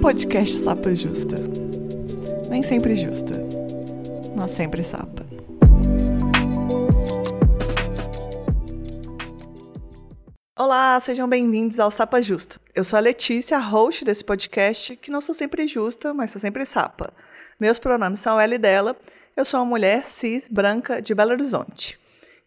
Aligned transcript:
Podcast 0.00 0.56
Sapa 0.56 0.94
Justa. 0.94 1.36
Nem 2.48 2.62
sempre 2.62 2.94
justa, 2.94 3.34
mas 4.36 4.50
sempre 4.50 4.84
sapa. 4.84 5.26
Olá, 10.56 10.98
sejam 11.00 11.28
bem-vindos 11.28 11.80
ao 11.80 11.90
Sapa 11.90 12.20
Justa. 12.20 12.60
Eu 12.74 12.84
sou 12.84 12.96
a 12.96 13.00
Letícia, 13.00 13.58
host 13.58 14.04
desse 14.04 14.24
podcast, 14.24 14.96
que 14.96 15.10
não 15.10 15.20
sou 15.20 15.34
sempre 15.34 15.66
justa, 15.66 16.14
mas 16.14 16.30
sou 16.30 16.40
sempre 16.40 16.64
sapa. 16.64 17.12
Meus 17.58 17.78
pronomes 17.78 18.20
são 18.20 18.38
ela 18.38 18.54
e 18.54 18.58
dela. 18.58 18.96
Eu 19.36 19.44
sou 19.44 19.60
uma 19.60 19.66
mulher 19.66 20.04
cis, 20.04 20.48
branca, 20.48 21.00
de 21.00 21.14
Belo 21.14 21.32
Horizonte. 21.32 21.98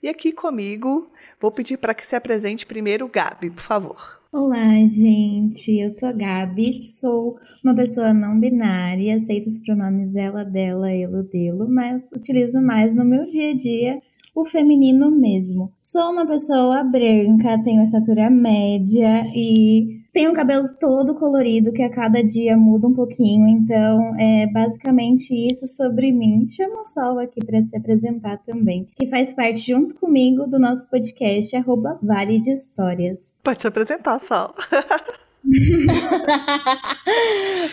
E 0.01 0.07
aqui 0.07 0.31
comigo, 0.31 1.11
vou 1.39 1.51
pedir 1.51 1.77
para 1.77 1.93
que 1.93 2.05
se 2.05 2.15
apresente 2.15 2.65
primeiro 2.65 3.07
Gabi, 3.07 3.49
por 3.49 3.63
favor. 3.63 4.18
Olá, 4.31 4.85
gente. 4.85 5.79
Eu 5.79 5.89
sou 5.89 6.09
a 6.09 6.11
Gabi, 6.11 6.83
sou 6.83 7.39
uma 7.65 7.75
pessoa 7.75 8.13
não 8.13 8.39
binária, 8.39 9.15
aceito 9.15 9.47
os 9.49 9.57
pronomes 9.57 10.15
ela, 10.15 10.43
dela, 10.43 10.93
ele, 10.93 11.23
dele, 11.23 11.65
mas 11.67 12.03
utilizo 12.13 12.61
mais 12.61 12.95
no 12.95 13.03
meu 13.03 13.23
dia 13.23 13.53
a 13.53 13.57
dia 13.57 13.99
o 14.35 14.45
feminino 14.45 15.09
mesmo. 15.09 15.73
Sou 15.81 16.11
uma 16.11 16.27
pessoa 16.27 16.83
branca, 16.83 17.57
tenho 17.63 17.81
estatura 17.81 18.29
média 18.29 19.23
e 19.35 19.98
tenho 20.11 20.31
o 20.31 20.33
cabelo 20.33 20.69
todo 20.79 21.15
colorido 21.15 21.71
que 21.71 21.81
a 21.81 21.89
cada 21.89 22.23
dia 22.23 22.57
muda 22.57 22.87
um 22.87 22.93
pouquinho, 22.93 23.47
então 23.47 24.15
é 24.19 24.47
basicamente 24.47 25.33
isso 25.33 25.67
sobre 25.67 26.11
mim. 26.11 26.47
Chama 26.47 26.81
o 26.81 26.85
Sol 26.85 27.19
aqui 27.19 27.43
para 27.45 27.61
se 27.61 27.75
apresentar 27.75 28.37
também, 28.39 28.87
que 28.97 29.07
faz 29.07 29.33
parte 29.33 29.67
junto 29.67 29.95
comigo 29.95 30.47
do 30.47 30.59
nosso 30.59 30.89
podcast 30.89 31.55
arroba 31.55 31.97
Vale 32.01 32.39
de 32.39 32.51
Histórias. 32.51 33.19
Pode 33.43 33.61
se 33.61 33.67
apresentar, 33.67 34.19
Sol. 34.19 34.53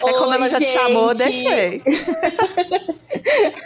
é 0.06 0.12
como 0.12 0.32
ela 0.32 0.48
já 0.48 0.58
gente. 0.58 0.68
te 0.68 0.78
chamou, 0.78 1.14
deixei. 1.14 1.82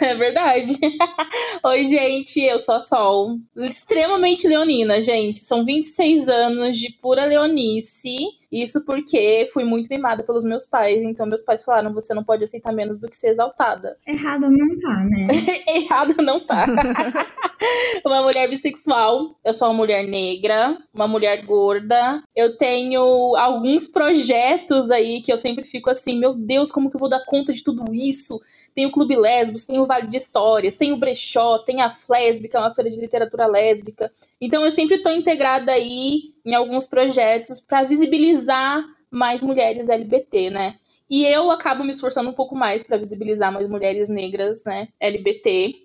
É 0.01 0.15
verdade. 0.15 0.75
Oi, 1.63 1.85
gente, 1.85 2.41
eu 2.41 2.59
sou 2.59 2.75
a 2.75 2.79
Sol. 2.79 3.37
Extremamente 3.55 4.47
leonina, 4.47 5.01
gente. 5.01 5.39
São 5.39 5.63
26 5.63 6.27
anos 6.29 6.77
de 6.77 6.91
pura 6.91 7.25
leonice. 7.25 8.17
Isso 8.51 8.83
porque 8.83 9.49
fui 9.53 9.63
muito 9.63 9.87
mimada 9.87 10.23
pelos 10.23 10.43
meus 10.43 10.65
pais. 10.65 11.01
Então, 11.03 11.25
meus 11.25 11.41
pais 11.41 11.63
falaram: 11.63 11.93
você 11.93 12.13
não 12.13 12.23
pode 12.23 12.43
aceitar 12.43 12.73
menos 12.73 12.99
do 12.99 13.07
que 13.07 13.15
ser 13.15 13.29
exaltada. 13.29 13.97
Errado 14.05 14.49
não 14.49 14.79
tá, 14.79 15.03
né? 15.05 15.27
Errado 15.67 16.15
não 16.21 16.39
tá. 16.39 16.65
uma 18.05 18.21
mulher 18.21 18.49
bissexual. 18.49 19.39
Eu 19.45 19.53
sou 19.53 19.69
uma 19.69 19.73
mulher 19.73 20.05
negra, 20.05 20.77
uma 20.93 21.07
mulher 21.07 21.45
gorda. 21.45 22.21
Eu 22.35 22.57
tenho 22.57 23.01
alguns 23.37 23.87
projetos 23.87 24.91
aí 24.91 25.21
que 25.21 25.31
eu 25.31 25.37
sempre 25.37 25.63
fico 25.63 25.89
assim: 25.89 26.19
meu 26.19 26.33
Deus, 26.33 26.71
como 26.71 26.89
que 26.89 26.95
eu 26.97 26.99
vou 26.99 27.09
dar 27.09 27.23
conta 27.25 27.53
de 27.53 27.63
tudo 27.63 27.85
isso? 27.93 28.39
Tem 28.73 28.85
o 28.85 28.91
Clube 28.91 29.15
Lesbos, 29.15 29.65
tem 29.65 29.79
o 29.79 29.85
Vale 29.85 30.07
de 30.07 30.17
Histórias, 30.17 30.75
tem 30.75 30.91
o 30.91 30.97
Brechó, 30.97 31.59
tem 31.59 31.81
a 31.81 31.89
Flésbica, 31.89 32.59
uma 32.59 32.73
feira 32.73 32.89
de 32.89 32.99
literatura 32.99 33.47
lésbica. 33.47 34.11
Então 34.39 34.63
eu 34.63 34.71
sempre 34.71 34.97
estou 34.97 35.11
integrada 35.11 35.71
aí 35.71 36.33
em 36.45 36.55
alguns 36.55 36.87
projetos 36.87 37.59
para 37.59 37.83
visibilizar 37.83 38.83
mais 39.09 39.41
mulheres 39.41 39.89
LGBT, 39.89 40.49
né? 40.49 40.75
E 41.09 41.25
eu 41.25 41.51
acabo 41.51 41.83
me 41.83 41.91
esforçando 41.91 42.29
um 42.29 42.33
pouco 42.33 42.55
mais 42.55 42.83
para 42.83 42.97
visibilizar 42.97 43.51
mais 43.51 43.67
mulheres 43.67 44.07
negras, 44.07 44.63
né, 44.63 44.87
LGBT. 44.99 45.75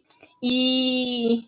E 0.40 1.44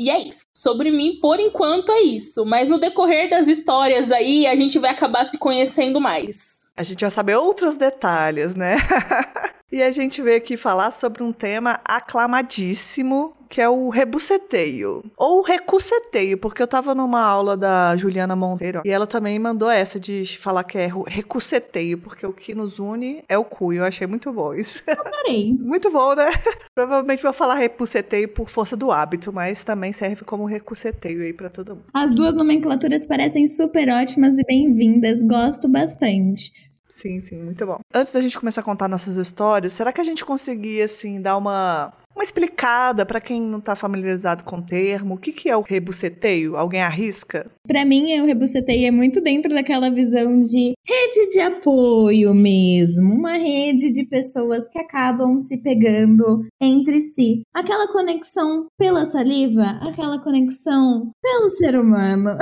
e 0.00 0.08
é 0.08 0.18
isso. 0.18 0.44
Sobre 0.54 0.90
mim, 0.90 1.18
por 1.20 1.38
enquanto, 1.38 1.92
é 1.92 2.00
isso. 2.00 2.46
Mas 2.46 2.70
no 2.70 2.78
decorrer 2.78 3.28
das 3.28 3.46
histórias 3.46 4.10
aí, 4.10 4.46
a 4.46 4.56
gente 4.56 4.78
vai 4.78 4.90
acabar 4.90 5.26
se 5.26 5.36
conhecendo 5.36 6.00
mais. 6.00 6.66
A 6.74 6.82
gente 6.82 7.02
vai 7.02 7.10
saber 7.10 7.36
outros 7.36 7.76
detalhes, 7.76 8.54
né? 8.54 8.76
e 9.72 9.82
a 9.82 9.90
gente 9.92 10.20
veio 10.20 10.36
aqui 10.36 10.56
falar 10.56 10.90
sobre 10.90 11.22
um 11.22 11.32
tema 11.32 11.80
aclamadíssimo, 11.84 13.32
que 13.48 13.60
é 13.60 13.68
o 13.68 13.88
rebuceteio. 13.88 15.04
Ou 15.16 15.42
recuceteio, 15.42 16.38
porque 16.38 16.62
eu 16.62 16.66
tava 16.66 16.94
numa 16.94 17.20
aula 17.20 17.56
da 17.56 17.96
Juliana 17.96 18.34
Monteiro 18.34 18.82
e 18.84 18.90
ela 18.90 19.06
também 19.06 19.38
mandou 19.38 19.70
essa 19.70 19.98
de 19.98 20.24
falar 20.38 20.64
que 20.64 20.78
é 20.78 20.90
recuceteio, 21.06 21.98
porque 21.98 22.26
o 22.26 22.32
que 22.32 22.54
nos 22.54 22.78
une 22.78 23.24
é 23.28 23.38
o 23.38 23.44
cu. 23.44 23.72
E 23.72 23.76
eu 23.76 23.84
achei 23.84 24.06
muito 24.06 24.32
bom 24.32 24.54
isso. 24.54 24.82
Adorei. 24.88 25.52
muito 25.58 25.90
bom, 25.90 26.14
né? 26.14 26.26
Provavelmente 26.74 27.22
vou 27.22 27.32
falar 27.32 27.54
repuceteio 27.54 28.28
por 28.28 28.48
força 28.48 28.76
do 28.76 28.90
hábito, 28.90 29.32
mas 29.32 29.62
também 29.64 29.92
serve 29.92 30.24
como 30.24 30.44
recuceteio 30.44 31.22
aí 31.22 31.32
pra 31.32 31.48
todo 31.48 31.76
mundo. 31.76 31.86
As 31.94 32.14
duas 32.14 32.34
nomenclaturas 32.34 33.04
parecem 33.06 33.46
super 33.46 33.88
ótimas 33.88 34.38
e 34.38 34.44
bem-vindas. 34.44 35.22
Gosto 35.22 35.68
bastante. 35.68 36.69
Sim, 36.90 37.20
sim, 37.20 37.40
muito 37.40 37.64
bom. 37.64 37.78
Antes 37.94 38.12
da 38.12 38.20
gente 38.20 38.38
começar 38.38 38.62
a 38.62 38.64
contar 38.64 38.88
nossas 38.88 39.16
histórias, 39.16 39.72
será 39.72 39.92
que 39.92 40.00
a 40.00 40.04
gente 40.04 40.24
conseguia, 40.24 40.84
assim, 40.84 41.22
dar 41.22 41.36
uma, 41.36 41.92
uma 42.14 42.24
explicada 42.24 43.06
para 43.06 43.20
quem 43.20 43.40
não 43.40 43.60
tá 43.60 43.76
familiarizado 43.76 44.42
com 44.42 44.56
o 44.58 44.62
termo? 44.62 45.14
O 45.14 45.18
que, 45.18 45.32
que 45.32 45.48
é 45.48 45.56
o 45.56 45.62
rebuceteio? 45.62 46.56
Alguém 46.56 46.82
arrisca? 46.82 47.48
Para 47.66 47.84
mim, 47.84 48.20
o 48.20 48.26
rebuceteio 48.26 48.88
é 48.88 48.90
muito 48.90 49.20
dentro 49.20 49.54
daquela 49.54 49.88
visão 49.88 50.40
de 50.42 50.74
rede 50.84 51.32
de 51.32 51.40
apoio 51.40 52.34
mesmo. 52.34 53.14
Uma 53.14 53.34
rede 53.34 53.92
de 53.92 54.04
pessoas 54.06 54.68
que 54.68 54.78
acabam 54.78 55.38
se 55.38 55.62
pegando 55.62 56.44
entre 56.60 57.00
si. 57.00 57.42
Aquela 57.54 57.86
conexão 57.92 58.66
pela 58.76 59.06
saliva, 59.06 59.78
aquela 59.80 60.18
conexão 60.18 61.12
pelo 61.22 61.50
ser 61.50 61.78
humano. 61.78 62.36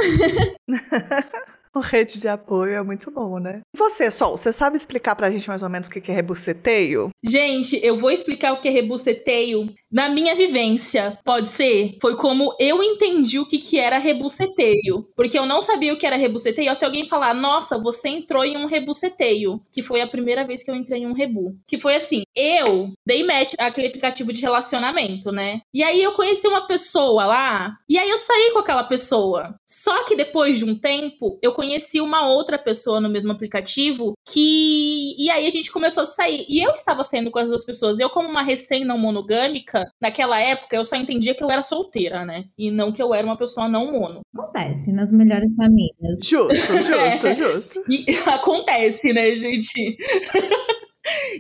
O 1.79 1.81
rede 1.89 2.19
de 2.19 2.29
apoio 2.29 2.75
é 2.75 2.83
muito 2.83 3.09
bom, 3.11 3.39
né? 3.39 3.61
E 3.73 3.79
você, 3.79 4.11
Sol, 4.11 4.37
você 4.37 4.53
sabe 4.53 4.77
explicar 4.77 5.15
pra 5.15 5.31
gente 5.31 5.49
mais 5.49 5.63
ou 5.63 5.69
menos 5.69 5.87
o 5.87 5.91
que 5.91 6.11
é 6.11 6.15
rebuceteio? 6.15 7.11
Gente, 7.25 7.79
eu 7.85 7.97
vou 7.97 8.11
explicar 8.11 8.53
o 8.53 8.61
que 8.61 8.67
é 8.67 8.71
rebuceteio 8.71 9.73
na 9.91 10.09
minha 10.09 10.35
vivência. 10.35 11.19
Pode 11.25 11.51
ser? 11.51 11.97
Foi 12.01 12.17
como 12.17 12.55
eu 12.59 12.83
entendi 12.83 13.39
o 13.39 13.47
que, 13.47 13.59
que 13.59 13.79
era 13.79 13.99
rebuceteio. 13.99 15.09
Porque 15.17 15.39
eu 15.39 15.47
não 15.47 15.61
sabia 15.61 15.93
o 15.93 15.97
que 15.97 16.07
era 16.07 16.17
rebuceteio 16.17 16.71
até 16.71 16.85
alguém 16.85 17.07
falar: 17.07 17.33
Nossa, 17.33 17.79
você 17.79 18.09
entrou 18.09 18.45
em 18.45 18.57
um 18.57 18.67
rebuceteio. 18.67 19.61
Que 19.71 19.83
foi 19.83 20.01
a 20.01 20.09
primeira 20.09 20.45
vez 20.47 20.63
que 20.63 20.71
eu 20.71 20.75
entrei 20.75 21.03
em 21.03 21.07
um 21.07 21.15
rebu. 21.15 21.57
Que 21.67 21.79
foi 21.79 21.95
assim: 21.95 22.23
eu 22.35 22.91
dei 23.07 23.25
match 23.25 23.55
naquele 23.59 23.89
aplicativo 23.89 24.33
de 24.33 24.43
relacionamento, 24.43 25.31
né? 25.31 25.61
E 25.73 25.83
aí 25.83 26.03
eu 26.03 26.13
conheci 26.13 26.47
uma 26.49 26.67
pessoa 26.67 27.25
lá. 27.25 27.77
E 27.89 27.97
aí 27.97 28.11
eu 28.11 28.19
saí 28.19 28.51
com 28.53 28.59
aquela 28.59 28.85
pessoa. 28.85 29.55
Só 29.67 30.05
que 30.05 30.17
depois 30.17 30.59
de 30.59 30.65
um 30.65 30.79
tempo, 30.79 31.39
eu 31.41 31.53
conheci 31.53 31.68
uma 32.01 32.29
outra 32.29 32.59
pessoa 32.59 33.01
no 33.01 33.09
mesmo 33.09 33.33
aplicativo 33.33 34.13
que. 34.31 35.15
E 35.19 35.31
aí 35.31 35.47
a 35.47 35.51
gente 35.51 35.71
começou 35.71 36.03
a 36.03 36.07
sair. 36.07 36.45
E 36.49 36.63
eu 36.63 36.71
estava 36.73 37.05
saindo 37.05 37.31
com 37.31 37.39
as 37.39 37.49
duas 37.51 37.65
pessoas. 37.65 37.99
Eu, 37.99 38.11
como 38.11 38.29
uma 38.29 38.43
recém 38.43 38.85
não 38.85 38.99
monogâmica, 38.99 39.85
naquela 40.01 40.41
época 40.41 40.77
eu 40.77 40.85
só 40.85 40.97
entendia 40.97 41.35
que 41.35 41.43
eu 41.45 41.51
era 41.51 41.63
solteira, 41.63 42.25
né? 42.25 42.45
E 42.57 42.71
não 42.71 42.93
que 42.93 43.03
eu 43.03 43.13
era 43.15 43.27
uma 43.27 43.37
pessoa 43.37 43.69
não 43.69 43.93
mono. 43.93 44.21
Acontece 44.37 44.93
nas 44.93 45.11
melhores 45.13 45.55
famílias. 45.57 46.21
Justo, 46.25 46.73
justo, 46.83 47.27
É. 47.27 47.35
justo. 47.35 47.81
E 47.91 48.05
acontece, 48.29 49.13
né, 49.13 49.25
gente? 49.35 49.97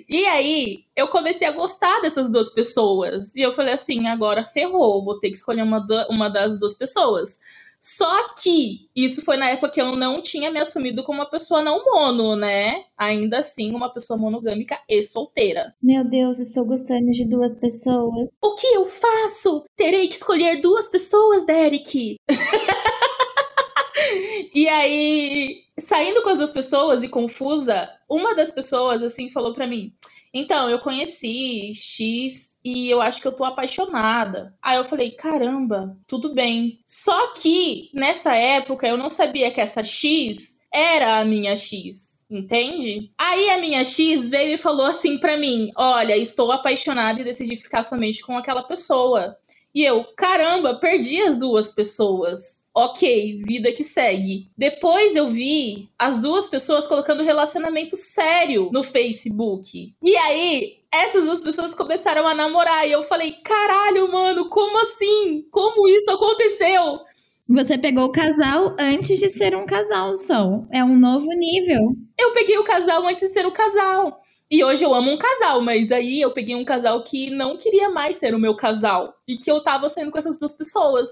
E 0.08 0.24
aí, 0.24 0.78
eu 0.96 1.08
comecei 1.08 1.46
a 1.46 1.52
gostar 1.52 2.00
dessas 2.00 2.30
duas 2.32 2.50
pessoas. 2.50 3.34
E 3.36 3.42
eu 3.42 3.52
falei 3.52 3.74
assim: 3.74 4.06
agora 4.06 4.42
ferrou, 4.44 5.04
vou 5.04 5.18
ter 5.18 5.28
que 5.30 5.36
escolher 5.36 5.62
uma, 5.62 5.78
da- 5.86 6.06
uma 6.08 6.30
das 6.30 6.58
duas 6.58 6.74
pessoas. 6.74 7.38
Só 7.80 8.34
que 8.34 8.88
isso 8.94 9.24
foi 9.24 9.36
na 9.36 9.50
época 9.50 9.70
que 9.70 9.80
eu 9.80 9.94
não 9.94 10.20
tinha 10.20 10.50
me 10.50 10.58
assumido 10.58 11.04
como 11.04 11.20
uma 11.20 11.30
pessoa 11.30 11.62
não 11.62 11.84
mono, 11.84 12.34
né? 12.34 12.84
Ainda 12.96 13.38
assim, 13.38 13.72
uma 13.74 13.92
pessoa 13.92 14.18
monogâmica 14.18 14.78
e 14.88 15.02
solteira. 15.02 15.74
Meu 15.82 16.04
Deus, 16.04 16.40
estou 16.40 16.64
gostando 16.64 17.12
de 17.12 17.24
duas 17.24 17.56
pessoas. 17.56 18.30
O 18.42 18.54
que 18.54 18.66
eu 18.66 18.86
faço? 18.86 19.64
Terei 19.76 20.08
que 20.08 20.14
escolher 20.14 20.60
duas 20.60 20.88
pessoas, 20.88 21.46
Derek. 21.46 22.16
e 24.54 24.68
aí, 24.68 25.62
saindo 25.78 26.22
com 26.22 26.30
as 26.30 26.38
duas 26.38 26.52
pessoas 26.52 27.04
e 27.04 27.08
confusa, 27.08 27.88
uma 28.08 28.34
das 28.34 28.50
pessoas 28.50 29.02
assim 29.02 29.30
falou 29.30 29.54
pra 29.54 29.68
mim: 29.68 29.92
"Então, 30.34 30.68
eu 30.68 30.80
conheci 30.80 31.72
X 31.72 32.57
e 32.72 32.90
eu 32.90 33.00
acho 33.00 33.20
que 33.20 33.28
eu 33.28 33.32
tô 33.32 33.44
apaixonada". 33.44 34.54
Aí 34.62 34.76
eu 34.76 34.84
falei: 34.84 35.10
"Caramba, 35.12 35.96
tudo 36.06 36.34
bem". 36.34 36.80
Só 36.86 37.32
que 37.34 37.90
nessa 37.94 38.34
época 38.34 38.86
eu 38.86 38.96
não 38.96 39.08
sabia 39.08 39.50
que 39.50 39.60
essa 39.60 39.82
X 39.84 40.58
era 40.72 41.18
a 41.18 41.24
minha 41.24 41.56
X. 41.56 42.18
Entende? 42.30 43.10
Aí 43.16 43.48
a 43.48 43.58
minha 43.58 43.82
X 43.84 44.28
veio 44.28 44.54
e 44.54 44.58
falou 44.58 44.84
assim 44.84 45.16
pra 45.18 45.38
mim: 45.38 45.70
Olha, 45.74 46.16
estou 46.16 46.52
apaixonada 46.52 47.20
e 47.20 47.24
decidi 47.24 47.56
ficar 47.56 47.82
somente 47.82 48.22
com 48.22 48.36
aquela 48.36 48.62
pessoa. 48.62 49.36
E 49.74 49.82
eu, 49.82 50.04
caramba, 50.16 50.74
perdi 50.74 51.22
as 51.22 51.38
duas 51.38 51.72
pessoas. 51.72 52.62
Ok, 52.80 53.42
vida 53.44 53.72
que 53.72 53.82
segue. 53.82 54.52
Depois 54.56 55.16
eu 55.16 55.28
vi 55.28 55.88
as 55.98 56.20
duas 56.20 56.46
pessoas 56.46 56.86
colocando 56.86 57.24
relacionamento 57.24 57.96
sério 57.96 58.70
no 58.72 58.84
Facebook. 58.84 59.92
E 60.00 60.16
aí, 60.16 60.76
essas 60.92 61.24
duas 61.24 61.42
pessoas 61.42 61.74
começaram 61.74 62.24
a 62.24 62.34
namorar. 62.34 62.86
E 62.86 62.92
eu 62.92 63.02
falei, 63.02 63.32
caralho, 63.32 64.12
mano, 64.12 64.48
como 64.48 64.80
assim? 64.80 65.44
Como 65.50 65.88
isso 65.88 66.08
aconteceu? 66.12 67.00
Você 67.48 67.76
pegou 67.76 68.04
o 68.04 68.12
casal 68.12 68.76
antes 68.78 69.18
de 69.18 69.28
ser 69.28 69.56
um 69.56 69.66
casal 69.66 70.14
só. 70.14 70.64
É 70.72 70.84
um 70.84 70.96
novo 70.96 71.26
nível. 71.32 71.96
Eu 72.16 72.32
peguei 72.32 72.58
o 72.58 72.64
casal 72.64 73.04
antes 73.08 73.26
de 73.26 73.30
ser 73.30 73.44
o 73.44 73.50
casal. 73.50 74.22
E 74.48 74.62
hoje 74.62 74.84
eu 74.84 74.94
amo 74.94 75.10
um 75.10 75.18
casal, 75.18 75.60
mas 75.60 75.90
aí 75.90 76.20
eu 76.20 76.30
peguei 76.30 76.54
um 76.54 76.64
casal 76.64 77.02
que 77.02 77.28
não 77.30 77.56
queria 77.58 77.90
mais 77.90 78.18
ser 78.18 78.36
o 78.36 78.38
meu 78.38 78.54
casal. 78.54 79.14
E 79.26 79.36
que 79.36 79.50
eu 79.50 79.60
tava 79.64 79.88
sendo 79.88 80.12
com 80.12 80.18
essas 80.18 80.38
duas 80.38 80.54
pessoas. 80.54 81.08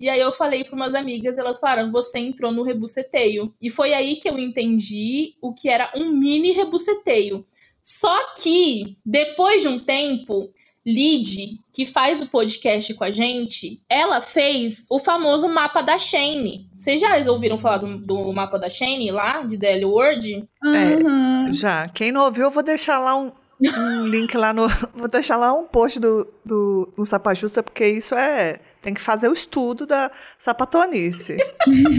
E 0.00 0.08
aí 0.08 0.20
eu 0.20 0.32
falei 0.32 0.64
para 0.64 0.76
umas 0.76 0.94
amigas, 0.94 1.38
elas 1.38 1.58
falaram: 1.58 1.90
você 1.90 2.18
entrou 2.18 2.52
no 2.52 2.62
rebuceteio. 2.62 3.54
E 3.60 3.70
foi 3.70 3.92
aí 3.94 4.16
que 4.16 4.28
eu 4.28 4.38
entendi 4.38 5.34
o 5.40 5.52
que 5.52 5.68
era 5.68 5.90
um 5.94 6.12
mini 6.12 6.52
rebuceteio. 6.52 7.44
Só 7.82 8.34
que, 8.34 8.98
depois 9.04 9.62
de 9.62 9.68
um 9.68 9.78
tempo, 9.78 10.52
Lid, 10.88 11.58
que 11.72 11.84
faz 11.84 12.20
o 12.20 12.26
podcast 12.26 12.94
com 12.94 13.04
a 13.04 13.10
gente, 13.10 13.82
ela 13.88 14.22
fez 14.22 14.86
o 14.90 14.98
famoso 14.98 15.48
mapa 15.48 15.82
da 15.82 15.98
Shane. 15.98 16.70
Vocês 16.74 17.00
já 17.00 17.18
ouviram 17.30 17.58
falar 17.58 17.78
do, 17.78 17.98
do 17.98 18.32
mapa 18.32 18.58
da 18.58 18.70
Shane 18.70 19.10
lá, 19.10 19.42
de 19.42 19.56
DL 19.56 19.84
Word? 19.84 20.48
Uhum. 20.64 21.48
É, 21.48 21.52
já. 21.52 21.88
Quem 21.88 22.10
não 22.10 22.24
ouviu, 22.24 22.44
eu 22.44 22.50
vou 22.50 22.62
deixar 22.62 22.98
lá 22.98 23.16
um, 23.16 23.32
um 23.60 24.06
link 24.08 24.34
lá 24.36 24.52
no. 24.52 24.66
Vou 24.94 25.08
deixar 25.08 25.36
lá 25.36 25.52
um 25.52 25.66
post 25.66 26.00
do, 26.00 26.26
do, 26.44 26.92
do 26.96 27.04
Sapa 27.04 27.34
Justa, 27.34 27.62
porque 27.62 27.86
isso 27.86 28.14
é. 28.14 28.60
Tem 28.88 28.94
que 28.94 29.02
fazer 29.02 29.28
o 29.28 29.34
estudo 29.34 29.84
da 29.84 30.10
sapatonice. 30.38 31.36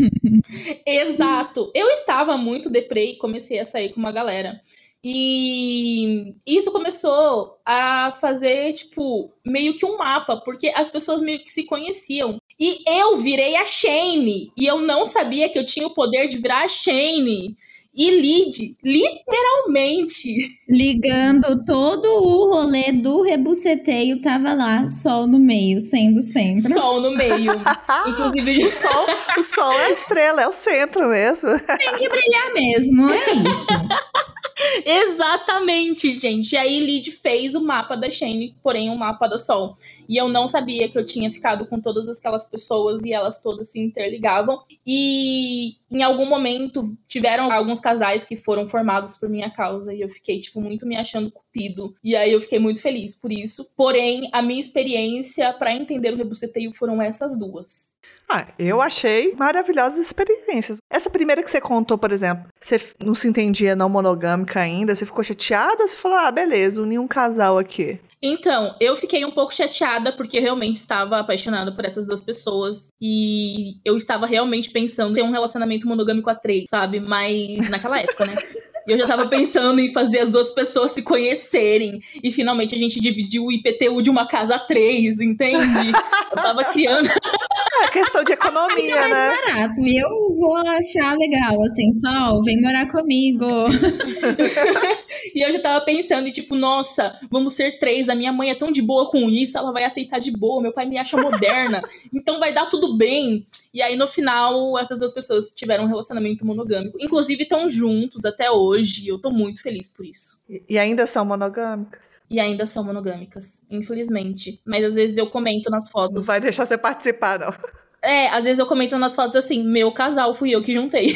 Exato. 0.84 1.72
Eu 1.76 1.88
estava 1.92 2.36
muito 2.36 2.68
deprê 2.68 3.12
e 3.12 3.18
comecei 3.20 3.60
a 3.60 3.66
sair 3.68 3.90
com 3.90 4.00
uma 4.00 4.12
galera. 4.12 4.60
E 5.04 6.34
isso 6.48 6.72
começou 6.72 7.60
a 7.64 8.12
fazer, 8.20 8.74
tipo, 8.74 9.32
meio 9.46 9.76
que 9.76 9.86
um 9.86 10.00
mapa, 10.00 10.38
porque 10.38 10.70
as 10.70 10.90
pessoas 10.90 11.22
meio 11.22 11.44
que 11.44 11.52
se 11.52 11.68
conheciam. 11.68 12.42
E 12.60 12.80
eu 12.88 13.18
virei 13.18 13.56
a 13.56 13.66
Shane. 13.66 14.52
E 14.58 14.66
eu 14.66 14.80
não 14.80 15.06
sabia 15.06 15.48
que 15.48 15.60
eu 15.60 15.66
tinha 15.66 15.86
o 15.86 15.94
poder 15.94 16.28
de 16.28 16.40
virar 16.40 16.64
a 16.64 16.68
Shane. 16.68 17.56
E 17.94 18.12
Lid, 18.12 18.78
literalmente. 18.84 20.48
Ligando 20.70 21.66
todo 21.66 22.06
o 22.06 22.54
rolê 22.54 22.92
do 22.92 23.24
rebuceteio, 23.24 24.22
tava 24.22 24.54
lá, 24.54 24.88
sol 24.88 25.26
no 25.26 25.40
meio, 25.40 25.82
sendo 25.82 26.22
centro. 26.22 26.72
Sol 26.72 27.02
no 27.02 27.12
meio. 27.12 27.52
Inclusive, 28.08 28.66
o 28.66 28.72
sol, 28.72 29.06
o 29.38 29.44
sol 29.44 29.74
é 29.74 29.86
a 29.88 29.92
estrela, 29.92 30.42
é 30.44 30.48
o 30.48 30.54
centro 30.54 31.10
mesmo. 31.10 31.50
Tem 31.60 31.98
que 31.98 32.10
brilhar 32.10 32.54
mesmo, 32.54 33.10
é 33.10 33.32
isso. 33.34 33.74
Exatamente, 34.86 36.16
gente. 36.16 36.54
E 36.54 36.58
aí 36.58 36.80
Lid 36.80 37.12
fez 37.12 37.56
o 37.56 37.64
mapa 37.64 37.96
da 37.96 38.10
Shane, 38.10 38.56
porém 38.62 38.90
o 38.90 38.94
um 38.94 38.98
mapa 38.98 39.28
da 39.28 39.38
Sol. 39.38 39.78
E 40.10 40.18
eu 40.18 40.28
não 40.28 40.48
sabia 40.48 40.90
que 40.90 40.98
eu 40.98 41.06
tinha 41.06 41.32
ficado 41.32 41.68
com 41.68 41.80
todas 41.80 42.18
aquelas 42.18 42.50
pessoas 42.50 43.00
e 43.04 43.14
elas 43.14 43.40
todas 43.44 43.72
se 43.72 43.80
interligavam. 43.80 44.60
E 44.86 45.74
em 45.92 46.02
algum 46.02 46.26
momento 46.26 46.98
tiveram 47.08 47.52
alguns 47.52 47.80
casais 47.80 48.26
que 48.26 48.36
foram 48.36 48.68
formados 48.68 49.16
por 49.16 49.30
minha 49.30 49.52
causa 49.52 49.94
e 49.94 50.02
eu 50.02 50.10
fiquei 50.10 50.40
tipo 50.40 50.60
muito 50.60 50.88
me 50.88 50.98
achando 50.98 51.30
cupido. 51.30 51.94
E 52.04 52.16
aí 52.16 52.32
eu 52.32 52.42
fiquei 52.42 52.58
muito 52.58 52.82
feliz 52.82 53.14
por 53.14 53.32
isso. 53.32 53.70
Porém, 53.78 54.28
a 54.34 54.42
minha 54.42 54.60
experiência 54.60 55.54
para 55.54 55.76
entender 55.76 56.12
o 56.12 56.18
rebuceteio 56.18 56.74
foram 56.74 57.00
essas 57.00 57.38
duas. 57.38 57.94
Ah, 58.32 58.48
eu 58.60 58.80
achei 58.80 59.34
maravilhosas 59.36 60.00
experiências. 60.00 60.80
Essa 60.90 61.10
primeira 61.10 61.42
que 61.42 61.50
você 61.50 61.60
contou, 61.60 61.98
por 61.98 62.12
exemplo, 62.12 62.48
você 62.60 62.80
não 63.04 63.16
se 63.16 63.28
entendia 63.28 63.76
não 63.76 63.90
monogâmica 63.90 64.60
ainda, 64.60 64.94
você 64.94 65.04
ficou 65.04 65.24
chateada? 65.24 65.88
Você 65.88 65.96
falou, 65.96 66.18
ah, 66.18 66.32
beleza, 66.32 66.80
uni 66.80 67.00
um 67.00 67.08
casal 67.08 67.58
aqui. 67.58 68.00
Então, 68.21 68.75
eu 68.81 68.98
fiquei 68.98 69.24
um 69.24 69.31
pouco 69.31 69.54
chateada 69.54 70.12
porque 70.12 70.38
eu 70.38 70.42
realmente 70.42 70.75
estava 70.75 71.19
apaixonada 71.19 71.71
por 71.71 71.86
essas 71.86 72.06
duas 72.06 72.21
pessoas 72.21 72.92
e 73.01 73.80
eu 73.86 73.95
estava 73.95 74.25
realmente 74.25 74.69
pensando 74.71 75.12
em 75.12 75.16
ter 75.16 75.21
um 75.21 75.31
relacionamento 75.31 75.88
monogâmico 75.88 76.30
a 76.30 76.36
três, 76.36 76.66
sabe? 76.69 77.00
Mas 77.00 77.69
naquela 77.69 78.00
época, 78.00 78.25
né? 78.25 78.36
E 78.90 78.94
eu 78.94 78.98
já 78.98 79.06
tava 79.06 79.28
pensando 79.28 79.80
em 79.80 79.94
fazer 79.94 80.20
as 80.20 80.32
duas 80.32 80.52
pessoas 80.52 80.92
se 80.92 81.04
conhecerem. 81.04 82.02
E 82.24 82.32
finalmente 82.32 82.74
a 82.74 82.78
gente 82.78 83.00
dividiu 83.00 83.46
o 83.46 83.52
IPTU 83.52 84.02
de 84.02 84.10
uma 84.10 84.28
casa 84.28 84.56
a 84.56 84.60
três, 84.60 85.20
entende? 85.20 85.92
Eu 86.32 86.36
tava 86.36 86.64
criando. 86.66 87.08
É 87.08 87.88
questão 87.92 88.24
de 88.24 88.34
economia, 88.34 88.96
é 88.96 89.10
né? 89.10 89.38
barato. 89.46 89.80
E 89.80 90.02
eu 90.02 90.36
vou 90.36 90.56
achar 90.56 91.16
legal, 91.18 91.62
assim, 91.64 91.94
Sol, 91.94 92.42
vem 92.44 92.62
morar 92.62 92.92
comigo. 92.92 93.46
e 95.36 95.46
eu 95.46 95.52
já 95.52 95.60
tava 95.60 95.86
pensando, 95.86 96.28
e 96.28 96.32
tipo, 96.32 96.56
nossa, 96.56 97.18
vamos 97.30 97.54
ser 97.54 97.78
três. 97.78 98.10
A 98.10 98.16
minha 98.16 98.34
mãe 98.34 98.50
é 98.50 98.56
tão 98.56 98.72
de 98.72 98.82
boa 98.82 99.10
com 99.10 99.30
isso, 99.30 99.58
ela 99.58 99.72
vai 99.72 99.84
aceitar 99.84 100.20
de 100.20 100.32
boa. 100.32 100.62
Meu 100.62 100.74
pai 100.74 100.88
me 100.88 100.98
acha 100.98 101.16
moderna. 101.16 101.82
então 102.14 102.40
vai 102.40 102.54
dar 102.54 102.66
tudo 102.66 102.98
bem. 102.98 103.46
E 103.74 103.81
aí, 103.81 103.95
no 103.95 104.07
final, 104.07 104.77
essas 104.80 105.00
duas 105.00 105.13
pessoas 105.13 105.50
tiveram 105.51 105.83
um 105.83 105.88
relacionamento 105.88 106.45
monogâmico. 106.45 106.98
Inclusive, 107.00 107.44
estão 107.44 107.69
juntos 107.69 108.25
até 108.25 108.50
hoje. 108.50 109.06
E 109.06 109.07
eu 109.07 109.19
tô 109.19 109.30
muito 109.30 109.62
feliz 109.62 109.88
por 109.89 110.06
isso. 110.06 110.42
E 110.68 110.80
ainda 110.80 111.06
são 111.06 111.24
monogâmicas? 111.24 112.21
E 112.30 112.39
ainda 112.39 112.66
são 112.66 112.83
monogâmicas, 112.83 113.62
infelizmente. 113.69 114.60
Mas 114.66 114.83
às 114.83 114.95
vezes 114.95 115.18
eu 115.18 115.27
comento 115.27 115.69
nas 115.69 115.89
fotos. 115.89 116.16
Não 116.16 116.21
vai 116.21 116.42
deixar 116.42 116.66
você 116.66 116.77
participar, 116.77 117.39
não. 117.39 117.54
É, 118.01 118.30
às 118.30 118.44
vezes 118.45 118.60
eu 118.60 118.66
comento 118.66 118.98
nas 118.98 119.16
fotos 119.16 119.36
assim: 119.36 119.63
meu 119.63 119.92
casal, 119.92 120.33
fui 120.33 120.51
eu 120.51 120.63
que 120.63 120.74
juntei. 120.74 121.16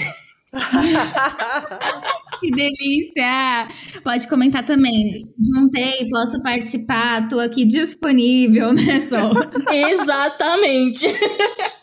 que 2.39 2.51
delícia! 2.51 3.67
Pode 4.03 4.27
comentar 4.27 4.63
também. 4.63 5.27
Juntei, 5.39 6.07
posso 6.09 6.41
participar, 6.43 7.27
tô 7.27 7.39
aqui 7.39 7.65
disponível, 7.65 8.73
né, 8.73 9.01
Sol? 9.01 9.31
Exatamente. 9.71 11.07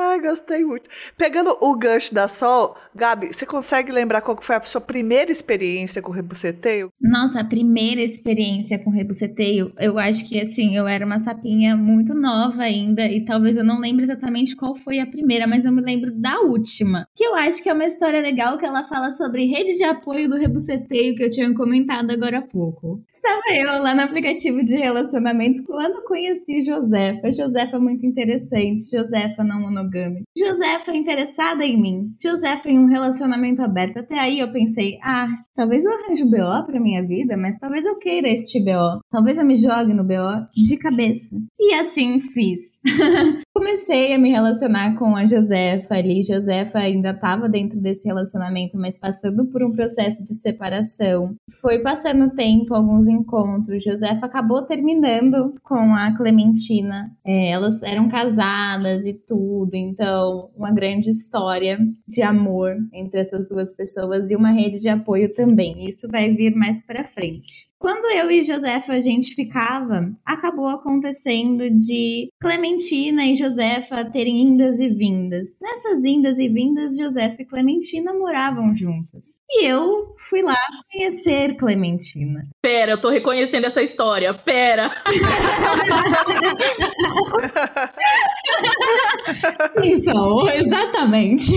Ai, 0.00 0.20
gostei 0.20 0.64
muito. 0.64 0.88
Pegando 1.16 1.56
o 1.60 1.76
gancho 1.76 2.14
da 2.14 2.28
Sol, 2.28 2.76
Gabi, 2.94 3.32
você 3.32 3.44
consegue 3.44 3.90
lembrar 3.90 4.20
qual 4.20 4.38
foi 4.40 4.54
a 4.54 4.62
sua 4.62 4.80
primeira 4.80 5.32
experiência 5.32 6.00
com 6.00 6.12
rebuceteio? 6.12 6.92
Nossa, 7.00 7.40
a 7.40 7.44
primeira 7.44 8.00
experiência 8.00 8.78
com 8.78 8.90
rebuceteio, 8.90 9.72
eu 9.76 9.98
acho 9.98 10.28
que 10.28 10.40
assim, 10.40 10.76
eu 10.76 10.86
era 10.86 11.04
uma 11.04 11.18
sapinha 11.18 11.76
muito 11.76 12.14
nova 12.14 12.62
ainda 12.62 13.06
e 13.06 13.24
talvez 13.24 13.56
eu 13.56 13.64
não 13.64 13.80
lembre 13.80 14.04
exatamente 14.04 14.54
qual 14.54 14.76
foi 14.76 15.00
a 15.00 15.06
primeira, 15.06 15.48
mas 15.48 15.64
eu 15.64 15.72
me 15.72 15.82
lembro 15.82 16.12
da 16.12 16.42
última. 16.42 17.04
Que 17.16 17.24
eu 17.24 17.34
acho 17.34 17.60
que 17.60 17.68
é 17.68 17.72
uma 17.72 17.84
história 17.84 18.20
legal 18.20 18.56
que 18.56 18.66
ela 18.66 18.84
fala 18.84 19.10
sobre 19.16 19.46
rede 19.46 19.76
de 19.76 19.84
apoio 19.84 20.28
do 20.28 20.36
rebuceteio 20.36 21.16
que 21.16 21.24
eu 21.24 21.30
tinha 21.30 21.52
comentado 21.54 22.12
agora 22.12 22.38
há 22.38 22.42
pouco. 22.42 23.02
Estava 23.12 23.42
eu 23.52 23.82
lá 23.82 23.96
no 23.96 24.02
aplicativo 24.02 24.62
de 24.62 24.76
relacionamento 24.76 25.64
quando 25.64 26.04
conheci 26.04 26.60
Josefa. 26.60 27.32
Josefa 27.32 27.76
é 27.76 27.80
muito 27.80 28.06
interessante. 28.06 28.90
Josefa 28.90 29.42
não 29.42 29.60
monogâmica 29.88 29.98
monogâmica. 29.98 30.24
Josefa 30.36 30.94
interessada 30.94 31.64
em 31.64 31.80
mim. 31.80 32.14
Josefa 32.22 32.68
em 32.68 32.78
um 32.78 32.86
relacionamento 32.86 33.62
aberto. 33.62 33.98
Até 33.98 34.18
aí 34.18 34.38
eu 34.38 34.52
pensei, 34.52 34.98
ah, 35.02 35.28
talvez 35.54 35.84
eu 35.84 35.92
arranje 35.92 36.22
um 36.22 36.30
BO 36.30 36.66
pra 36.66 36.80
minha 36.80 37.06
vida, 37.06 37.36
mas 37.36 37.58
talvez 37.58 37.84
eu 37.84 37.98
queira 37.98 38.28
este 38.28 38.60
BO. 38.60 39.00
Talvez 39.10 39.38
eu 39.38 39.44
me 39.44 39.56
jogue 39.56 39.94
no 39.94 40.04
BO 40.04 40.46
de 40.54 40.76
cabeça. 40.76 41.36
E 41.58 41.74
assim 41.74 42.20
fiz. 42.20 42.77
Comecei 43.58 44.14
a 44.14 44.18
me 44.18 44.30
relacionar 44.30 44.96
com 44.96 45.16
a 45.16 45.26
Josefa 45.26 45.94
ali. 45.94 46.22
Josefa 46.22 46.78
ainda 46.78 47.10
estava 47.10 47.48
dentro 47.48 47.80
desse 47.80 48.06
relacionamento, 48.06 48.78
mas 48.78 48.96
passando 48.96 49.46
por 49.46 49.64
um 49.64 49.72
processo 49.72 50.24
de 50.24 50.32
separação. 50.32 51.34
Foi 51.60 51.80
passando 51.80 52.34
tempo, 52.36 52.72
alguns 52.72 53.08
encontros. 53.08 53.82
Josefa 53.82 54.26
acabou 54.26 54.62
terminando 54.62 55.54
com 55.62 55.92
a 55.92 56.16
Clementina. 56.16 57.10
É, 57.26 57.50
elas 57.50 57.82
eram 57.82 58.08
casadas 58.08 59.04
e 59.06 59.12
tudo, 59.12 59.74
então 59.74 60.50
uma 60.56 60.72
grande 60.72 61.10
história 61.10 61.78
de 62.06 62.22
amor 62.22 62.76
entre 62.92 63.20
essas 63.20 63.48
duas 63.48 63.74
pessoas 63.74 64.30
e 64.30 64.36
uma 64.36 64.50
rede 64.50 64.80
de 64.80 64.88
apoio 64.88 65.32
também. 65.34 65.88
Isso 65.88 66.06
vai 66.08 66.32
vir 66.32 66.54
mais 66.54 66.80
para 66.86 67.04
frente. 67.04 67.68
Quando 67.78 68.06
eu 68.12 68.30
e 68.30 68.44
Josefa 68.44 68.92
a 68.92 69.00
gente 69.00 69.34
ficava, 69.34 70.10
acabou 70.24 70.68
acontecendo 70.68 71.68
de 71.70 72.28
Clementina 72.40 72.68
e 72.78 73.36
Josefa 73.36 74.04
terem 74.04 74.42
indas 74.42 74.78
e 74.78 74.86
vindas. 74.88 75.48
Nessas 75.60 76.04
indas 76.04 76.38
e 76.38 76.48
vindas, 76.48 76.96
Josefa 76.96 77.42
e 77.42 77.44
Clementina 77.44 78.14
moravam 78.14 78.76
juntas. 78.76 79.24
E 79.50 79.66
eu 79.66 80.14
fui 80.28 80.42
lá 80.42 80.54
conhecer 80.92 81.56
Clementina. 81.56 82.46
Pera, 82.62 82.92
eu 82.92 83.00
tô 83.00 83.10
reconhecendo 83.10 83.64
essa 83.64 83.82
história. 83.82 84.32
Pera. 84.32 84.92
Sim, 89.80 90.02
sou, 90.02 90.48
exatamente. 90.48 91.52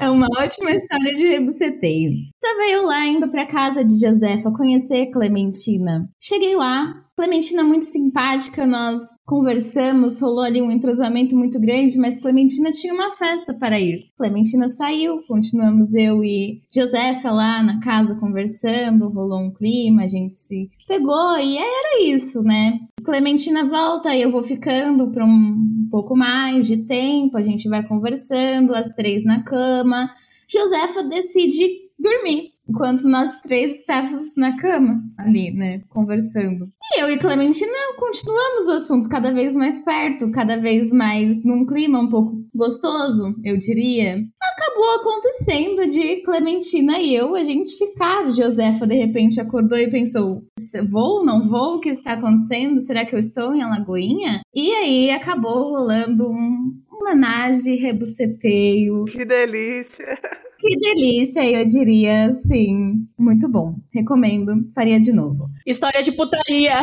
É 0.00 0.08
uma 0.08 0.26
ótima 0.38 0.70
história 0.70 1.14
de 1.14 1.28
rebuceteio. 1.28 2.12
Estava 2.34 2.70
eu 2.70 2.86
lá 2.86 3.06
indo 3.06 3.28
para 3.28 3.44
casa 3.44 3.84
de 3.84 4.00
Josefa 4.00 4.50
conhecer 4.50 5.10
Clementina. 5.10 6.08
Cheguei 6.18 6.56
lá, 6.56 7.04
Clementina 7.14 7.62
muito 7.62 7.84
simpática, 7.84 8.66
nós 8.66 9.02
conversamos, 9.26 10.18
rolou 10.22 10.42
ali 10.42 10.62
um 10.62 10.70
entrosamento 10.70 11.36
muito 11.36 11.60
grande, 11.60 11.98
mas 11.98 12.18
Clementina 12.18 12.70
tinha 12.70 12.94
uma 12.94 13.10
festa 13.10 13.52
para 13.52 13.78
ir. 13.78 14.06
Clementina 14.16 14.68
saiu, 14.68 15.20
continuamos 15.28 15.92
eu 15.92 16.24
e 16.24 16.62
Josefa 16.74 17.30
lá 17.30 17.62
na 17.62 17.78
casa 17.80 18.14
conversando, 18.14 19.10
rolou 19.10 19.38
um 19.38 19.52
clima, 19.52 20.04
a 20.04 20.08
gente 20.08 20.38
se 20.40 20.70
pegou 20.88 21.36
e 21.36 21.58
era 21.58 22.02
isso, 22.02 22.42
né? 22.42 22.80
Clementina 23.04 23.64
volta 23.64 24.14
e 24.14 24.22
eu 24.22 24.30
vou 24.30 24.42
ficando 24.42 25.10
por 25.10 25.22
um 25.22 25.88
pouco 25.90 26.16
mais 26.16 26.66
de 26.66 26.78
tempo, 26.78 27.36
a 27.36 27.42
gente 27.42 27.68
vai 27.68 27.86
conversando, 27.86 28.74
as 28.74 28.88
três 28.94 29.24
na 29.24 29.42
cama. 29.42 30.14
Josefa 30.48 31.02
decide 31.04 31.68
dormir. 31.98 32.49
Enquanto 32.68 33.08
nós 33.08 33.40
três 33.40 33.76
estávamos 33.76 34.34
na 34.36 34.56
cama, 34.56 35.02
ali, 35.18 35.52
né, 35.52 35.82
conversando. 35.88 36.68
E 36.94 37.00
eu 37.02 37.10
e 37.10 37.18
Clementina 37.18 37.72
continuamos 37.98 38.66
o 38.68 38.72
assunto 38.72 39.08
cada 39.08 39.32
vez 39.32 39.54
mais 39.54 39.82
perto, 39.82 40.30
cada 40.30 40.56
vez 40.56 40.90
mais 40.90 41.44
num 41.44 41.66
clima 41.66 42.00
um 42.00 42.08
pouco 42.08 42.40
gostoso, 42.54 43.34
eu 43.44 43.58
diria. 43.58 44.16
Acabou 44.42 44.94
acontecendo 45.00 45.90
de 45.90 46.22
Clementina 46.22 46.98
e 46.98 47.14
eu, 47.14 47.34
a 47.34 47.44
gente 47.44 47.76
ficar. 47.76 48.30
Josefa, 48.30 48.86
de 48.86 48.94
repente, 48.94 49.40
acordou 49.40 49.78
e 49.78 49.90
pensou: 49.90 50.42
vou, 50.88 51.24
não 51.24 51.48
vou? 51.48 51.76
O 51.76 51.80
que 51.80 51.90
está 51.90 52.12
acontecendo? 52.12 52.80
Será 52.80 53.04
que 53.04 53.14
eu 53.14 53.18
estou 53.18 53.54
em 53.54 53.62
Alagoinha? 53.62 54.40
E 54.54 54.72
aí 54.74 55.10
acabou 55.10 55.70
rolando 55.70 56.30
um, 56.30 56.72
homenagem, 56.90 57.76
rebuceteio. 57.76 59.04
Que 59.04 59.24
delícia! 59.24 60.06
Que 60.60 60.76
delícia, 60.78 61.42
eu 61.42 61.66
diria, 61.66 62.34
sim. 62.46 63.06
Muito 63.18 63.48
bom. 63.48 63.76
Recomendo. 63.92 64.52
Faria 64.74 65.00
de 65.00 65.12
novo. 65.12 65.48
História 65.66 66.02
de 66.02 66.12
putaria. 66.12 66.76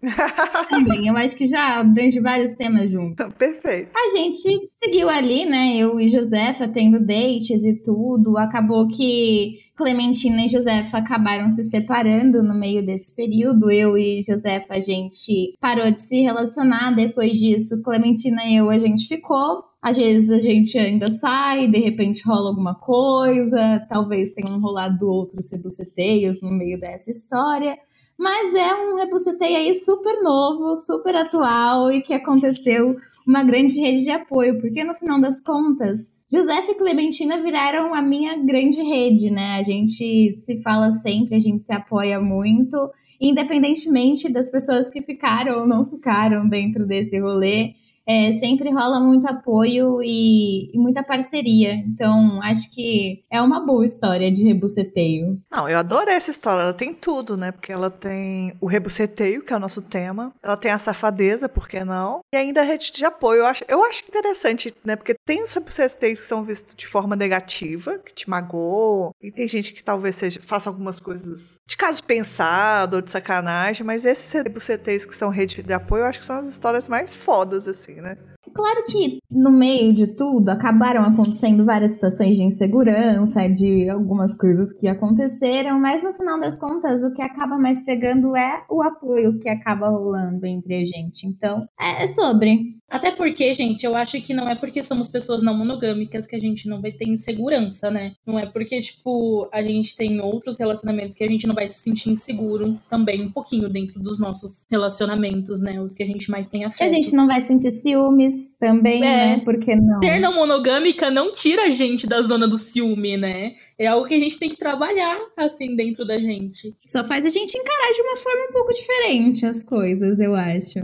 Também, 0.70 1.08
eu 1.08 1.16
acho 1.16 1.36
que 1.36 1.44
já 1.46 1.78
abrange 1.78 2.20
vários 2.20 2.52
temas 2.52 2.90
juntos. 2.90 3.26
Perfeito. 3.36 3.90
A 3.94 4.16
gente 4.16 4.70
seguiu 4.76 5.10
ali, 5.10 5.44
né? 5.44 5.76
Eu 5.76 6.00
e 6.00 6.08
Josefa 6.08 6.68
tendo 6.68 7.00
dates 7.00 7.62
e 7.64 7.82
tudo. 7.82 8.38
Acabou 8.38 8.88
que 8.88 9.58
Clementina 9.76 10.44
e 10.44 10.48
Josefa 10.48 10.98
acabaram 10.98 11.50
se 11.50 11.62
separando 11.64 12.42
no 12.42 12.58
meio 12.58 12.84
desse 12.84 13.14
período. 13.14 13.70
Eu 13.70 13.96
e 13.98 14.22
Josefa, 14.22 14.74
a 14.74 14.80
gente 14.80 15.54
parou 15.60 15.90
de 15.90 16.00
se 16.00 16.22
relacionar. 16.22 16.94
Depois 16.94 17.32
disso, 17.32 17.82
Clementina 17.82 18.42
e 18.44 18.56
eu, 18.56 18.70
a 18.70 18.78
gente 18.78 19.06
ficou. 19.06 19.69
Às 19.82 19.96
vezes 19.96 20.30
a 20.30 20.38
gente 20.38 20.78
ainda 20.78 21.10
sai, 21.10 21.66
de 21.66 21.78
repente 21.78 22.22
rola 22.26 22.50
alguma 22.50 22.74
coisa, 22.74 23.84
talvez 23.88 24.34
tenham 24.34 24.60
rolado 24.60 25.08
outros 25.08 25.50
rebuceteios 25.50 26.42
no 26.42 26.50
meio 26.50 26.78
dessa 26.78 27.10
história. 27.10 27.76
Mas 28.18 28.54
é 28.54 28.74
um 28.74 28.96
rebuceteio 28.96 29.56
aí 29.56 29.72
super 29.74 30.22
novo, 30.22 30.76
super 30.76 31.16
atual 31.16 31.90
e 31.90 32.02
que 32.02 32.12
aconteceu 32.12 32.94
uma 33.26 33.42
grande 33.42 33.80
rede 33.80 34.04
de 34.04 34.10
apoio, 34.10 34.60
porque 34.60 34.84
no 34.84 34.94
final 34.94 35.18
das 35.18 35.40
contas, 35.40 36.10
José 36.30 36.58
e 36.68 36.74
Clementina 36.74 37.42
viraram 37.42 37.94
a 37.94 38.02
minha 38.02 38.36
grande 38.36 38.82
rede, 38.82 39.30
né? 39.30 39.58
A 39.58 39.62
gente 39.62 40.38
se 40.44 40.60
fala 40.62 40.92
sempre, 40.92 41.36
a 41.36 41.40
gente 41.40 41.64
se 41.64 41.72
apoia 41.72 42.20
muito, 42.20 42.76
independentemente 43.18 44.30
das 44.30 44.50
pessoas 44.50 44.90
que 44.90 45.00
ficaram 45.00 45.60
ou 45.60 45.66
não 45.66 45.86
ficaram 45.86 46.46
dentro 46.46 46.86
desse 46.86 47.18
rolê 47.18 47.74
é, 48.10 48.32
sempre 48.32 48.72
rola 48.72 48.98
muito 48.98 49.24
apoio 49.28 50.02
e, 50.02 50.74
e, 50.74 50.78
muita 50.78 51.00
parceria. 51.00 51.74
Então, 51.74 52.42
acho 52.42 52.68
que 52.74 53.22
é 53.30 53.40
uma 53.40 53.64
boa 53.64 53.86
história 53.86 54.32
de 54.32 54.42
rebuceteio. 54.42 55.40
Não, 55.48 55.68
eu 55.68 55.78
adorei 55.78 56.16
essa 56.16 56.32
história. 56.32 56.62
Ela 56.62 56.72
tem 56.72 56.92
tudo, 56.92 57.36
né? 57.36 57.52
Porque 57.52 57.70
ela 57.70 57.88
tem 57.88 58.52
o 58.60 58.66
rebuceteio, 58.66 59.44
que 59.44 59.52
é 59.52 59.56
o 59.56 59.60
nosso 59.60 59.80
tema. 59.80 60.34
Ela 60.42 60.56
tem 60.56 60.72
a 60.72 60.78
safadeza, 60.78 61.48
por 61.48 61.68
que 61.68 61.84
não? 61.84 62.20
E 62.34 62.36
ainda 62.36 62.62
a 62.62 62.64
rede 62.64 62.90
de 62.90 63.04
apoio. 63.04 63.42
Eu 63.42 63.46
acho, 63.46 63.64
eu 63.68 63.84
acho 63.84 64.02
interessante, 64.08 64.74
né? 64.84 64.96
Porque 64.96 65.14
tem 65.24 65.44
os 65.44 65.52
rebusceteios 65.52 66.18
que 66.18 66.26
são 66.26 66.42
vistos 66.42 66.74
de 66.74 66.88
forma 66.88 67.14
negativa, 67.14 67.96
que 67.98 68.12
te 68.12 68.28
magoam. 68.28 69.12
E 69.22 69.30
tem 69.30 69.46
gente 69.46 69.72
que 69.72 69.84
talvez 69.84 70.16
seja, 70.16 70.40
faça 70.42 70.68
algumas 70.68 70.98
coisas 70.98 71.60
de 71.64 71.76
caso 71.76 72.02
pensado 72.02 72.96
ou 72.96 73.02
de 73.02 73.10
sacanagem. 73.12 73.86
Mas 73.86 74.04
esses 74.04 74.32
rebuceteios 74.32 75.04
que 75.04 75.14
são 75.14 75.28
rede 75.28 75.62
de 75.62 75.72
apoio, 75.72 76.00
eu 76.00 76.06
acho 76.06 76.18
que 76.18 76.26
são 76.26 76.40
as 76.40 76.48
histórias 76.48 76.88
mais 76.88 77.14
fodas, 77.14 77.68
assim 77.68 77.99
né? 78.00 78.16
Claro 78.54 78.84
que 78.86 79.18
no 79.30 79.50
meio 79.50 79.94
de 79.94 80.08
tudo 80.08 80.48
acabaram 80.48 81.02
acontecendo 81.02 81.64
várias 81.64 81.92
situações 81.92 82.36
de 82.36 82.42
insegurança, 82.42 83.48
de 83.48 83.88
algumas 83.88 84.36
coisas 84.36 84.72
que 84.72 84.88
aconteceram, 84.88 85.78
mas 85.78 86.02
no 86.02 86.12
final 86.12 86.38
das 86.40 86.58
contas 86.58 87.02
o 87.02 87.12
que 87.12 87.22
acaba 87.22 87.56
mais 87.56 87.84
pegando 87.84 88.36
é 88.36 88.64
o 88.68 88.82
apoio 88.82 89.38
que 89.38 89.48
acaba 89.48 89.88
rolando 89.88 90.44
entre 90.46 90.74
a 90.74 90.84
gente. 90.84 91.26
Então, 91.26 91.66
é 91.78 92.08
sobre. 92.08 92.80
Até 92.90 93.12
porque, 93.12 93.54
gente, 93.54 93.86
eu 93.86 93.94
acho 93.94 94.20
que 94.20 94.34
não 94.34 94.48
é 94.48 94.56
porque 94.56 94.82
somos 94.82 95.06
pessoas 95.06 95.42
não 95.42 95.56
monogâmicas 95.56 96.26
que 96.26 96.34
a 96.34 96.40
gente 96.40 96.68
não 96.68 96.82
vai 96.82 96.90
ter 96.90 97.08
insegurança, 97.08 97.88
né? 97.88 98.14
Não 98.26 98.36
é 98.36 98.46
porque, 98.46 98.82
tipo, 98.82 99.48
a 99.52 99.62
gente 99.62 99.96
tem 99.96 100.20
outros 100.20 100.58
relacionamentos 100.58 101.14
que 101.14 101.22
a 101.22 101.28
gente 101.28 101.46
não 101.46 101.54
vai 101.54 101.68
se 101.68 101.78
sentir 101.78 102.10
inseguro 102.10 102.80
também 102.90 103.22
um 103.22 103.30
pouquinho 103.30 103.68
dentro 103.68 104.00
dos 104.00 104.18
nossos 104.18 104.66
relacionamentos, 104.68 105.60
né? 105.60 105.80
Os 105.80 105.94
que 105.94 106.02
a 106.02 106.06
gente 106.06 106.28
mais 106.30 106.48
tem 106.48 106.64
afeto. 106.64 106.78
Que 106.78 106.84
a 106.84 106.88
gente 106.88 107.14
não 107.14 107.28
vai 107.28 107.40
sentir 107.40 107.70
ciúmes 107.70 108.34
também, 108.58 109.04
é. 109.04 109.36
né? 109.36 109.42
Porque 109.44 109.74
não. 109.74 110.00
Ser 110.00 110.20
não 110.20 110.34
monogâmica 110.34 111.10
não 111.10 111.32
tira 111.32 111.64
a 111.64 111.70
gente 111.70 112.06
da 112.06 112.20
zona 112.22 112.46
do 112.46 112.58
ciúme, 112.58 113.16
né? 113.16 113.54
É 113.78 113.86
algo 113.86 114.06
que 114.06 114.14
a 114.14 114.18
gente 114.18 114.38
tem 114.38 114.48
que 114.48 114.56
trabalhar, 114.56 115.18
assim, 115.36 115.74
dentro 115.76 116.06
da 116.06 116.18
gente. 116.18 116.74
Só 116.84 117.04
faz 117.04 117.26
a 117.26 117.30
gente 117.30 117.56
encarar 117.56 117.92
de 117.92 118.02
uma 118.02 118.16
forma 118.16 118.48
um 118.48 118.52
pouco 118.52 118.72
diferente 118.72 119.46
as 119.46 119.62
coisas, 119.62 120.18
eu 120.20 120.34
acho. 120.34 120.80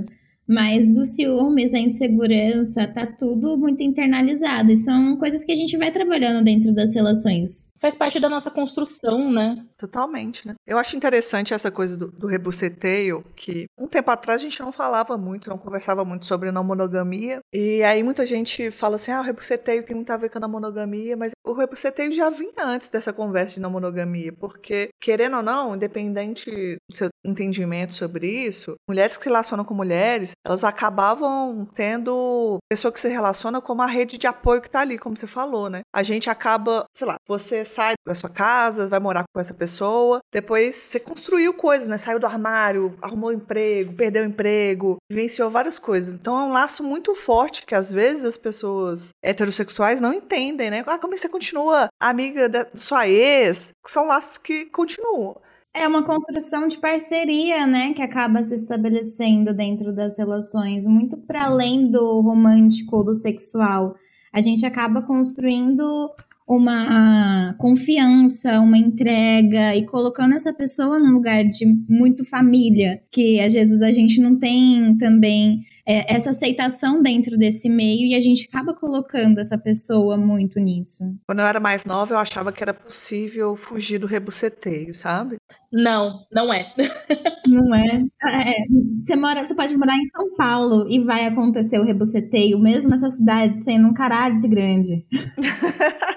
Mas 0.49 0.97
o 0.97 1.05
ciúmes, 1.05 1.75
a 1.75 1.79
insegurança, 1.79 2.87
tá 2.87 3.05
tudo 3.05 3.57
muito 3.57 3.83
internalizado. 3.83 4.71
E 4.71 4.77
são 4.77 5.17
coisas 5.17 5.45
que 5.45 5.53
a 5.53 5.57
gente 5.57 5.77
vai 5.77 5.91
trabalhando 5.91 6.45
dentro 6.45 6.73
das 6.73 6.95
relações 6.95 7.67
faz 7.87 7.97
parte 7.97 8.19
da 8.19 8.29
nossa 8.29 8.51
construção, 8.51 9.31
né? 9.31 9.65
Totalmente, 9.77 10.47
né? 10.49 10.55
Eu 10.67 10.77
acho 10.79 10.97
interessante 10.97 11.55
essa 11.55 11.71
coisa 11.71 11.97
do, 11.97 12.09
do 12.09 12.27
rebuceteio, 12.27 13.25
que 13.37 13.67
um 13.79 13.87
tempo 13.87 14.11
atrás 14.11 14.41
a 14.41 14.45
gente 14.45 14.59
não 14.61 14.73
falava 14.73 15.17
muito, 15.17 15.49
não 15.49 15.59
conversava 15.59 16.05
muito 16.05 16.27
sobre 16.27 16.51
não 16.51 16.65
monogamia. 16.65 17.41
E 17.53 17.85
aí 17.85 18.03
muita 18.03 18.27
gente 18.27 18.71
fala 18.71 18.97
assim: 18.97 19.13
ah, 19.13 19.21
o 19.21 19.25
rebuceteio 19.25 19.85
tem 19.85 19.95
muito 19.95 20.11
a 20.11 20.17
ver 20.17 20.31
com 20.31 20.39
a 20.39 20.41
não 20.41 20.49
monogamia, 20.49 21.17
mas 21.17 21.33
o 21.45 21.53
rebuceteio 21.53 22.11
já 22.11 22.29
vinha 22.29 22.65
antes 22.65 22.89
dessa 22.89 23.13
conversa 23.13 23.55
de 23.55 23.61
não 23.61 23.71
monogamia, 23.71 24.33
porque, 24.33 24.89
querendo 25.01 25.37
ou 25.37 25.43
não, 25.43 25.77
independente 25.77 26.77
do 26.91 26.97
seu 26.97 27.09
entendimento 27.25 27.95
sobre 27.95 28.27
isso, 28.27 28.75
mulheres 28.89 29.17
que 29.17 29.23
se 29.23 29.29
relacionam 29.29 29.65
com 29.65 29.75
mulheres, 29.75 30.33
elas 30.45 30.65
acabavam 30.65 31.67
tendo 31.75 32.59
pessoa 32.69 32.91
que 32.91 32.99
se 32.99 33.09
relaciona 33.09 33.61
como 33.61 33.83
a 33.83 33.87
rede 33.87 34.19
de 34.19 34.27
apoio 34.27 34.61
que 34.61 34.71
tá 34.71 34.81
ali, 34.81 34.99
como 34.99 35.17
você 35.17 35.27
falou, 35.27 35.71
né? 35.71 35.83
A 35.95 36.03
gente 36.03 36.29
acaba, 36.29 36.85
sei 36.97 37.07
lá, 37.07 37.17
você 37.29 37.65
sai 37.77 37.95
da 38.07 38.15
sua 38.15 38.31
casa, 38.31 38.89
vai 38.89 38.99
morar 38.99 39.25
com 39.33 39.41
essa 39.41 39.53
pessoa, 39.53 40.21
depois 40.33 40.75
você 40.75 40.99
construiu 40.99 41.53
coisas, 41.53 41.87
né? 41.87 41.99
Saiu 41.99 42.19
do 42.19 42.27
armário, 42.27 42.97
arrumou 43.03 43.31
um 43.31 43.35
emprego, 43.35 43.93
perdeu 43.93 44.25
emprego, 44.25 44.97
vivenciou 45.11 45.51
várias 45.51 45.79
coisas. 45.79 46.15
Então 46.15 46.39
é 46.39 46.45
um 46.45 46.53
laço 46.53 46.83
muito 46.83 47.15
forte 47.15 47.67
que 47.67 47.75
às 47.75 47.91
vezes 47.91 48.25
as 48.25 48.37
pessoas 48.39 49.11
heterossexuais 49.23 50.01
não 50.01 50.13
entendem, 50.13 50.71
né? 50.71 50.83
Ah, 50.87 50.99
como 50.99 51.13
é 51.13 51.17
que 51.17 51.21
você 51.21 51.29
continua 51.29 51.89
amiga 52.01 52.49
da 52.49 52.67
sua 52.75 53.07
ex? 53.07 53.73
São 53.87 54.07
laços 54.07 54.39
que 54.39 54.65
continuam. 54.67 55.37
É 55.75 55.87
uma 55.87 56.03
construção 56.03 56.69
de 56.69 56.79
parceria, 56.79 57.67
né, 57.67 57.93
que 57.93 58.01
acaba 58.01 58.43
se 58.43 58.55
estabelecendo 58.55 59.53
dentro 59.53 59.95
das 59.95 60.17
relações, 60.17 60.87
muito 60.87 61.19
para 61.19 61.45
além 61.45 61.91
do 61.91 62.23
romântico, 62.23 63.05
do 63.05 63.15
sexual. 63.15 63.95
A 64.33 64.41
gente 64.41 64.65
acaba 64.65 65.03
construindo 65.03 66.11
uma 66.47 67.55
confiança, 67.59 68.61
uma 68.61 68.79
entrega 68.79 69.75
e 69.75 69.85
colocando 69.85 70.35
essa 70.35 70.55
pessoa 70.55 70.99
num 70.99 71.13
lugar 71.13 71.45
de 71.45 71.67
muito 71.89 72.25
família, 72.25 73.01
que 73.11 73.41
às 73.41 73.53
vezes 73.53 73.83
a 73.83 73.93
gente 73.93 74.21
não 74.21 74.39
tem 74.39 74.97
também 74.97 75.61
é, 75.87 76.15
essa 76.15 76.31
aceitação 76.31 77.03
dentro 77.03 77.39
desse 77.39 77.69
meio 77.69 78.09
e 78.09 78.15
a 78.15 78.21
gente 78.21 78.49
acaba 78.49 78.75
colocando 78.75 79.39
essa 79.39 79.57
pessoa 79.57 80.17
muito 80.17 80.59
nisso. 80.59 81.05
Quando 81.27 81.39
eu 81.39 81.47
era 81.47 81.61
mais 81.61 81.85
nova, 81.85 82.15
eu 82.15 82.19
achava 82.19 82.53
que 82.53 82.63
era 82.63 82.75
possível 82.75 83.55
fugir 83.55 83.99
do 83.99 84.07
rebuceteio, 84.07 84.95
sabe? 84.95 85.37
Não, 85.73 86.25
não 86.33 86.53
é. 86.53 86.73
não 87.47 87.75
é. 87.75 88.05
é. 88.31 88.55
Você, 89.03 89.15
mora, 89.15 89.47
você 89.47 89.55
pode 89.55 89.77
morar 89.77 89.97
em 89.97 90.09
São 90.11 90.35
Paulo 90.37 90.89
e 90.91 91.01
vai 91.05 91.27
acontecer 91.27 91.79
o 91.79 91.85
rebuceteio, 91.85 92.59
mesmo 92.59 92.91
nessa 92.91 93.11
cidade 93.11 93.63
sendo 93.63 93.89
um 93.89 93.95
caralho 93.95 94.35
de 94.35 94.49
grande. 94.49 95.07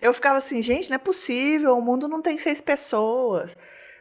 Eu 0.00 0.12
ficava 0.14 0.38
assim, 0.38 0.62
gente, 0.62 0.88
não 0.88 0.96
é 0.96 0.98
possível, 0.98 1.76
o 1.76 1.82
mundo 1.82 2.08
não 2.08 2.22
tem 2.22 2.38
seis 2.38 2.60
pessoas. 2.60 3.56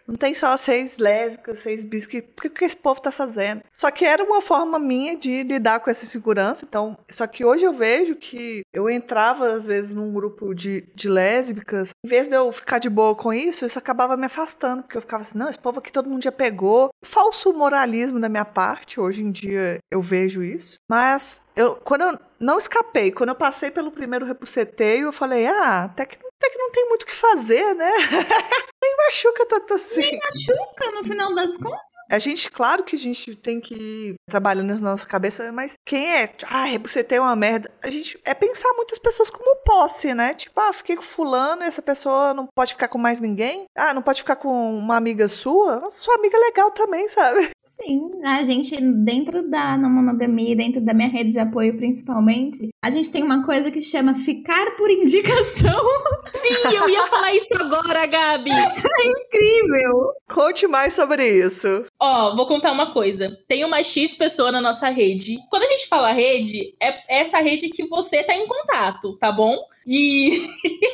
Não 0.08 0.16
tem 0.16 0.36
só 0.36 0.56
seis 0.56 0.98
lésbicas, 0.98 1.60
seis 1.60 1.84
bis, 1.84 2.06
que, 2.06 2.20
o 2.20 2.50
que 2.50 2.64
esse 2.64 2.78
povo 2.78 3.02
tá 3.02 3.12
fazendo? 3.12 3.64
Só 3.72 3.90
que 3.90 4.06
era 4.06 4.24
uma 4.24 4.40
forma 4.40 4.78
minha 4.78 5.18
de 5.18 5.42
lidar 5.44 5.80
com 5.80 5.90
essa 5.90 6.06
segurança. 6.06 6.64
Então, 6.64 6.98
só 7.10 7.26
que 7.26 7.44
hoje 7.44 7.66
eu 7.66 7.74
vejo 7.74 8.16
que 8.16 8.62
eu 8.72 8.88
entrava, 8.90 9.54
às 9.54 9.66
vezes, 9.66 9.94
num 9.94 10.14
grupo 10.14 10.54
de, 10.54 10.88
de 10.94 11.10
lésbicas. 11.10 11.90
Em 12.06 12.08
vez 12.08 12.28
de 12.28 12.36
eu 12.36 12.52
ficar 12.52 12.78
de 12.78 12.90
boa 12.90 13.16
com 13.16 13.34
isso, 13.34 13.66
isso 13.66 13.80
acabava 13.80 14.16
me 14.16 14.28
afastando. 14.28 14.84
Porque 14.84 14.98
eu 14.98 15.02
ficava 15.02 15.22
assim, 15.22 15.40
não, 15.40 15.50
esse 15.50 15.60
povo 15.60 15.80
aqui 15.80 15.92
todo 15.92 16.10
mundo 16.10 16.24
já 16.24 16.32
pegou. 16.32 16.90
Falso 17.04 17.52
moralismo 17.52 18.20
da 18.20 18.30
minha 18.30 18.46
parte, 18.46 19.00
hoje 19.00 19.24
em 19.24 19.32
dia 19.32 19.80
eu 19.90 20.02
vejo 20.02 20.44
isso. 20.44 20.78
Mas 20.88 21.42
eu, 21.56 21.76
quando 21.78 22.02
eu 22.02 22.20
não 22.40 22.58
escapei, 22.58 23.12
quando 23.12 23.30
eu 23.30 23.36
passei 23.36 23.72
pelo 23.72 23.92
primeiro 23.92 24.26
repuceteio, 24.26 25.08
eu 25.08 25.14
falei, 25.14 25.48
ah, 25.48 25.86
até 25.86 26.06
que 26.06 26.18
até 26.38 26.50
que 26.50 26.58
não 26.58 26.70
tem 26.70 26.88
muito 26.90 27.04
o 27.04 27.06
que 27.06 27.14
fazer, 27.14 27.74
né? 27.76 27.92
Nem 28.84 28.98
machuca 28.98 29.46
tanto 29.48 29.74
assim. 29.74 30.02
Nem 30.02 30.20
machuca, 30.20 30.92
no 30.92 31.04
final 31.04 31.34
das 31.34 31.58
contas. 31.58 31.80
A 32.10 32.20
gente, 32.20 32.50
claro 32.52 32.84
que 32.84 32.96
a 32.96 33.00
gente 33.00 33.36
tem 33.36 33.60
que 33.60 33.74
ir 33.74 34.16
trabalhando 34.30 34.68
nas 34.68 34.82
nossas 34.82 35.06
cabeças, 35.06 35.52
mas 35.54 35.78
quem 35.86 36.06
é, 36.14 36.32
ah, 36.48 36.66
você 36.82 37.04
tem 37.04 37.20
uma 37.20 37.36
merda, 37.36 37.70
a 37.82 37.90
gente 37.90 38.20
é 38.24 38.34
pensar 38.34 38.72
muitas 38.76 39.00
pessoas 39.00 39.30
como 39.30 39.64
posse, 39.64 40.14
né? 40.14 40.34
Tipo, 40.34 40.60
ah, 40.60 40.74
fiquei 40.74 40.96
com 40.96 41.02
fulano 41.02 41.64
e 41.64 41.66
essa 41.66 41.82
pessoa 41.82 42.34
não 42.34 42.48
pode 42.56 42.74
ficar 42.74 42.88
com 42.88 42.98
mais 42.98 43.20
ninguém. 43.20 43.66
Ah, 43.76 43.94
não 43.94 44.02
pode 44.02 44.22
ficar 44.22 44.36
com 44.36 44.78
uma 44.78 44.96
amiga 44.96 45.28
sua. 45.28 45.90
Sua 45.90 46.16
amiga 46.16 46.38
é 46.38 46.40
legal 46.40 46.72
também, 46.72 47.10
sabe? 47.10 47.50
Sim, 47.64 48.10
a 48.24 48.44
gente, 48.44 48.80
dentro 49.04 49.50
da 49.50 49.78
não 49.78 49.90
monogamia, 49.90 50.56
dentro 50.56 50.80
da 50.80 50.94
minha 50.94 51.10
rede 51.10 51.32
de 51.32 51.40
apoio 51.40 51.76
principalmente, 51.76 52.70
a 52.84 52.90
gente 52.90 53.12
tem 53.12 53.24
uma 53.24 53.46
coisa 53.46 53.70
que 53.70 53.82
chama 53.82 54.16
ficar 54.16 54.72
por 54.78 54.90
indicação. 54.90 55.82
Sim, 56.42 56.76
eu 56.76 56.90
ia 56.90 57.06
falar 57.08 57.34
isso 57.34 57.48
agora, 57.60 58.06
Gabi. 58.06 58.52
É 58.52 59.08
incrível. 59.08 60.14
Conte 60.30 60.68
mais 60.68 60.94
sobre 60.94 61.28
isso. 61.28 61.86
Ó, 62.06 62.36
vou 62.36 62.46
contar 62.46 62.72
uma 62.72 62.92
coisa. 62.92 63.36
Tem 63.48 63.66
uma 63.66 63.84
X 63.84 64.14
pessoa 64.14 64.52
na 64.52 64.62
nossa 64.62 64.90
rede. 64.90 65.40
Quando 65.50 65.64
a 65.64 65.70
gente 65.70 65.88
fala 65.88 66.12
rede, 66.12 66.76
é 66.80 67.22
essa 67.22 67.40
rede 67.40 67.70
que 67.70 67.88
você 67.88 68.24
tá 68.24 68.36
em 68.36 68.46
contato, 68.46 69.18
tá 69.18 69.32
bom? 69.32 69.58
E. 69.88 70.48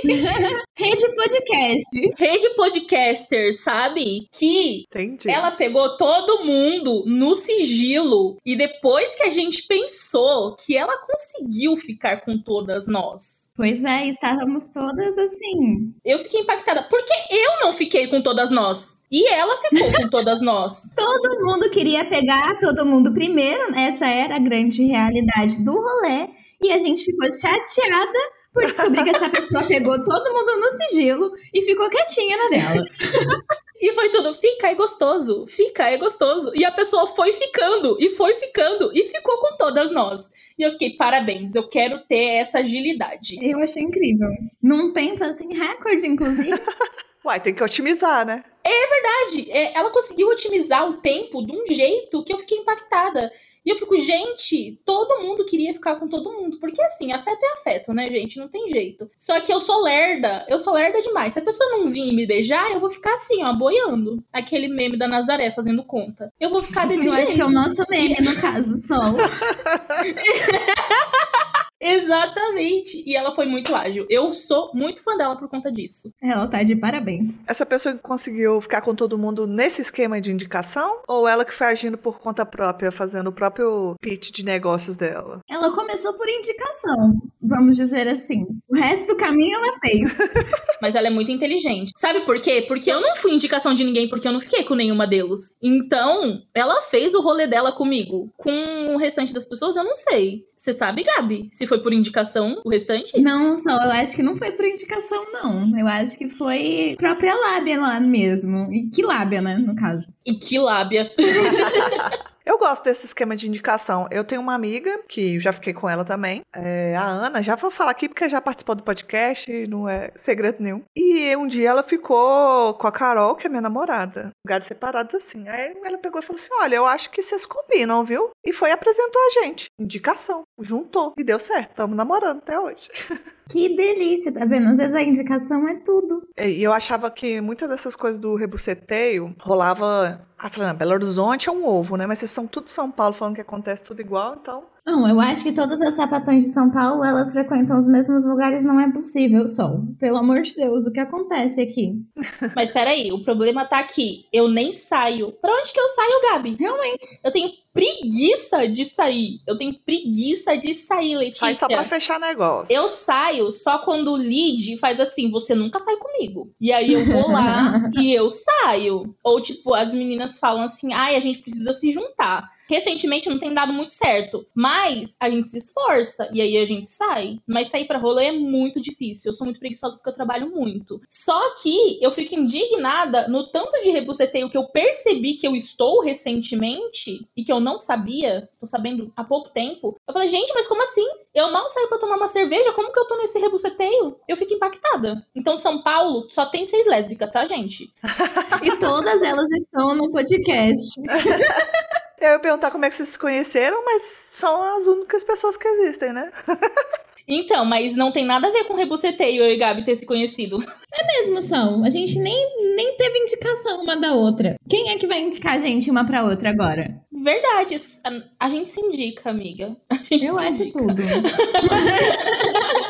Rede 0.75 1.15
podcast. 1.15 2.10
Rede 2.18 2.50
podcaster, 2.56 3.58
sabe? 3.58 4.27
Que 4.34 4.84
Entendi. 4.84 5.30
ela 5.30 5.51
pegou 5.51 5.96
todo 5.96 6.44
mundo 6.44 7.06
no 7.06 7.34
sigilo. 7.34 8.38
E 8.46 8.56
depois 8.56 9.15
que 9.15 9.24
a 9.24 9.30
gente 9.30 9.63
pensou 9.68 10.56
que 10.56 10.75
ela 10.75 10.98
conseguiu 11.06 11.77
ficar 11.77 12.22
com 12.22 12.38
todas 12.41 12.88
nós. 12.88 13.50
Pois 13.56 13.84
é, 13.84 14.08
estávamos 14.08 14.68
todas 14.68 15.18
assim. 15.18 15.94
Eu 16.03 16.20
fiquei 16.20 16.41
impactada. 16.41 16.84
Porque 16.89 17.13
eu 17.30 17.60
não 17.62 17.74
fiquei 17.74 18.08
com 18.08 18.22
todas 18.22 18.51
nós. 18.51 19.00
E 19.12 19.27
ela 19.27 19.58
ficou 19.58 19.91
com 19.91 20.10
todas 20.10 20.41
nós. 20.41 20.94
Todo 20.96 21.46
mundo 21.46 21.70
queria 21.70 22.06
pegar 22.06 22.58
todo 22.60 22.86
mundo 22.86 23.13
primeiro. 23.13 23.75
Essa 23.75 24.08
era 24.08 24.38
a 24.38 24.39
grande 24.39 24.86
realidade 24.86 25.63
do 25.65 25.74
rolê. 25.74 26.30
E 26.62 26.72
a 26.72 26.80
gente 26.80 27.03
ficou 27.03 27.30
chateada 27.32 28.20
por 28.53 28.63
descobrir 28.63 29.03
que 29.03 29.10
essa 29.10 29.30
pessoa 29.30 29.68
pegou 29.68 30.01
todo 30.03 30.34
mundo 30.34 30.60
no 30.60 30.72
sigilo 30.72 31.32
e 31.53 31.62
ficou 31.63 31.89
quietinha 31.89 32.38
na 32.38 32.50
dela. 32.50 32.86
E 33.82 33.94
foi 33.94 34.10
tudo, 34.10 34.36
fica, 34.36 34.68
é 34.68 34.75
gostoso, 34.75 35.48
fica, 35.48 35.89
é 35.89 35.98
gostoso. 35.98 36.51
E 36.53 36.63
a 36.63 36.72
pessoa 36.72 37.08
foi 37.08 37.34
ficando, 37.34 37.98
e 38.00 38.12
foi 38.12 38.36
ficando, 38.36 38.91
e 38.94 39.06
ficou 39.06 39.39
com 39.39 39.58
todas 39.58 39.91
nós. 39.91 40.30
E 40.56 40.62
eu 40.62 40.72
fiquei, 40.74 40.91
parabéns, 40.91 41.56
eu 41.56 41.68
quero 41.68 41.98
ter 42.06 42.41
essa 42.41 42.60
agilidade. 42.60 43.39
Eu 43.41 43.60
achei 43.60 43.82
incrível. 43.82 44.30
Num 44.62 44.94
tempo 44.94 45.24
assim, 45.24 45.51
recorde, 45.56 46.06
inclusive. 46.06 46.62
Uai, 47.25 47.39
tem 47.41 47.56
que 47.56 47.63
otimizar, 47.63 48.24
né? 48.24 48.44
Verdade, 48.70 49.51
é, 49.51 49.77
ela 49.77 49.89
conseguiu 49.89 50.30
otimizar 50.30 50.88
o 50.88 50.98
tempo 50.98 51.46
de 51.46 51.51
um 51.51 51.65
jeito 51.68 52.24
que 52.24 52.34
eu 52.34 52.38
fiquei 52.39 52.60
impactada. 52.60 53.32
E 53.63 53.70
eu 53.70 53.77
fico, 53.77 53.96
gente, 53.96 54.82
todo 54.84 55.22
mundo 55.22 55.46
queria 55.46 55.72
ficar 55.72 55.96
com 55.98 56.08
todo 56.08 56.34
mundo. 56.34 56.58
Porque 56.60 56.82
assim, 56.82 57.13
afeto 57.13 57.44
é 57.44 57.53
afeto, 57.53 57.94
né, 57.94 58.10
gente? 58.10 58.39
Não 58.39 58.48
tem 58.48 58.68
jeito. 58.70 59.10
Só 59.18 59.39
que 59.39 59.53
eu 59.53 59.60
sou 59.60 59.84
lerda, 59.84 60.46
eu 60.50 60.58
sou 60.58 60.74
lerda 60.74 61.00
demais. 61.01 61.34
Se 61.34 61.39
a 61.39 61.46
pessoa 61.46 61.77
não 61.77 61.91
vir 61.91 62.12
me 62.12 62.25
beijar, 62.25 62.72
eu 62.72 62.80
vou 62.80 62.89
ficar 62.89 63.13
assim, 63.13 63.44
ó, 63.44 63.53
boiando. 63.53 64.24
Aquele 64.34 64.68
meme 64.68 64.98
da 64.98 65.08
Nazaré 65.08 65.51
fazendo 65.51 65.84
conta. 65.84 66.34
Eu 66.39 66.50
vou 66.50 66.63
ficar 66.63 66.88
desse 66.88 67.06
Eu 67.06 67.13
jeito. 67.13 67.27
acho 67.27 67.36
que 67.36 67.41
é 67.41 67.46
o 67.46 67.51
nosso 67.51 67.86
meme, 67.88 68.20
no 68.22 68.36
caso, 68.41 68.75
Sol. 68.88 69.15
Exatamente. 71.81 73.03
E 73.05 73.15
ela 73.15 73.33
foi 73.35 73.45
muito 73.45 73.73
ágil. 73.75 74.05
Eu 74.09 74.33
sou 74.33 74.71
muito 74.73 75.03
fã 75.03 75.17
dela 75.17 75.35
por 75.35 75.50
conta 75.50 75.71
disso. 75.71 76.13
Ela 76.21 76.47
tá 76.47 76.61
de 76.61 76.75
parabéns. 76.75 77.39
Essa 77.47 77.65
pessoa 77.65 77.95
que 77.95 78.01
conseguiu 78.01 78.61
ficar 78.61 78.81
com 78.81 78.93
todo 78.93 79.17
mundo 79.17 79.47
nesse 79.47 79.81
esquema 79.81 80.21
de 80.21 80.31
indicação? 80.31 81.01
Ou 81.07 81.27
ela 81.27 81.43
que 81.43 81.53
foi 81.53 81.67
agindo 81.67 81.97
por 81.97 82.19
conta 82.19 82.45
própria, 82.45 82.91
fazendo 82.91 83.27
o 83.27 83.33
próprio 83.33 83.95
pitch 84.00 84.31
de 84.31 84.45
negócios 84.45 84.95
dela? 84.95 85.39
Ela 85.50 85.73
começou 85.73 86.13
por 86.13 86.29
indicação, 86.29 87.15
vamos 87.41 87.75
dizer 87.75 88.07
assim. 88.07 88.45
O 88.69 88.75
resto 88.75 89.07
do 89.07 89.17
caminho 89.17 89.57
ela 89.57 89.79
fez. 89.79 90.17
Mas 90.81 90.95
ela 90.95 91.08
é 91.08 91.12
muito 91.12 91.32
inteligente. 91.32 91.91
Sabe 91.95 92.21
por 92.21 92.39
quê? 92.41 92.65
Porque 92.67 92.91
eu 92.91 93.01
não 93.01 93.15
fui 93.15 93.34
indicação 93.34 93.73
de 93.73 93.84
ninguém, 93.84 94.10
porque 94.10 94.27
eu 94.27 94.32
não 94.32 94.41
fiquei 94.41 94.63
com 94.63 94.75
nenhuma 94.75 95.08
deles. 95.08 95.56
Então, 95.62 96.41
ela 96.53 96.82
fez 96.82 97.13
o 97.13 97.21
rolê 97.21 97.47
dela 97.47 97.71
comigo. 97.71 98.32
Com 98.38 98.95
o 98.95 98.97
restante 98.97 99.34
das 99.34 99.45
pessoas, 99.45 99.75
eu 99.75 99.84
não 99.84 99.95
sei. 99.95 100.43
Você 100.62 100.74
sabe, 100.74 101.04
Gabi? 101.04 101.50
Se 101.52 101.65
foi 101.65 101.80
por 101.80 101.91
indicação 101.91 102.62
o 102.63 102.69
restante? 102.69 103.19
Não, 103.19 103.58
só 103.58 103.71
eu 103.71 103.91
acho 103.93 104.15
que 104.15 104.21
não 104.21 104.36
foi 104.36 104.52
por 104.52 104.63
indicação, 104.63 105.26
não. 105.34 105.76
Eu 105.76 105.88
acho 105.88 106.15
que 106.15 106.30
foi 106.30 106.95
própria 107.00 107.34
lábia 107.34 107.82
lá 107.82 108.00
mesmo. 108.00 108.71
E 108.71 108.88
que 108.88 109.02
lábia, 109.02 109.41
né, 109.41 109.58
no 109.58 109.76
caso. 109.76 110.13
E 110.24 110.36
que 110.36 110.60
lábia. 110.60 111.12
Eu 112.45 112.58
gosto 112.58 112.84
desse 112.84 113.06
esquema 113.06 113.36
de 113.36 113.47
indicação. 113.47 114.08
Eu 114.12 114.23
tenho 114.23 114.41
uma 114.41 114.56
amiga, 114.56 114.99
que 115.08 115.39
já 115.39 115.51
fiquei 115.51 115.73
com 115.73 115.89
ela 115.89 116.04
também, 116.04 116.41
é, 116.56 116.95
a 116.95 117.06
Ana, 117.06 117.41
já 117.41 117.56
vou 117.56 117.69
falar 117.69 117.91
aqui 117.91 118.10
porque 118.10 118.27
já 118.27 118.41
participou 118.41 118.75
do 118.75 118.84
podcast, 118.84 119.51
não 119.67 119.88
é 119.88 120.12
segredo 120.15 120.58
nenhum. 120.60 120.82
E 120.95 121.36
um 121.36 121.47
dia 121.47 121.69
ela 121.69 121.84
ficou 121.84 122.73
com 122.73 122.88
a 122.88 122.91
Carol, 122.91 123.36
que 123.36 123.47
é 123.47 123.49
minha 123.49 123.62
namorada, 123.62 124.32
lugares 124.45 124.65
separados 124.65 125.15
assim. 125.15 125.47
Aí 125.47 125.75
ela 125.84 125.97
pegou 125.97 126.19
e 126.19 126.23
falou 126.23 126.39
assim: 126.39 126.49
Olha, 126.60 126.75
eu 126.75 126.86
acho 126.86 127.10
que 127.10 127.21
vocês 127.21 127.45
combinam, 127.45 128.04
viu? 128.04 128.32
E 128.45 128.51
foi 128.51 128.69
e 128.69 128.73
apresentou 128.73 129.21
a 129.21 129.41
gente. 129.41 129.65
Indicação. 129.80 130.43
Juntou. 130.60 131.13
E 131.17 131.23
deu 131.23 131.39
certo. 131.39 131.71
Estamos 131.71 131.95
namorando 131.95 132.38
até 132.39 132.60
hoje. 132.60 132.89
Que 133.51 133.75
delícia, 133.75 134.32
tá 134.32 134.45
vendo? 134.45 134.69
Às 134.69 134.77
vezes 134.77 134.95
a 134.95 135.01
indicação 135.01 135.67
é 135.67 135.75
tudo. 135.75 136.25
E 136.38 136.63
eu 136.63 136.71
achava 136.71 137.12
que 137.12 137.41
muitas 137.41 137.69
dessas 137.69 137.97
coisas 137.97 138.17
do 138.17 138.34
rebuceteio 138.36 139.36
rolava. 139.41 140.25
Ah, 140.43 140.49
falando, 140.49 140.75
Belo 140.75 140.93
Horizonte 140.93 141.49
é 141.49 141.51
um 141.51 141.63
ovo, 141.67 141.95
né? 141.95 142.08
Mas 142.08 142.17
vocês 142.17 142.32
são 142.32 142.47
tudo 142.47 142.67
São 142.67 142.89
Paulo 142.89 143.13
falando 143.13 143.36
que 143.36 143.41
acontece 143.41 143.84
tudo 143.84 143.99
igual, 143.99 144.38
então. 144.41 144.63
Não, 144.86 145.08
eu 145.08 145.20
acho 145.20 145.44
que 145.44 145.52
todas 145.52 145.80
as 145.80 145.94
sapatões 145.94 146.44
de 146.44 146.52
São 146.52 146.72
Paulo, 146.72 147.04
elas 147.04 147.32
frequentam 147.32 147.80
os 147.80 147.88
mesmos 147.88 148.26
lugares, 148.26 148.63
não 148.63 148.80
é 148.80 148.91
possível, 148.91 149.48
Sol. 149.48 149.82
Pelo 150.00 150.17
amor 150.17 150.41
de 150.41 150.56
Deus, 150.56 150.86
o 150.86 150.91
que 150.91 151.00
acontece 151.00 151.62
aqui? 151.62 151.94
Mas 152.56 152.72
peraí, 152.72 153.12
o 153.12 153.24
problema 153.24 153.65
tá 153.65 153.78
aqui. 153.80 154.26
Eu 154.34 154.48
nem 154.48 154.74
saio. 154.74 155.32
Pra 155.34 155.54
onde 155.54 155.72
que 155.72 155.80
eu 155.80 155.88
saio, 155.89 156.22
Gabi? 156.32 156.56
Realmente. 156.60 157.20
Eu 157.24 157.32
tenho 157.32 157.52
preguiça 157.72 158.67
de 158.67 158.84
sair. 158.86 159.39
Eu 159.48 159.56
tenho 159.56 159.74
preguiça 159.86 160.58
de 160.58 160.74
sair, 160.74 161.15
Letícia. 161.15 161.46
Sai 161.46 161.54
só 161.54 161.67
pra 161.67 161.84
fechar 161.84 162.20
negócio. 162.20 162.76
Eu 162.76 162.88
saio 162.89 163.52
só 163.52 163.80
quando 163.80 164.12
o 164.12 164.17
lead 164.17 164.78
faz 164.80 165.00
assim, 165.00 165.30
você 165.30 165.54
nunca 165.54 165.80
sai 165.80 165.96
comigo. 165.98 166.52
E 166.60 166.74
aí 166.74 166.91
eu 166.91 167.06
vou 167.06 167.32
lá 167.32 167.89
e 168.02 168.13
eu 168.13 168.32
saio. 168.32 169.15
Ou 169.24 169.39
tipo, 169.39 169.76
as 169.76 169.94
meninas 169.94 170.39
falam 170.39 170.63
assim, 170.63 170.91
ai, 170.91 171.15
a 171.15 171.20
gente 171.20 171.39
precisa 171.39 171.72
se 171.72 171.94
juntar. 171.94 172.50
Recentemente 172.71 173.27
não 173.27 173.38
tem 173.38 173.53
dado 173.53 173.73
muito 173.73 173.91
certo, 173.91 174.47
mas 174.55 175.17
a 175.19 175.29
gente 175.29 175.49
se 175.49 175.57
esforça 175.57 176.29
e 176.31 176.41
aí 176.41 176.55
a 176.55 176.63
gente 176.63 176.89
sai. 176.89 177.38
Mas 177.45 177.67
sair 177.67 177.86
pra 177.86 177.97
rolê 177.97 178.27
é 178.27 178.31
muito 178.31 178.79
difícil. 178.79 179.29
Eu 179.29 179.36
sou 179.36 179.43
muito 179.43 179.60
preguiçosa 179.60 179.97
porque 179.97 180.10
eu 180.10 180.15
trabalho 180.15 180.49
muito. 180.49 181.01
Só 181.10 181.53
que 181.55 182.01
eu 182.01 182.12
fico 182.12 182.34
indignada 182.34 183.27
no 183.27 183.51
tanto 183.51 183.73
de 183.84 183.89
rebuceteio 183.89 184.49
que 184.49 184.57
eu 184.57 184.69
percebi 184.69 185.34
que 185.34 185.45
eu 185.45 185.53
estou 185.53 186.01
recentemente 186.01 187.27
e 187.36 187.43
que 187.43 187.51
eu 187.51 187.60
não 187.60 187.77
sabia, 187.77 188.47
tô 188.57 188.65
sabendo 188.65 189.12
há 189.17 189.23
pouco 189.25 189.49
tempo. 189.49 189.97
Eu 190.07 190.13
falei, 190.13 190.29
gente, 190.29 190.53
mas 190.53 190.65
como 190.65 190.81
assim? 190.81 191.05
Eu 191.36 191.51
mal 191.51 191.69
saio 191.69 191.89
pra 191.89 191.99
tomar 191.99 192.15
uma 192.15 192.29
cerveja, 192.29 192.71
como 192.71 192.93
que 192.93 192.99
eu 192.99 193.05
tô 193.05 193.17
nesse 193.17 193.38
rebuceteio? 193.38 194.15
Eu 194.29 194.38
fico 194.38 194.53
impactada. 194.53 195.27
Então, 195.36 195.57
São 195.57 195.81
Paulo 195.81 196.25
só 196.29 196.45
tem 196.45 196.65
seis 196.65 196.88
lésbicas, 196.88 197.29
tá, 197.31 197.45
gente? 197.45 197.93
E 198.63 198.77
todas 198.77 199.21
elas 199.23 199.49
estão 199.51 199.95
no 199.95 200.12
podcast. 200.12 201.01
Eu 202.21 202.34
ia 202.34 202.39
perguntar 202.39 202.69
como 202.69 202.86
é 202.86 202.89
que 202.89 202.93
vocês 202.93 203.10
se 203.10 203.19
conheceram, 203.19 203.84
mas 203.84 204.03
são 204.03 204.62
as 204.77 204.86
únicas 204.86 205.23
pessoas 205.23 205.57
que 205.57 205.67
existem, 205.67 206.13
né? 206.13 206.31
Então, 207.27 207.63
mas 207.63 207.95
não 207.95 208.12
tem 208.12 208.25
nada 208.25 208.47
a 208.47 208.51
ver 208.51 208.65
com 208.65 208.75
rebuceteio 208.75 209.43
eu 209.43 209.53
e 209.53 209.57
Gabi 209.57 209.86
ter 209.86 209.95
se 209.95 210.05
conhecido. 210.05 210.57
Mesmo 210.57 211.41
são. 211.41 211.81
A 211.86 211.89
gente 211.89 212.19
nem, 212.19 212.75
nem 212.75 212.97
teve 212.97 213.19
indicação 213.19 213.84
uma 213.84 213.95
da 213.95 214.13
outra. 214.13 214.55
Quem 214.69 214.89
é 214.89 214.97
que 214.97 215.07
vai 215.07 215.21
indicar 215.21 215.53
a 215.53 215.60
gente 215.60 215.89
uma 215.89 216.03
pra 216.03 216.25
outra 216.25 216.49
agora? 216.49 216.93
Verdade, 217.21 217.79
a, 218.03 218.45
a 218.45 218.49
gente 218.49 218.71
se 218.71 218.81
indica, 218.81 219.29
amiga. 219.29 219.75
A 219.89 219.95
gente 219.95 220.25
Eu 220.25 220.36
se 220.36 220.41
acho 220.45 220.63
indica. 220.63 220.79
tudo. 220.79 220.95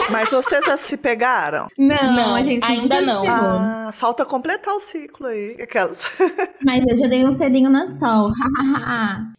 Mas 0.09 0.31
vocês 0.31 0.65
já 0.65 0.77
se 0.77 0.97
pegaram? 0.97 1.67
Não, 1.77 2.13
Não, 2.13 2.35
a 2.35 2.43
gente 2.43 2.63
ainda 2.65 3.01
não. 3.01 3.23
Ah, 3.27 3.91
falta 3.93 4.25
completar 4.25 4.73
o 4.73 4.79
ciclo 4.79 5.27
aí. 5.27 5.55
Aquelas. 5.61 6.11
Mas 6.63 6.83
eu 6.87 6.97
já 6.97 7.07
dei 7.07 7.25
um 7.25 7.31
selinho 7.31 7.69
na 7.69 7.85
sol. 7.87 8.31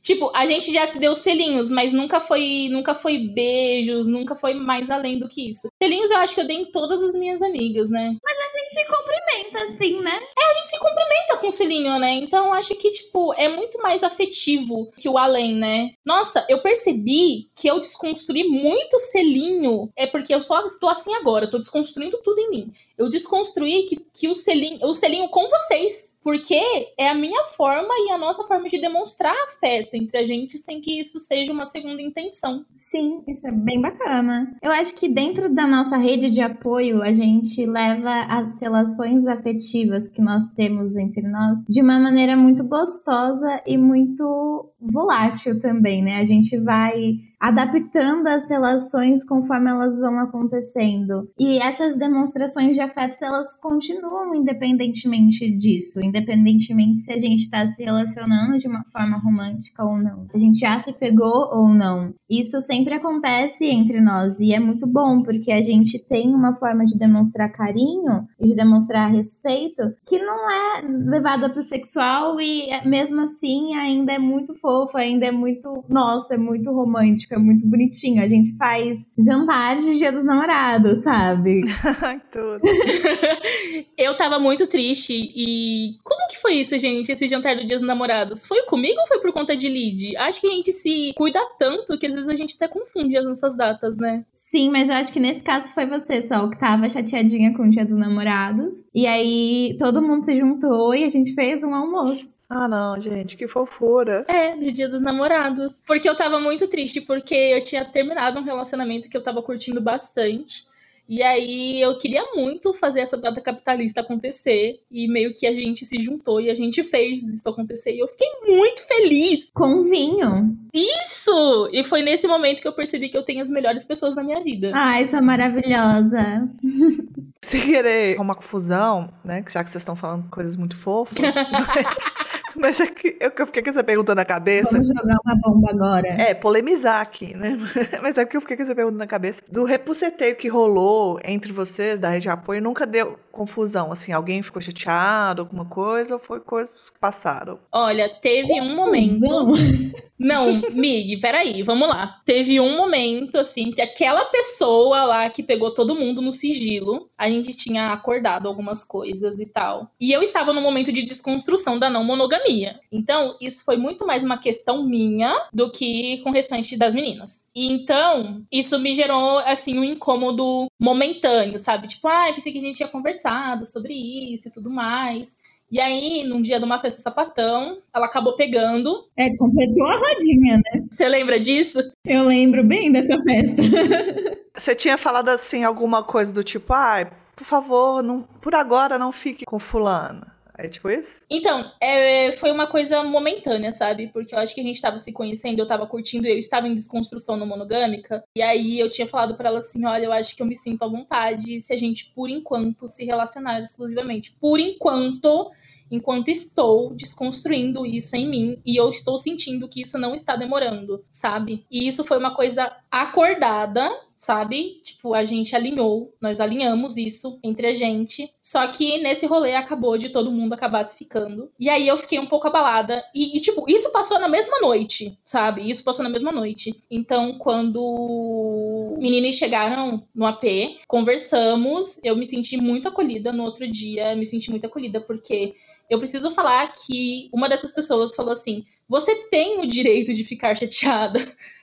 Tipo, 0.02 0.31
a 0.35 0.46
gente 0.46 0.72
já 0.72 0.87
se 0.87 0.98
deu 0.98 1.14
selinhos, 1.14 1.70
mas 1.70 1.92
nunca 1.92 2.20
foi, 2.20 2.68
nunca 2.70 2.94
foi 2.94 3.18
beijos, 3.18 4.09
nunca 4.09 4.35
foi 4.35 4.55
mais 4.55 4.90
além 4.90 5.18
do 5.18 5.28
que 5.28 5.50
isso. 5.50 5.68
Selinhos 5.81 6.11
eu 6.11 6.18
acho 6.18 6.35
que 6.35 6.40
eu 6.40 6.46
dei 6.46 6.57
em 6.57 6.72
todas 6.72 7.00
as 7.02 7.14
minhas 7.14 7.40
amigas, 7.40 7.88
né? 7.90 8.16
a 8.24 8.59
gente 8.59 8.74
se 8.74 8.85
cumprimenta, 8.87 9.72
assim, 9.72 10.02
né? 10.02 10.20
A 10.38 10.55
gente 10.55 10.70
se 10.70 10.78
cumprimenta 10.78 11.37
com 11.40 11.50
selinho, 11.50 11.98
né? 11.98 12.14
Então 12.14 12.46
eu 12.46 12.52
acho 12.52 12.74
que, 12.74 12.90
tipo, 12.90 13.33
é 13.35 13.48
muito 13.48 13.81
mais 13.81 14.02
afetivo 14.02 14.82
que 14.97 15.09
o 15.09 15.18
além, 15.18 15.55
né? 15.55 15.90
Nossa, 16.05 16.45
eu 16.49 16.61
percebi 16.62 17.51
que 17.55 17.68
eu 17.68 17.81
desconstruí 17.81 18.45
muito 18.45 18.99
selinho. 18.99 19.90
É 19.97 20.07
porque 20.07 20.35
eu 20.35 20.42
só 20.42 20.66
estou 20.66 20.88
assim 20.88 21.14
agora, 21.14 21.45
eu 21.47 21.51
tô 21.51 21.59
desconstruindo 21.59 22.18
tudo 22.23 22.38
em 22.40 22.51
mim. 22.51 22.73
Eu 22.97 23.09
desconstruí 23.09 23.87
que, 23.88 23.97
que 24.12 24.29
o 24.29 24.35
selinho, 24.35 24.85
o 24.87 24.95
selinho 24.95 25.29
com 25.29 25.49
vocês. 25.49 26.12
Porque 26.22 26.61
é 26.98 27.08
a 27.08 27.14
minha 27.14 27.44
forma 27.56 27.88
e 28.06 28.12
a 28.12 28.18
nossa 28.18 28.44
forma 28.44 28.68
de 28.68 28.80
demonstrar 28.80 29.35
afeto 29.44 29.94
entre 29.94 30.18
a 30.18 30.26
gente 30.26 30.56
sem 30.58 30.80
que 30.80 31.00
isso 31.00 31.18
seja 31.18 31.52
uma 31.52 31.66
segunda 31.66 32.00
intenção. 32.00 32.64
Sim, 32.74 33.22
isso 33.26 33.46
é 33.46 33.52
bem 33.52 33.80
bacana. 33.80 34.54
Eu 34.62 34.70
acho 34.70 34.94
que 34.94 35.08
dentro 35.08 35.52
da 35.54 35.66
nossa 35.66 35.96
rede 35.96 36.30
de 36.30 36.40
apoio, 36.40 37.02
a 37.02 37.12
gente 37.12 37.66
leva 37.66 38.22
as 38.28 38.61
relações 38.61 39.26
afetivas 39.26 40.08
que 40.08 40.22
nós 40.22 40.46
temos 40.52 40.96
entre 40.96 41.22
nós 41.22 41.58
de 41.68 41.80
uma 41.82 41.98
maneira 41.98 42.37
muito 42.37 42.64
gostosa 42.64 43.62
e 43.66 43.76
muito 43.76 44.72
volátil 44.80 45.61
também, 45.61 46.02
né? 46.02 46.16
A 46.16 46.24
gente 46.24 46.56
vai 46.58 47.16
adaptando 47.42 48.28
as 48.28 48.48
relações 48.48 49.24
conforme 49.24 49.68
elas 49.68 49.98
vão 49.98 50.16
acontecendo. 50.20 51.28
E 51.37 51.59
essas 51.59 51.98
demonstrações 51.98 52.76
de 52.76 52.81
afetos, 52.81 53.20
elas 53.20 53.59
continuam 53.61 54.33
independentemente 54.33 55.50
disso, 55.57 56.00
independentemente 56.00 57.00
se 57.00 57.12
a 57.12 57.18
gente 57.18 57.42
está 57.42 57.66
se 57.72 57.83
relacionando 57.83 58.59
de 58.59 58.68
uma 58.68 58.85
forma 58.92 59.18
romântica 59.18 59.85
ou 59.85 59.96
não, 59.96 60.24
se 60.28 60.37
a 60.37 60.40
gente 60.40 60.61
já 60.61 60.78
se 60.78 60.92
pegou 60.92 61.50
ou 61.52 61.66
não. 61.68 62.14
Isso 62.31 62.61
sempre 62.61 62.94
acontece 62.94 63.66
entre 63.66 64.00
nós 64.00 64.38
e 64.38 64.55
é 64.55 64.61
muito 64.61 64.87
bom 64.87 65.22
porque 65.22 65.50
a 65.50 65.61
gente 65.61 65.98
tem 66.07 66.33
uma 66.33 66.55
forma 66.55 66.85
de 66.85 66.96
demonstrar 66.96 67.50
carinho 67.50 68.24
e 68.38 68.46
de 68.46 68.55
demonstrar 68.55 69.11
respeito 69.11 69.83
que 70.07 70.20
não 70.20 70.48
é 70.48 70.83
levada 70.87 71.50
para 71.50 71.59
o 71.59 71.64
sexual 71.64 72.40
e 72.40 72.68
mesmo 72.87 73.20
assim 73.22 73.74
ainda 73.74 74.12
é 74.12 74.18
muito 74.18 74.55
fofo, 74.55 74.96
ainda 74.96 75.26
é 75.26 75.33
muito, 75.33 75.85
nossa, 75.88 76.35
é 76.35 76.38
muito 76.38 76.70
romântico 76.70 77.32
fica 77.33 77.38
muito 77.38 77.66
bonitinho. 77.66 78.23
A 78.23 78.29
gente 78.29 78.55
faz 78.57 79.11
jantar 79.18 79.77
de 79.77 79.97
dia 79.97 80.12
dos 80.12 80.25
namorados, 80.25 81.03
sabe? 81.03 81.62
Tudo. 82.31 82.61
eu 83.97 84.16
tava 84.16 84.38
muito 84.38 84.66
triste 84.66 85.12
e. 85.14 85.97
Como 86.05 86.29
que 86.29 86.38
foi 86.38 86.55
isso, 86.55 86.79
gente? 86.79 87.11
Esse 87.11 87.27
jantar 87.27 87.57
do 87.57 87.64
dia 87.64 87.79
dos 87.79 87.87
namorados? 87.87 88.47
Foi 88.47 88.62
comigo 88.64 89.01
ou 89.01 89.07
foi 89.07 89.21
por 89.21 89.33
conta 89.33 89.57
de 89.57 89.68
Lid? 89.68 90.16
Acho 90.16 90.40
que 90.40 90.47
a 90.47 90.51
gente 90.51 90.73
se 90.73 91.12
cuida 91.16 91.40
tanto 91.59 91.99
que 91.99 92.07
às 92.07 92.14
vezes 92.14 92.29
a 92.29 92.35
gente 92.35 92.57
até 92.57 92.68
confunde 92.68 93.16
as 93.16 93.27
nossas 93.27 93.57
datas, 93.57 93.97
né? 93.97 94.25
Sim, 94.33 94.71
mas 94.71 94.88
eu 94.88 94.97
acho 94.97 95.12
que 95.12 95.21
nesse 95.21 95.42
caso 95.42 95.73
foi 95.73 95.87
você 95.87 96.23
só 96.23 96.49
que 96.49 96.59
tava 96.59 96.90
chateadinha 96.90 97.55
com 97.55 97.64
o 97.64 97.71
dia 97.71 97.85
dos 97.85 97.99
namorados. 97.99 98.75
E 98.95 99.07
aí 99.07 99.77
todo 99.79 100.03
mundo 100.03 100.25
se 100.25 100.38
juntou 100.38 100.95
e 100.95 101.05
a 101.05 101.09
gente 101.09 101.35
fez 101.35 101.62
um 101.62 101.75
almoço. 101.75 102.41
Ah, 102.55 102.69
não, 102.69 103.01
gente, 103.01 103.35
que 103.35 103.49
fofura. 103.49 104.27
É, 104.29 104.55
no 104.55 104.71
dia 104.71 104.87
dos 104.87 105.01
namorados. 105.01 105.81
Porque 105.87 106.07
eu 106.07 106.15
tava 106.15 106.38
muito 106.38 106.69
triste, 106.69 107.01
porque 107.01 107.35
eu 107.35 107.65
tinha 107.65 107.83
terminado 107.83 108.38
um 108.38 108.45
relacionamento 108.45 109.09
que 109.09 109.17
eu 109.17 109.23
tava 109.23 109.43
curtindo 109.43 109.81
bastante. 109.81 110.71
E 111.09 111.23
aí 111.23 111.81
eu 111.81 111.99
queria 111.99 112.23
muito 112.35 112.73
fazer 112.75 113.01
essa 113.01 113.17
data 113.17 113.41
capitalista 113.41 114.03
acontecer. 114.03 114.81
E 114.91 115.09
meio 115.09 115.33
que 115.33 115.47
a 115.47 115.53
gente 115.53 115.85
se 115.85 115.99
juntou 115.99 116.41
e 116.41 116.51
a 116.51 116.55
gente 116.55 116.83
fez 116.83 117.27
isso 117.27 117.49
acontecer. 117.49 117.95
E 117.95 118.01
eu 118.01 118.09
fiquei 118.09 118.29
muito 118.47 118.87
feliz. 118.87 119.51
Com 119.55 119.83
vinho. 119.83 120.57
Isso! 120.75 121.71
E 121.73 121.83
foi 121.85 122.03
nesse 122.03 122.27
momento 122.27 122.61
que 122.61 122.69
eu 122.69 122.73
percebi 122.73 123.09
que 123.09 123.17
eu 123.17 123.25
tenho 123.25 123.41
as 123.41 123.51
melhores 123.51 123.85
pessoas 123.85 124.15
na 124.15 124.23
minha 124.23 124.43
vida. 124.43 124.73
Ai, 124.75 125.09
sou 125.09 125.23
maravilhosa. 125.23 126.51
Sem 127.43 127.61
querer 127.61 128.21
uma 128.21 128.35
confusão, 128.35 129.12
né? 129.25 129.45
Já 129.49 129.65
que 129.65 129.71
vocês 129.71 129.83
estão 129.83 129.97
falando 129.97 130.29
coisas 130.31 130.57
muito 130.57 130.77
fofas. 130.77 131.19
Mas 132.57 132.81
é 132.81 132.87
que 132.87 133.17
eu, 133.21 133.47
fiquei 133.47 133.62
com 133.62 133.71
essa 133.71 133.85
pergunta 133.85 134.15
na 134.15 134.25
cabeça. 134.25 134.73
Vamos 134.73 134.88
jogar 134.88 135.17
uma 135.25 135.35
bomba 135.41 135.71
agora. 135.71 136.09
É, 136.09 136.35
polemizar 136.35 137.01
aqui, 137.01 137.35
né? 137.35 137.59
Mas 138.03 138.19
é 138.19 138.25
que 138.25 138.37
eu 138.37 138.41
fiquei 138.41 138.57
com 138.57 138.62
essa 138.62 138.75
pergunta 138.75 138.99
na 138.99 139.07
cabeça. 139.07 139.43
Do 139.51 139.65
repuceteio 139.65 140.37
que 140.37 140.49
rolou 140.49 141.19
entre 141.25 141.53
vocês, 141.53 141.99
da 141.99 142.11
rede 142.11 142.23
de 142.23 142.31
apoio, 142.31 142.62
nunca 142.62 142.87
deu 142.87 143.19
confusão? 143.31 143.91
Assim, 143.91 144.12
alguém 144.12 144.43
ficou 144.43 144.61
chateado, 144.61 145.43
alguma 145.43 145.65
coisa, 145.65 146.15
ou 146.15 146.21
foi 146.21 146.41
coisas 146.41 146.91
que 146.91 146.99
passaram? 146.99 147.59
Olha, 147.73 148.09
teve 148.21 148.61
um 148.61 148.77
momento. 148.77 149.27
Não, 150.23 150.61
Mig, 150.71 151.17
peraí, 151.21 151.65
vamos 151.65 151.88
lá. 151.88 152.21
Teve 152.25 152.61
um 152.61 152.77
momento, 152.77 153.38
assim, 153.38 153.73
que 153.73 153.83
aquela 153.83 154.25
pessoa 154.27 155.05
lá 155.05 155.29
que 155.29 155.43
pegou 155.43 155.75
todo 155.75 155.97
mundo 155.97 156.23
no 156.23 156.33
sigilo, 156.33 157.11
a 157.19 157.29
gente 157.29 157.57
tinha 157.57 157.93
acordado 157.93 158.47
algumas 158.47 158.85
coisas 158.85 159.41
e 159.41 159.47
tal. 159.47 159.91
E 160.01 160.12
eu 160.12 160.23
estava 160.23 160.53
no 160.53 160.61
momento 160.61 160.93
de 160.93 161.03
desconstrução 161.03 161.77
da 161.77 161.91
não 161.91 162.05
monogamia. 162.05 162.41
Então, 162.90 163.37
isso 163.40 163.64
foi 163.64 163.76
muito 163.76 164.07
mais 164.07 164.24
uma 164.24 164.38
questão 164.38 164.85
minha 164.85 165.35
do 165.52 165.70
que 165.70 166.18
com 166.18 166.31
o 166.31 166.33
restante 166.33 166.76
das 166.76 166.94
meninas. 166.94 167.44
Então, 167.55 168.42
isso 168.50 168.78
me 168.78 168.94
gerou, 168.94 169.38
assim, 169.40 169.78
um 169.78 169.85
incômodo 169.85 170.66
momentâneo, 170.78 171.59
sabe? 171.59 171.88
Tipo, 171.88 172.09
ah, 172.09 172.33
pensei 172.35 172.52
que 172.52 172.59
a 172.59 172.61
gente 172.62 172.76
tinha 172.76 172.88
conversado 172.88 173.64
sobre 173.64 173.94
isso 173.94 174.48
e 174.48 174.50
tudo 174.50 174.70
mais. 174.70 175.37
E 175.70 175.81
aí, 175.81 176.22
num 176.24 176.42
dia 176.42 176.59
de 176.59 176.66
uma 176.66 176.78
festa 176.78 177.00
sapatão, 177.00 177.78
ela 177.94 178.05
acabou 178.05 178.37
pegando. 178.37 179.07
É, 179.16 179.35
completou 179.37 179.87
a 179.87 179.96
rodinha, 179.96 180.57
né? 180.59 180.85
Você 180.90 181.09
lembra 181.09 181.40
disso? 181.40 181.78
Eu 182.05 182.26
lembro 182.26 182.62
bem 182.62 182.92
dessa 182.92 183.18
festa. 183.22 183.62
Você 184.55 184.74
tinha 184.74 184.98
falado 184.98 185.31
assim 185.31 185.64
alguma 185.64 186.02
coisa 186.02 186.31
do 186.31 186.44
tipo, 186.44 186.74
ah, 186.74 187.11
por 187.35 187.44
favor, 187.44 188.02
não, 188.02 188.20
por 188.22 188.55
agora 188.55 188.98
não 188.98 189.11
fique 189.11 189.46
com 189.46 189.59
fulano. 189.59 190.26
É 190.57 190.69
tipo 190.69 190.91
isso? 190.91 191.21
Então, 191.31 191.71
é, 191.81 192.33
foi 192.33 192.51
uma 192.51 192.67
coisa 192.67 193.03
momentânea, 193.03 193.73
sabe? 193.73 194.09
Porque 194.09 194.35
eu 194.35 194.38
acho 194.38 194.55
que 194.55 194.61
a 194.61 194.65
gente 194.65 194.81
tava 194.81 194.99
se 194.99 195.12
conhecendo, 195.12 195.59
eu 195.59 195.67
tava 195.67 195.87
curtindo, 195.87 196.27
eu 196.27 196.38
estava 196.38 196.69
em 196.69 196.75
desconstrução 196.75 197.37
no 197.37 197.47
monogâmica. 197.47 198.23
E 198.37 198.43
aí 198.43 198.79
eu 198.79 198.91
tinha 198.91 199.07
falado 199.07 199.35
para 199.35 199.49
ela 199.49 199.59
assim: 199.59 199.85
olha, 199.87 200.05
eu 200.05 200.12
acho 200.12 200.37
que 200.37 200.43
eu 200.43 200.47
me 200.47 200.57
sinto 200.57 200.83
à 200.83 200.88
vontade 200.88 201.61
se 201.61 201.73
a 201.73 201.79
gente, 201.79 202.12
por 202.15 202.29
enquanto, 202.29 202.88
se 202.88 203.05
relacionar 203.05 203.61
exclusivamente. 203.61 204.37
Por 204.38 204.61
enquanto, 204.61 205.51
enquanto 205.91 206.29
estou 206.29 206.95
desconstruindo 206.95 207.87
isso 207.87 208.15
em 208.17 208.27
mim 208.27 208.59
e 208.65 208.77
eu 208.77 208.91
estou 208.91 209.19
sentindo 209.19 209.69
que 209.69 209.83
isso 209.83 209.99
não 209.99 210.15
está 210.15 210.37
demorando, 210.37 211.05
sabe? 211.11 211.65
E 211.71 211.87
isso 211.87 212.05
foi 212.05 212.19
uma 212.19 212.35
coisa 212.35 212.75
acordada, 212.91 213.91
sabe? 214.22 214.80
Tipo, 214.85 215.14
a 215.14 215.24
gente 215.24 215.56
alinhou, 215.56 216.14
nós 216.20 216.38
alinhamos 216.38 216.96
isso 216.96 217.40
entre 217.42 217.66
a 217.66 217.72
gente. 217.72 218.32
Só 218.40 218.68
que 218.68 218.98
nesse 218.98 219.26
rolê 219.26 219.56
acabou 219.56 219.98
de 219.98 220.11
todo 220.11 220.30
mundo 220.30 220.52
acabar 220.52 220.85
se 220.85 220.96
ficando. 220.96 221.50
E 221.58 221.68
aí 221.68 221.88
eu 221.88 221.98
fiquei 221.98 222.20
um 222.20 222.26
pouco 222.26 222.46
abalada. 222.46 223.02
E, 223.12 223.37
e, 223.37 223.40
tipo, 223.40 223.64
isso 223.68 223.90
passou 223.90 224.20
na 224.20 224.28
mesma 224.28 224.61
noite, 224.61 225.18
sabe? 225.24 225.68
Isso 225.68 225.82
passou 225.82 226.04
na 226.04 226.08
mesma 226.08 226.30
noite. 226.30 226.72
Então, 226.88 227.37
quando 227.37 228.96
meninas 229.00 229.35
chegaram 229.35 230.06
no 230.14 230.24
AP, 230.24 230.44
conversamos, 230.87 231.98
eu 232.04 232.14
me 232.14 232.24
senti 232.24 232.56
muito 232.56 232.87
acolhida 232.87 233.32
no 233.32 233.42
outro 233.42 233.66
dia. 233.66 234.14
Me 234.14 234.24
senti 234.24 234.50
muito 234.50 234.64
acolhida 234.64 235.00
porque 235.00 235.52
eu 235.90 235.98
preciso 235.98 236.30
falar 236.30 236.72
que 236.72 237.28
uma 237.32 237.48
dessas 237.48 237.72
pessoas 237.72 238.14
falou 238.14 238.35
assim: 238.35 238.64
você 238.88 239.28
tem 239.30 239.58
o 239.58 239.66
direito 239.66 240.14
de 240.14 240.22
ficar 240.22 240.56
chateada 240.56 241.20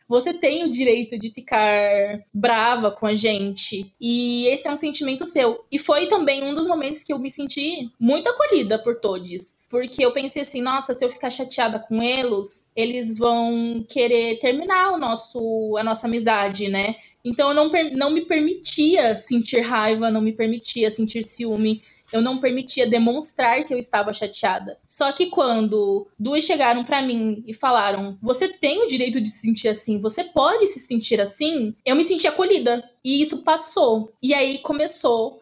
você 0.09 0.33
tem 0.33 0.65
o 0.65 0.71
direito 0.71 1.19
de 1.19 1.29
ficar 1.29 2.19
brava 2.33 2.89
com 2.89 3.05
a 3.05 3.13
gente. 3.13 3.93
E 4.01 4.47
esse 4.47 4.67
é 4.67 4.71
um 4.71 4.75
sentimento 4.75 5.23
seu. 5.23 5.63
E 5.71 5.77
foi 5.77 6.07
também 6.07 6.43
um 6.43 6.55
dos 6.55 6.67
momentos 6.67 7.03
que 7.03 7.13
eu 7.13 7.19
me 7.19 7.29
senti 7.29 7.91
muito 7.99 8.27
acolhida 8.27 8.79
por 8.79 8.99
todos. 8.99 9.59
Porque 9.69 10.03
eu 10.03 10.11
pensei 10.11 10.41
assim, 10.41 10.63
nossa, 10.63 10.95
se 10.95 11.05
eu 11.05 11.11
ficar 11.11 11.29
chateada 11.29 11.77
com 11.77 12.01
eles, 12.01 12.67
eles 12.75 13.19
vão 13.19 13.85
querer 13.87 14.39
terminar 14.39 14.93
o 14.93 14.97
nosso, 14.97 15.77
a 15.77 15.83
nossa 15.83 16.07
amizade, 16.07 16.69
né? 16.69 16.95
Então 17.23 17.49
eu 17.49 17.53
não, 17.53 17.71
não 17.91 18.09
me 18.09 18.21
permitia 18.21 19.15
sentir 19.15 19.59
raiva, 19.59 20.09
não 20.09 20.21
me 20.21 20.31
permitia 20.31 20.89
sentir 20.89 21.21
ciúme 21.21 21.83
eu 22.11 22.21
não 22.21 22.39
permitia 22.39 22.89
demonstrar 22.89 23.63
que 23.63 23.73
eu 23.73 23.77
estava 23.77 24.13
chateada. 24.13 24.77
Só 24.87 25.11
que 25.11 25.27
quando 25.27 26.07
duas 26.17 26.43
chegaram 26.43 26.83
para 26.83 27.01
mim 27.01 27.43
e 27.47 27.53
falaram: 27.53 28.17
"Você 28.21 28.47
tem 28.47 28.83
o 28.83 28.87
direito 28.87 29.21
de 29.21 29.29
se 29.29 29.39
sentir 29.39 29.67
assim, 29.67 29.99
você 29.99 30.23
pode 30.23 30.65
se 30.67 30.79
sentir 30.79 31.19
assim", 31.21 31.73
eu 31.85 31.95
me 31.95 32.03
senti 32.03 32.27
acolhida. 32.27 32.83
E 33.03 33.21
isso 33.21 33.43
passou. 33.43 34.11
E 34.21 34.33
aí 34.33 34.59
começou 34.59 35.39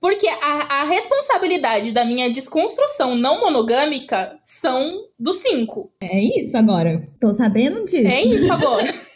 porque 0.00 0.28
a, 0.28 0.82
a, 0.82 0.84
responsabilidade 0.84 1.92
da 1.92 2.04
minha 2.04 2.30
desconstrução 2.30 3.16
não 3.16 3.40
monogâmica 3.40 4.38
são 4.44 5.04
dos 5.18 5.36
cinco. 5.38 5.90
É 6.00 6.20
isso 6.38 6.56
agora. 6.56 7.08
Tô 7.20 7.34
sabendo 7.34 7.84
disso. 7.84 8.06
É 8.06 8.22
isso 8.22 8.52
agora. 8.52 8.94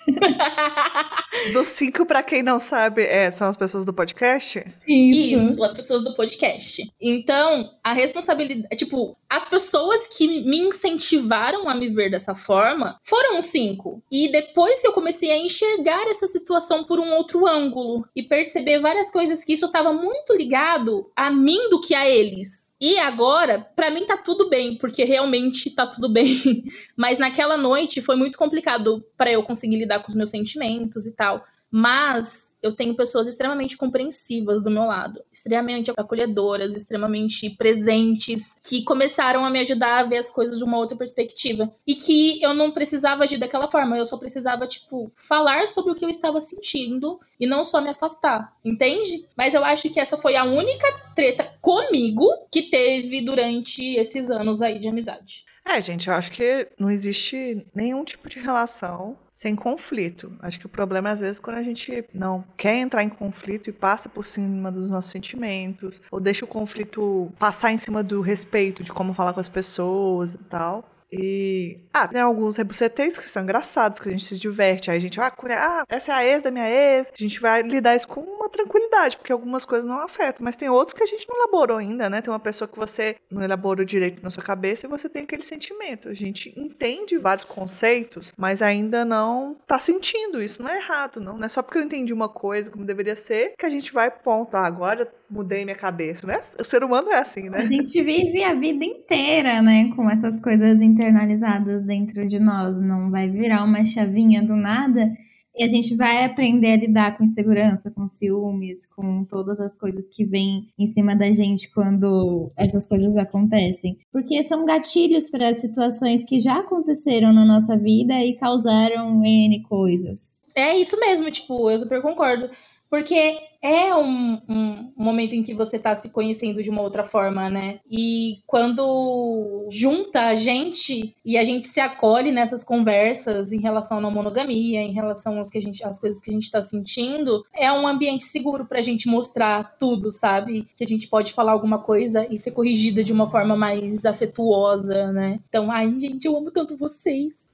Dos 1.52 1.68
cinco, 1.68 2.06
para 2.06 2.22
quem 2.22 2.42
não 2.42 2.58
sabe, 2.58 3.02
é, 3.02 3.30
são 3.30 3.48
as 3.48 3.56
pessoas 3.56 3.84
do 3.84 3.92
podcast? 3.92 4.64
Isso. 4.86 5.52
Isso, 5.52 5.64
as 5.64 5.74
pessoas 5.74 6.04
do 6.04 6.14
podcast. 6.14 6.90
Então, 7.00 7.70
a 7.82 7.92
responsabilidade. 7.92 8.76
Tipo, 8.76 9.16
as 9.28 9.46
pessoas 9.46 10.06
que 10.06 10.26
me 10.26 10.58
incentivaram 10.58 11.68
a 11.68 11.74
me 11.74 11.88
ver 11.88 12.10
dessa 12.10 12.34
forma 12.34 12.98
foram 13.02 13.38
os 13.38 13.46
cinco. 13.46 14.02
E 14.10 14.30
depois 14.30 14.80
que 14.80 14.86
eu 14.86 14.92
comecei 14.92 15.30
a 15.30 15.38
enxergar 15.38 16.06
essa 16.06 16.26
situação 16.26 16.84
por 16.84 16.98
um 16.98 17.12
outro 17.12 17.46
ângulo 17.46 18.06
e 18.14 18.22
perceber 18.22 18.78
várias 18.78 19.10
coisas 19.10 19.44
que 19.44 19.54
isso 19.54 19.66
estava 19.66 19.92
muito 19.92 20.34
ligado 20.34 21.10
a 21.16 21.30
mim 21.30 21.70
do 21.70 21.80
que 21.80 21.94
a 21.94 22.08
eles. 22.08 22.71
E 22.82 22.98
agora, 22.98 23.60
para 23.76 23.92
mim 23.92 24.04
tá 24.06 24.16
tudo 24.16 24.48
bem, 24.48 24.76
porque 24.76 25.04
realmente 25.04 25.70
tá 25.70 25.86
tudo 25.86 26.08
bem. 26.08 26.64
Mas 26.98 27.16
naquela 27.16 27.56
noite 27.56 28.02
foi 28.02 28.16
muito 28.16 28.36
complicado 28.36 29.06
para 29.16 29.30
eu 29.30 29.44
conseguir 29.44 29.76
lidar 29.76 30.00
com 30.00 30.08
os 30.08 30.16
meus 30.16 30.30
sentimentos 30.30 31.06
e 31.06 31.14
tal. 31.14 31.44
Mas 31.74 32.54
eu 32.62 32.76
tenho 32.76 32.94
pessoas 32.94 33.26
extremamente 33.26 33.78
compreensivas 33.78 34.62
do 34.62 34.70
meu 34.70 34.84
lado, 34.84 35.24
extremamente 35.32 35.90
acolhedoras, 35.96 36.76
extremamente 36.76 37.48
presentes, 37.48 38.58
que 38.62 38.84
começaram 38.84 39.42
a 39.42 39.48
me 39.48 39.60
ajudar 39.60 40.00
a 40.00 40.04
ver 40.04 40.18
as 40.18 40.30
coisas 40.30 40.58
de 40.58 40.64
uma 40.64 40.76
outra 40.76 40.98
perspectiva. 40.98 41.74
E 41.86 41.94
que 41.94 42.42
eu 42.42 42.52
não 42.52 42.72
precisava 42.72 43.24
agir 43.24 43.38
daquela 43.38 43.70
forma, 43.70 43.96
eu 43.96 44.04
só 44.04 44.18
precisava, 44.18 44.66
tipo, 44.66 45.10
falar 45.16 45.66
sobre 45.66 45.92
o 45.92 45.94
que 45.94 46.04
eu 46.04 46.10
estava 46.10 46.42
sentindo 46.42 47.18
e 47.40 47.46
não 47.46 47.64
só 47.64 47.80
me 47.80 47.88
afastar, 47.88 48.54
entende? 48.62 49.26
Mas 49.34 49.54
eu 49.54 49.64
acho 49.64 49.88
que 49.88 49.98
essa 49.98 50.18
foi 50.18 50.36
a 50.36 50.44
única 50.44 50.86
treta 51.16 51.54
comigo 51.62 52.28
que 52.52 52.64
teve 52.64 53.22
durante 53.22 53.96
esses 53.96 54.30
anos 54.30 54.60
aí 54.60 54.78
de 54.78 54.88
amizade. 54.88 55.44
É, 55.64 55.80
gente, 55.80 56.08
eu 56.08 56.14
acho 56.14 56.30
que 56.32 56.68
não 56.78 56.90
existe 56.90 57.64
nenhum 57.74 58.04
tipo 58.04 58.28
de 58.28 58.38
relação 58.38 59.16
sem 59.32 59.56
conflito. 59.56 60.36
Acho 60.40 60.58
que 60.58 60.66
o 60.66 60.68
problema 60.68 61.08
é, 61.08 61.12
às 61.12 61.20
vezes, 61.20 61.40
quando 61.40 61.56
a 61.56 61.62
gente 61.62 62.04
não 62.12 62.44
quer 62.56 62.76
entrar 62.76 63.02
em 63.02 63.08
conflito 63.08 63.70
e 63.70 63.72
passa 63.72 64.08
por 64.08 64.26
cima 64.26 64.70
dos 64.70 64.90
nossos 64.90 65.10
sentimentos, 65.10 66.02
ou 66.10 66.20
deixa 66.20 66.44
o 66.44 66.48
conflito 66.48 67.32
passar 67.38 67.72
em 67.72 67.78
cima 67.78 68.02
do 68.02 68.20
respeito 68.20 68.82
de 68.82 68.92
como 68.92 69.14
falar 69.14 69.32
com 69.32 69.40
as 69.40 69.48
pessoas 69.48 70.34
e 70.34 70.38
tal. 70.38 70.91
E. 71.12 71.78
Ah, 71.92 72.08
tem 72.08 72.20
alguns 72.20 72.56
rebuceteios 72.56 73.18
que 73.18 73.28
são 73.28 73.42
engraçados, 73.42 74.00
que 74.00 74.08
a 74.08 74.12
gente 74.12 74.24
se 74.24 74.38
diverte. 74.38 74.90
Aí 74.90 74.96
a 74.96 75.00
gente 75.00 75.18
vai, 75.18 75.30
ah, 75.50 75.84
essa 75.88 76.12
é 76.12 76.14
a 76.14 76.24
ex 76.24 76.42
da 76.42 76.50
minha 76.50 76.68
ex. 76.68 77.12
A 77.12 77.22
gente 77.22 77.38
vai 77.38 77.62
lidar 77.62 77.94
isso 77.94 78.08
com 78.08 78.20
uma 78.20 78.48
tranquilidade, 78.48 79.16
porque 79.16 79.32
algumas 79.32 79.64
coisas 79.64 79.86
não 79.86 80.00
afetam. 80.00 80.42
Mas 80.42 80.56
tem 80.56 80.68
outros 80.68 80.96
que 80.96 81.02
a 81.02 81.06
gente 81.06 81.28
não 81.28 81.36
elaborou 81.36 81.76
ainda, 81.76 82.08
né? 82.08 82.22
Tem 82.22 82.32
uma 82.32 82.40
pessoa 82.40 82.66
que 82.66 82.78
você 82.78 83.16
não 83.30 83.42
elaborou 83.42 83.84
direito 83.84 84.22
na 84.22 84.30
sua 84.30 84.42
cabeça 84.42 84.86
e 84.86 84.90
você 84.90 85.08
tem 85.08 85.24
aquele 85.24 85.42
sentimento. 85.42 86.08
A 86.08 86.14
gente 86.14 86.52
entende 86.56 87.18
vários 87.18 87.44
conceitos, 87.44 88.32
mas 88.36 88.62
ainda 88.62 89.04
não 89.04 89.56
tá 89.66 89.78
sentindo. 89.78 90.42
Isso 90.42 90.62
não 90.62 90.70
é 90.70 90.78
errado, 90.78 91.20
não. 91.20 91.36
Não 91.36 91.44
é 91.44 91.48
só 91.48 91.62
porque 91.62 91.78
eu 91.78 91.82
entendi 91.82 92.12
uma 92.12 92.28
coisa 92.28 92.70
como 92.70 92.84
deveria 92.84 93.16
ser 93.16 93.52
que 93.58 93.66
a 93.66 93.70
gente 93.70 93.92
vai 93.92 94.10
ponto. 94.10 94.56
Ah, 94.56 94.66
agora 94.66 95.12
mudei 95.32 95.64
minha 95.64 95.76
cabeça, 95.76 96.26
né? 96.26 96.40
O 96.58 96.64
ser 96.64 96.84
humano 96.84 97.10
é 97.10 97.18
assim, 97.18 97.48
né? 97.48 97.58
A 97.58 97.66
gente 97.66 98.00
vive 98.02 98.44
a 98.44 98.54
vida 98.54 98.84
inteira, 98.84 99.62
né? 99.62 99.90
Com 99.96 100.08
essas 100.10 100.38
coisas 100.40 100.80
internalizadas 101.02 101.84
dentro 101.84 102.26
de 102.26 102.38
nós. 102.38 102.80
Não 102.80 103.10
vai 103.10 103.28
virar 103.28 103.64
uma 103.64 103.84
chavinha 103.84 104.42
do 104.42 104.54
nada 104.54 105.12
e 105.54 105.64
a 105.64 105.68
gente 105.68 105.94
vai 105.94 106.24
aprender 106.24 106.72
a 106.72 106.76
lidar 106.76 107.16
com 107.16 107.24
insegurança, 107.24 107.90
com 107.90 108.08
ciúmes, 108.08 108.86
com 108.86 109.24
todas 109.24 109.60
as 109.60 109.76
coisas 109.76 110.04
que 110.10 110.24
vêm 110.24 110.68
em 110.78 110.86
cima 110.86 111.14
da 111.14 111.30
gente 111.32 111.70
quando 111.70 112.50
essas 112.56 112.86
coisas 112.86 113.16
acontecem. 113.16 113.98
Porque 114.10 114.42
são 114.44 114.64
gatilhos 114.64 115.28
para 115.28 115.54
situações 115.54 116.24
que 116.24 116.40
já 116.40 116.60
aconteceram 116.60 117.32
na 117.32 117.44
nossa 117.44 117.76
vida 117.76 118.14
e 118.14 118.34
causaram 118.36 119.22
N 119.22 119.62
coisas. 119.64 120.34
É 120.56 120.76
isso 120.76 120.98
mesmo, 120.98 121.30
tipo, 121.30 121.70
eu 121.70 121.78
super 121.78 122.00
concordo. 122.00 122.48
Porque 122.88 123.36
é 123.62 123.94
um, 123.94 124.40
um, 124.48 124.92
momento 124.96 125.34
em 125.34 125.42
que 125.42 125.54
você 125.54 125.76
está 125.76 125.94
se 125.94 126.10
conhecendo 126.10 126.62
de 126.62 126.68
uma 126.68 126.82
outra 126.82 127.04
forma, 127.04 127.48
né? 127.48 127.78
E 127.88 128.40
quando 128.44 129.68
junta 129.70 130.26
a 130.26 130.34
gente 130.34 131.14
e 131.24 131.38
a 131.38 131.44
gente 131.44 131.68
se 131.68 131.80
acolhe 131.80 132.32
nessas 132.32 132.64
conversas 132.64 133.52
em 133.52 133.60
relação 133.60 134.04
à 134.04 134.10
monogamia, 134.10 134.80
em 134.80 134.92
relação 134.92 135.40
às, 135.40 135.48
que 135.48 135.58
a 135.58 135.62
gente, 135.62 135.84
às 135.84 135.98
coisas 136.00 136.20
que 136.20 136.30
a 136.30 136.34
gente 136.34 136.44
está 136.44 136.60
sentindo, 136.60 137.44
é 137.54 137.72
um 137.72 137.86
ambiente 137.86 138.24
seguro 138.24 138.66
para 138.66 138.80
a 138.80 138.82
gente 138.82 139.08
mostrar 139.08 139.76
tudo, 139.78 140.10
sabe? 140.10 140.66
Que 140.76 140.82
a 140.82 140.88
gente 140.88 141.06
pode 141.06 141.32
falar 141.32 141.52
alguma 141.52 141.78
coisa 141.78 142.26
e 142.28 142.38
ser 142.38 142.50
corrigida 142.50 143.04
de 143.04 143.12
uma 143.12 143.30
forma 143.30 143.56
mais 143.56 144.04
afetuosa, 144.04 145.12
né? 145.12 145.38
Então, 145.48 145.70
ai, 145.70 145.88
gente, 146.00 146.24
eu 146.24 146.36
amo 146.36 146.50
tanto 146.50 146.76
vocês. 146.76 147.48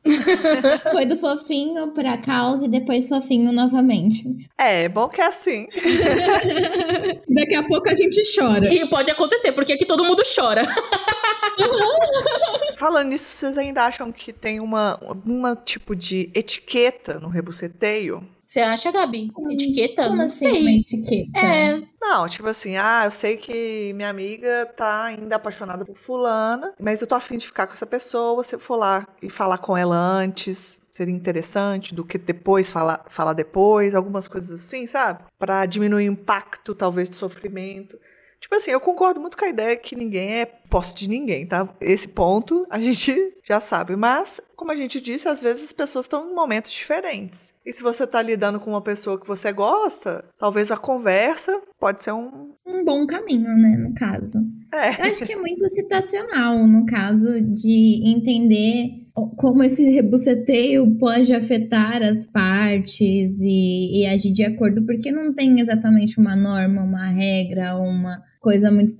Foi 0.90 1.04
do 1.04 1.16
fofinho 1.16 1.92
pra 1.92 2.16
causa 2.16 2.64
e 2.64 2.68
depois 2.68 3.08
fofinho 3.08 3.52
novamente. 3.52 4.24
É, 4.56 4.84
é 4.84 4.88
bom 4.88 5.08
que 5.08 5.20
é 5.20 5.26
assim. 5.26 5.66
Daqui 7.28 7.54
a 7.54 7.62
pouco 7.62 7.88
a 7.88 7.94
gente 7.94 8.22
chora. 8.34 8.72
E 8.72 8.88
pode 8.88 9.10
acontecer, 9.10 9.52
porque 9.52 9.72
aqui 9.72 9.84
todo 9.84 10.04
mundo 10.04 10.22
chora. 10.34 10.62
Falando 12.76 13.08
nisso, 13.08 13.24
vocês 13.24 13.58
ainda 13.58 13.84
acham 13.84 14.12
que 14.12 14.32
tem 14.32 14.60
uma, 14.60 14.98
uma 15.26 15.56
tipo 15.56 15.96
de 15.96 16.30
etiqueta 16.34 17.18
no 17.18 17.28
rebuceteio? 17.28 18.24
Você 18.48 18.60
acha, 18.60 18.90
Gabi? 18.90 19.30
Hum, 19.36 19.50
etiqueta? 19.50 20.04
Como 20.04 20.16
não 20.16 20.24
assim, 20.24 20.50
sei. 20.50 20.62
Uma 20.62 20.70
etiqueta? 20.70 21.38
É. 21.38 21.82
Não, 22.00 22.26
tipo 22.26 22.48
assim, 22.48 22.78
ah, 22.78 23.02
eu 23.04 23.10
sei 23.10 23.36
que 23.36 23.92
minha 23.92 24.08
amiga 24.08 24.64
tá 24.74 25.04
ainda 25.04 25.36
apaixonada 25.36 25.84
por 25.84 25.94
fulana, 25.94 26.72
mas 26.80 27.02
eu 27.02 27.06
tô 27.06 27.14
afim 27.14 27.36
de 27.36 27.44
ficar 27.44 27.66
com 27.66 27.74
essa 27.74 27.84
pessoa, 27.84 28.42
se 28.42 28.54
eu 28.54 28.58
for 28.58 28.76
lá 28.76 29.06
e 29.22 29.28
falar 29.28 29.58
com 29.58 29.76
ela 29.76 29.94
antes, 29.94 30.80
seria 30.90 31.12
interessante 31.12 31.94
do 31.94 32.06
que 32.06 32.16
depois 32.16 32.70
falar, 32.70 33.04
falar 33.10 33.34
depois, 33.34 33.94
algumas 33.94 34.26
coisas 34.26 34.50
assim, 34.58 34.86
sabe? 34.86 35.24
Para 35.38 35.66
diminuir 35.66 36.08
o 36.08 36.12
impacto, 36.12 36.74
talvez, 36.74 37.10
do 37.10 37.16
sofrimento. 37.16 37.98
Tipo 38.40 38.54
assim, 38.54 38.70
eu 38.70 38.80
concordo 38.80 39.20
muito 39.20 39.36
com 39.36 39.44
a 39.44 39.48
ideia 39.48 39.76
que 39.76 39.96
ninguém 39.96 40.40
é 40.40 40.46
posse 40.46 40.94
de 40.94 41.08
ninguém, 41.08 41.46
tá? 41.46 41.68
Esse 41.80 42.08
ponto 42.08 42.66
a 42.70 42.78
gente 42.80 43.14
já 43.44 43.60
sabe. 43.60 43.96
Mas, 43.96 44.40
como 44.56 44.72
a 44.72 44.76
gente 44.76 45.00
disse, 45.00 45.28
às 45.28 45.42
vezes 45.42 45.64
as 45.64 45.72
pessoas 45.72 46.04
estão 46.04 46.30
em 46.30 46.34
momentos 46.34 46.70
diferentes. 46.70 47.52
E 47.64 47.72
se 47.72 47.82
você 47.82 48.06
tá 48.06 48.22
lidando 48.22 48.60
com 48.60 48.70
uma 48.70 48.82
pessoa 48.82 49.20
que 49.20 49.26
você 49.26 49.52
gosta, 49.52 50.24
talvez 50.38 50.70
a 50.70 50.76
conversa 50.76 51.60
pode 51.78 52.02
ser 52.02 52.12
um. 52.12 52.52
Um 52.66 52.84
bom 52.84 53.06
caminho, 53.06 53.48
né? 53.56 53.76
No 53.78 53.94
caso. 53.94 54.38
É. 54.72 55.06
Eu 55.06 55.10
acho 55.10 55.24
que 55.24 55.32
é 55.32 55.36
muito 55.36 55.68
situacional, 55.68 56.66
no 56.66 56.84
caso 56.86 57.40
de 57.40 58.02
entender 58.04 59.07
como 59.26 59.62
esse 59.62 59.88
rebuceteio 59.90 60.96
pode 60.98 61.32
afetar 61.32 62.02
as 62.02 62.26
partes 62.26 63.40
e, 63.40 64.02
e, 64.02 64.06
agir 64.06 64.32
de 64.32 64.44
acordo, 64.44 64.84
porque 64.84 65.10
não 65.10 65.34
tem 65.34 65.60
exatamente 65.60 66.18
uma 66.18 66.36
norma, 66.36 66.82
uma 66.82 67.10
regra, 67.10 67.76
uma 67.76 68.22
coisa 68.40 68.70
muito 68.70 68.94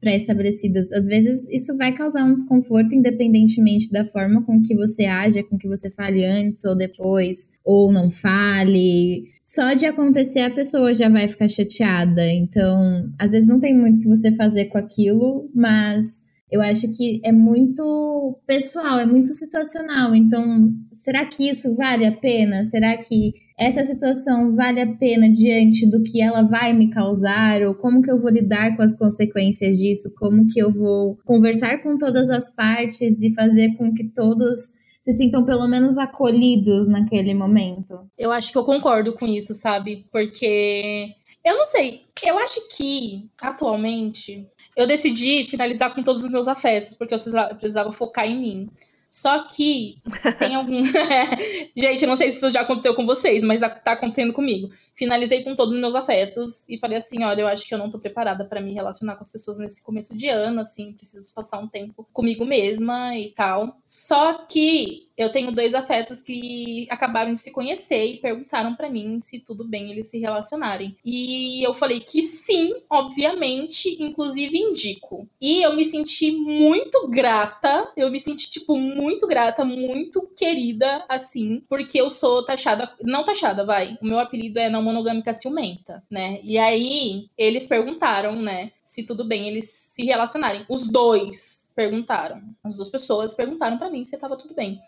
pré-estabelecida. 0.00 0.80
Às 0.80 1.06
vezes 1.06 1.48
isso 1.50 1.76
vai 1.76 1.92
causar 1.92 2.24
um 2.24 2.32
desconforto, 2.32 2.94
independentemente 2.94 3.90
da 3.90 4.04
forma 4.04 4.42
com 4.42 4.62
que 4.62 4.74
você 4.74 5.04
age, 5.04 5.42
com 5.42 5.58
que 5.58 5.68
você 5.68 5.90
fale 5.90 6.24
antes 6.24 6.64
ou 6.64 6.76
depois, 6.76 7.50
ou 7.64 7.92
não 7.92 8.10
fale. 8.10 9.24
Só 9.42 9.74
de 9.74 9.86
acontecer 9.86 10.40
a 10.40 10.54
pessoa 10.54 10.94
já 10.94 11.08
vai 11.08 11.28
ficar 11.28 11.48
chateada. 11.48 12.26
Então, 12.32 13.10
às 13.18 13.32
vezes 13.32 13.48
não 13.48 13.60
tem 13.60 13.76
muito 13.76 14.00
que 14.00 14.08
você 14.08 14.32
fazer 14.32 14.66
com 14.66 14.78
aquilo, 14.78 15.50
mas 15.54 16.23
eu 16.50 16.60
acho 16.60 16.94
que 16.96 17.20
é 17.24 17.32
muito 17.32 18.38
pessoal, 18.46 18.98
é 18.98 19.06
muito 19.06 19.30
situacional. 19.30 20.14
Então, 20.14 20.70
será 20.92 21.24
que 21.26 21.48
isso 21.48 21.74
vale 21.76 22.06
a 22.06 22.12
pena? 22.12 22.64
Será 22.64 22.96
que 22.96 23.32
essa 23.58 23.84
situação 23.84 24.54
vale 24.54 24.80
a 24.80 24.96
pena 24.96 25.30
diante 25.30 25.86
do 25.86 26.02
que 26.02 26.22
ela 26.22 26.42
vai 26.42 26.72
me 26.72 26.90
causar? 26.90 27.62
Ou 27.62 27.74
como 27.74 28.02
que 28.02 28.10
eu 28.10 28.20
vou 28.20 28.30
lidar 28.30 28.76
com 28.76 28.82
as 28.82 28.96
consequências 28.96 29.78
disso? 29.78 30.12
Como 30.16 30.46
que 30.48 30.60
eu 30.60 30.72
vou 30.72 31.16
conversar 31.24 31.82
com 31.82 31.96
todas 31.96 32.30
as 32.30 32.54
partes 32.54 33.22
e 33.22 33.34
fazer 33.34 33.74
com 33.76 33.92
que 33.94 34.04
todos 34.04 34.58
se 35.02 35.12
sintam 35.12 35.44
pelo 35.44 35.68
menos 35.68 35.98
acolhidos 35.98 36.88
naquele 36.88 37.34
momento? 37.34 37.98
Eu 38.18 38.32
acho 38.32 38.50
que 38.50 38.58
eu 38.58 38.64
concordo 38.64 39.12
com 39.14 39.26
isso, 39.26 39.54
sabe? 39.54 40.06
Porque 40.10 41.08
eu 41.44 41.56
não 41.56 41.66
sei, 41.66 42.06
eu 42.24 42.38
acho 42.38 42.68
que 42.68 43.28
atualmente 43.40 44.48
eu 44.76 44.86
decidi 44.86 45.46
finalizar 45.46 45.94
com 45.94 46.02
todos 46.02 46.24
os 46.24 46.30
meus 46.30 46.48
afetos, 46.48 46.94
porque 46.94 47.14
eu 47.14 47.18
precisava 47.58 47.92
focar 47.92 48.26
em 48.26 48.40
mim. 48.40 48.70
Só 49.14 49.44
que 49.46 50.02
tem 50.40 50.56
algum. 50.56 50.82
Gente, 51.76 52.04
não 52.04 52.16
sei 52.16 52.32
se 52.32 52.38
isso 52.38 52.50
já 52.50 52.62
aconteceu 52.62 52.96
com 52.96 53.06
vocês, 53.06 53.44
mas 53.44 53.60
tá 53.60 53.92
acontecendo 53.92 54.32
comigo. 54.32 54.70
Finalizei 54.96 55.44
com 55.44 55.54
todos 55.54 55.72
os 55.72 55.80
meus 55.80 55.94
afetos 55.94 56.64
e 56.68 56.76
falei 56.80 56.98
assim: 56.98 57.22
olha, 57.22 57.42
eu 57.42 57.46
acho 57.46 57.64
que 57.64 57.72
eu 57.72 57.78
não 57.78 57.88
tô 57.88 58.00
preparada 58.00 58.44
para 58.44 58.60
me 58.60 58.74
relacionar 58.74 59.14
com 59.14 59.20
as 59.20 59.30
pessoas 59.30 59.58
nesse 59.58 59.84
começo 59.84 60.16
de 60.16 60.26
ano, 60.26 60.60
assim, 60.60 60.92
preciso 60.94 61.32
passar 61.32 61.60
um 61.60 61.68
tempo 61.68 62.04
comigo 62.12 62.44
mesma 62.44 63.16
e 63.16 63.30
tal. 63.30 63.76
Só 63.86 64.34
que 64.48 65.06
eu 65.16 65.30
tenho 65.30 65.52
dois 65.52 65.74
afetos 65.74 66.20
que 66.20 66.88
acabaram 66.90 67.32
de 67.32 67.40
se 67.40 67.52
conhecer 67.52 68.04
e 68.06 68.18
perguntaram 68.18 68.74
para 68.74 68.90
mim 68.90 69.20
se 69.20 69.38
tudo 69.38 69.64
bem 69.64 69.92
eles 69.92 70.08
se 70.08 70.18
relacionarem. 70.18 70.96
E 71.04 71.64
eu 71.64 71.72
falei 71.72 72.00
que 72.00 72.22
sim, 72.24 72.74
obviamente, 72.90 73.96
inclusive 74.02 74.58
indico. 74.58 75.28
E 75.40 75.62
eu 75.62 75.76
me 75.76 75.84
senti 75.84 76.32
muito 76.32 77.06
grata, 77.06 77.92
eu 77.96 78.10
me 78.10 78.18
senti, 78.18 78.50
tipo, 78.50 78.76
muito 78.76 79.03
grata, 79.26 79.64
muito 79.64 80.22
querida, 80.36 81.04
assim, 81.08 81.62
porque 81.68 82.00
eu 82.00 82.10
sou 82.10 82.44
taxada, 82.44 82.92
não 83.02 83.24
taxada, 83.24 83.64
vai, 83.64 83.98
o 84.00 84.06
meu 84.06 84.18
apelido 84.18 84.58
é 84.58 84.68
não 84.68 84.82
monogâmica 84.82 85.32
ciumenta, 85.32 86.02
né? 86.10 86.40
E 86.42 86.58
aí 86.58 87.28
eles 87.36 87.66
perguntaram, 87.66 88.36
né, 88.36 88.72
se 88.82 89.04
tudo 89.04 89.24
bem 89.24 89.48
eles 89.48 89.70
se 89.70 90.04
relacionarem. 90.04 90.64
Os 90.68 90.88
dois 90.88 91.72
perguntaram, 91.74 92.42
as 92.62 92.76
duas 92.76 92.88
pessoas 92.88 93.34
perguntaram 93.34 93.78
para 93.78 93.90
mim 93.90 94.04
se 94.04 94.18
tava 94.18 94.36
tudo 94.36 94.54
bem. 94.54 94.80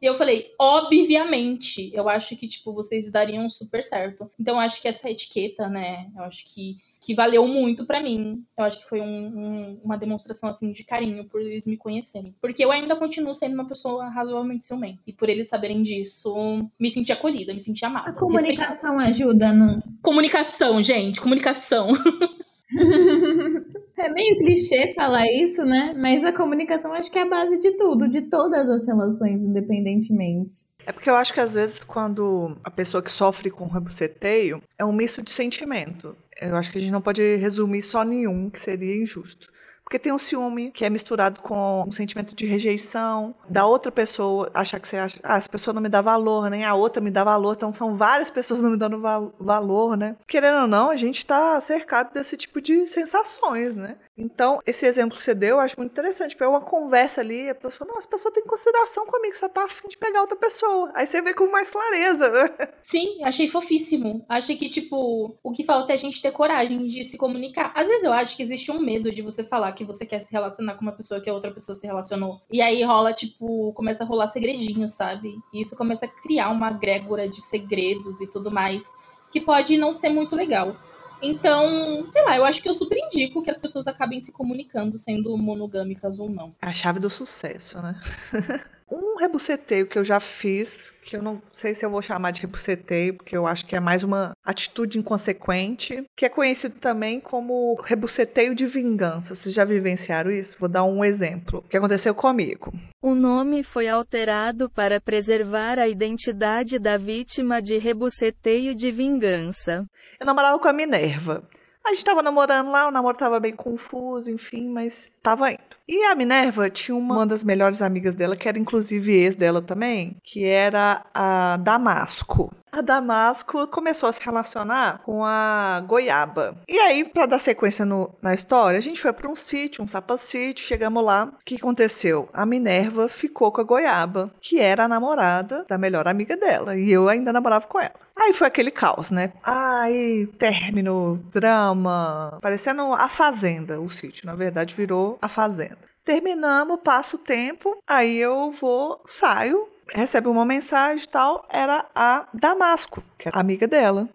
E 0.00 0.06
eu 0.06 0.16
falei, 0.16 0.52
obviamente, 0.58 1.94
eu 1.94 2.08
acho 2.08 2.36
que, 2.36 2.48
tipo, 2.48 2.72
vocês 2.72 3.12
dariam 3.12 3.48
super 3.48 3.84
certo. 3.84 4.28
Então, 4.38 4.56
eu 4.56 4.60
acho 4.60 4.82
que 4.82 4.88
essa 4.88 5.08
etiqueta, 5.08 5.68
né, 5.68 6.10
eu 6.16 6.24
acho 6.24 6.44
que 6.52 6.76
que 7.02 7.14
valeu 7.14 7.46
muito 7.48 7.84
para 7.84 8.00
mim. 8.00 8.44
Eu 8.56 8.64
acho 8.64 8.80
que 8.82 8.88
foi 8.88 9.00
um, 9.00 9.26
um, 9.26 9.80
uma 9.84 9.98
demonstração 9.98 10.48
assim 10.48 10.70
de 10.70 10.84
carinho 10.84 11.24
por 11.24 11.40
eles 11.40 11.66
me 11.66 11.76
conhecerem, 11.76 12.34
porque 12.40 12.64
eu 12.64 12.70
ainda 12.70 12.94
continuo 12.94 13.34
sendo 13.34 13.54
uma 13.54 13.68
pessoa 13.68 14.08
razoavelmente 14.08 14.66
ciumenta 14.66 15.00
e 15.06 15.12
por 15.12 15.28
eles 15.28 15.48
saberem 15.48 15.82
disso, 15.82 16.32
me 16.78 16.90
senti 16.90 17.10
acolhida, 17.10 17.52
me 17.52 17.60
senti 17.60 17.84
amada. 17.84 18.10
A 18.10 18.12
comunicação 18.12 18.98
ajuda, 19.00 19.52
não? 19.52 19.80
Comunicação, 20.00 20.80
gente, 20.80 21.20
comunicação. 21.20 21.88
É 23.94 24.08
meio 24.08 24.38
clichê 24.38 24.94
falar 24.94 25.30
isso, 25.30 25.64
né? 25.64 25.94
Mas 25.96 26.24
a 26.24 26.32
comunicação 26.32 26.92
acho 26.92 27.10
que 27.10 27.18
é 27.18 27.22
a 27.22 27.28
base 27.28 27.60
de 27.60 27.72
tudo, 27.76 28.08
de 28.08 28.22
todas 28.22 28.68
as 28.68 28.88
relações, 28.88 29.44
independentemente. 29.44 30.66
É 30.84 30.90
porque 30.90 31.08
eu 31.08 31.14
acho 31.14 31.32
que 31.32 31.38
às 31.38 31.54
vezes 31.54 31.84
quando 31.84 32.56
a 32.64 32.70
pessoa 32.70 33.02
que 33.02 33.10
sofre 33.10 33.50
com 33.50 33.66
rebuceteio 33.66 34.60
é 34.76 34.84
um 34.84 34.92
misto 34.92 35.22
de 35.22 35.30
sentimento. 35.30 36.16
Eu 36.40 36.56
acho 36.56 36.70
que 36.70 36.78
a 36.78 36.80
gente 36.80 36.90
não 36.90 37.02
pode 37.02 37.36
resumir 37.36 37.82
só 37.82 38.04
nenhum, 38.04 38.50
que 38.50 38.60
seria 38.60 38.96
injusto. 39.02 39.48
Porque 39.92 40.04
tem 40.04 40.10
um 40.10 40.16
ciúme 40.16 40.70
que 40.70 40.86
é 40.86 40.88
misturado 40.88 41.42
com 41.42 41.84
um 41.86 41.92
sentimento 41.92 42.34
de 42.34 42.46
rejeição 42.46 43.34
da 43.46 43.66
outra 43.66 43.92
pessoa, 43.92 44.50
achar 44.54 44.80
que 44.80 44.88
você 44.88 44.96
acha, 44.96 45.20
ah, 45.22 45.36
essa 45.36 45.50
pessoa 45.50 45.74
não 45.74 45.82
me 45.82 45.88
dá 45.90 46.00
valor, 46.00 46.48
nem 46.48 46.64
a 46.64 46.74
outra 46.74 47.02
me 47.02 47.10
dá 47.10 47.22
valor, 47.22 47.52
então 47.54 47.74
são 47.74 47.94
várias 47.94 48.30
pessoas 48.30 48.62
não 48.62 48.70
me 48.70 48.78
dando 48.78 48.98
val 48.98 49.34
valor, 49.38 49.94
né? 49.94 50.16
Querendo 50.26 50.62
ou 50.62 50.66
não, 50.66 50.88
a 50.88 50.96
gente 50.96 51.18
está 51.18 51.60
cercado 51.60 52.10
desse 52.14 52.38
tipo 52.38 52.58
de 52.58 52.86
sensações, 52.86 53.74
né? 53.74 53.98
Então, 54.16 54.60
esse 54.66 54.84
exemplo 54.86 55.16
que 55.16 55.22
você 55.22 55.34
deu, 55.34 55.56
eu 55.56 55.60
acho 55.60 55.78
muito 55.78 55.92
interessante. 55.92 56.34
Porque 56.34 56.44
é 56.44 56.48
uma 56.48 56.60
conversa 56.60 57.20
ali, 57.20 57.48
a 57.48 57.54
pessoa, 57.54 57.88
não, 57.88 57.96
as 57.96 58.06
pessoas 58.06 58.34
têm 58.34 58.44
consideração 58.44 59.06
comigo, 59.06 59.36
só 59.36 59.48
tá 59.48 59.64
afim 59.64 59.88
de 59.88 59.96
pegar 59.96 60.20
outra 60.20 60.36
pessoa. 60.36 60.90
Aí 60.94 61.06
você 61.06 61.22
vê 61.22 61.32
com 61.34 61.50
mais 61.50 61.70
clareza, 61.70 62.30
né? 62.30 62.50
Sim, 62.82 63.22
achei 63.24 63.48
fofíssimo. 63.48 64.24
Achei 64.28 64.56
que, 64.56 64.68
tipo, 64.68 65.36
o 65.42 65.52
que 65.52 65.64
falta 65.64 65.92
é 65.92 65.94
a 65.94 65.98
gente 65.98 66.20
ter 66.20 66.30
coragem 66.30 66.86
de 66.86 67.04
se 67.04 67.16
comunicar. 67.16 67.72
Às 67.74 67.86
vezes 67.86 68.04
eu 68.04 68.12
acho 68.12 68.36
que 68.36 68.42
existe 68.42 68.70
um 68.70 68.80
medo 68.80 69.10
de 69.10 69.22
você 69.22 69.42
falar 69.44 69.72
que 69.72 69.81
você 69.84 70.06
quer 70.06 70.20
se 70.20 70.32
relacionar 70.32 70.74
com 70.74 70.82
uma 70.82 70.92
pessoa 70.92 71.20
que 71.20 71.28
a 71.28 71.34
outra 71.34 71.50
pessoa 71.50 71.76
se 71.76 71.86
relacionou. 71.86 72.40
E 72.50 72.60
aí 72.60 72.82
rola, 72.82 73.12
tipo, 73.12 73.72
começa 73.72 74.04
a 74.04 74.06
rolar 74.06 74.28
segredinho, 74.28 74.88
sabe? 74.88 75.34
E 75.52 75.62
isso 75.62 75.76
começa 75.76 76.06
a 76.06 76.08
criar 76.08 76.50
uma 76.50 76.70
grégora 76.70 77.28
de 77.28 77.40
segredos 77.40 78.20
e 78.20 78.26
tudo 78.26 78.50
mais, 78.50 78.84
que 79.30 79.40
pode 79.40 79.76
não 79.76 79.92
ser 79.92 80.08
muito 80.08 80.36
legal. 80.36 80.76
Então, 81.22 82.08
sei 82.12 82.24
lá, 82.24 82.36
eu 82.36 82.44
acho 82.44 82.60
que 82.60 82.68
eu 82.68 82.74
super 82.74 82.98
indico 82.98 83.42
que 83.42 83.50
as 83.50 83.58
pessoas 83.58 83.86
acabem 83.86 84.20
se 84.20 84.32
comunicando, 84.32 84.98
sendo 84.98 85.36
monogâmicas 85.38 86.18
ou 86.18 86.28
não. 86.28 86.52
A 86.60 86.72
chave 86.72 86.98
do 86.98 87.08
sucesso, 87.08 87.80
né? 87.80 88.00
um 88.90 89.16
rebuceteio 89.16 89.86
que 89.86 89.98
eu 89.98 90.04
já 90.04 90.20
fiz, 90.20 90.92
que 91.02 91.16
eu 91.16 91.22
não 91.22 91.40
sei 91.50 91.74
se 91.74 91.84
eu 91.84 91.90
vou 91.90 92.02
chamar 92.02 92.30
de 92.30 92.42
rebuceteio, 92.42 93.14
porque 93.14 93.36
eu 93.36 93.46
acho 93.46 93.64
que 93.66 93.76
é 93.76 93.80
mais 93.80 94.02
uma 94.02 94.32
atitude 94.44 94.98
inconsequente, 94.98 96.04
que 96.16 96.26
é 96.26 96.28
conhecido 96.28 96.76
também 96.78 97.20
como 97.20 97.74
rebuceteio 97.82 98.54
de 98.54 98.66
vingança. 98.66 99.34
Vocês 99.34 99.54
já 99.54 99.64
vivenciaram 99.64 100.30
isso? 100.30 100.56
Vou 100.58 100.68
dar 100.68 100.84
um 100.84 101.04
exemplo. 101.04 101.60
O 101.60 101.68
que 101.68 101.76
aconteceu 101.76 102.14
comigo? 102.14 102.72
O 103.00 103.14
nome 103.14 103.62
foi 103.62 103.88
alterado 103.88 104.70
para 104.70 105.00
preservar 105.00 105.78
a 105.78 105.88
identidade 105.88 106.78
da 106.78 106.96
vítima 106.96 107.60
de 107.60 107.78
rebuceteio 107.78 108.74
de 108.74 108.90
vingança. 108.92 109.84
Eu 110.20 110.26
namorava 110.26 110.58
com 110.58 110.68
a 110.68 110.72
Minerva. 110.72 111.42
A 111.84 111.92
gente 111.92 112.04
tava 112.04 112.22
namorando 112.22 112.70
lá, 112.70 112.86
o 112.86 112.90
namoro 112.92 113.16
tava 113.16 113.40
bem 113.40 113.54
confuso, 113.54 114.30
enfim, 114.30 114.68
mas 114.68 115.10
tava 115.22 115.50
indo. 115.50 115.60
E 115.88 116.04
a 116.04 116.14
Minerva 116.14 116.70
tinha 116.70 116.96
uma 116.96 117.26
das 117.26 117.42
melhores 117.42 117.82
amigas 117.82 118.14
dela, 118.14 118.36
que 118.36 118.48
era 118.48 118.58
inclusive 118.58 119.12
ex 119.12 119.34
dela 119.34 119.60
também, 119.60 120.16
que 120.22 120.44
era 120.44 121.04
a 121.12 121.56
Damasco. 121.56 122.54
A 122.72 122.80
Damasco 122.80 123.66
começou 123.66 124.08
a 124.08 124.12
se 124.12 124.24
relacionar 124.24 125.02
com 125.04 125.22
a 125.22 125.84
Goiaba. 125.86 126.56
E 126.66 126.78
aí, 126.78 127.04
para 127.04 127.26
dar 127.26 127.38
sequência 127.38 127.84
no, 127.84 128.10
na 128.22 128.32
história, 128.32 128.78
a 128.78 128.80
gente 128.80 128.98
foi 128.98 129.12
para 129.12 129.28
um 129.28 129.34
sítio, 129.34 129.84
um 129.84 129.86
sapacítio, 129.86 130.64
chegamos 130.64 131.04
lá. 131.04 131.24
O 131.26 131.44
que 131.44 131.56
aconteceu? 131.56 132.30
A 132.32 132.46
Minerva 132.46 133.10
ficou 133.10 133.52
com 133.52 133.60
a 133.60 133.64
Goiaba, 133.64 134.32
que 134.40 134.58
era 134.58 134.84
a 134.84 134.88
namorada 134.88 135.66
da 135.68 135.76
melhor 135.76 136.08
amiga 136.08 136.34
dela. 136.34 136.74
E 136.74 136.90
eu 136.90 137.10
ainda 137.10 137.30
namorava 137.30 137.66
com 137.66 137.78
ela. 137.78 137.92
Aí 138.16 138.32
foi 138.32 138.46
aquele 138.46 138.70
caos, 138.70 139.10
né? 139.10 139.34
Aí, 139.42 140.26
término, 140.38 141.22
drama. 141.30 142.38
Parecendo 142.40 142.94
a 142.94 143.06
Fazenda, 143.06 143.82
o 143.82 143.90
sítio. 143.90 144.24
Na 144.24 144.34
verdade, 144.34 144.74
virou 144.74 145.18
a 145.20 145.28
Fazenda. 145.28 145.92
Terminamos, 146.04 146.80
passa 146.82 147.16
o 147.16 147.18
tempo, 147.18 147.78
aí 147.86 148.16
eu 148.16 148.50
vou, 148.50 149.00
saio, 149.04 149.68
recebe 149.88 150.28
uma 150.28 150.44
mensagem 150.44 151.06
tal, 151.08 151.46
era 151.50 151.86
a 151.94 152.26
Damasco, 152.32 153.02
que 153.18 153.28
era 153.28 153.40
amiga 153.40 153.66
dela. 153.66 154.08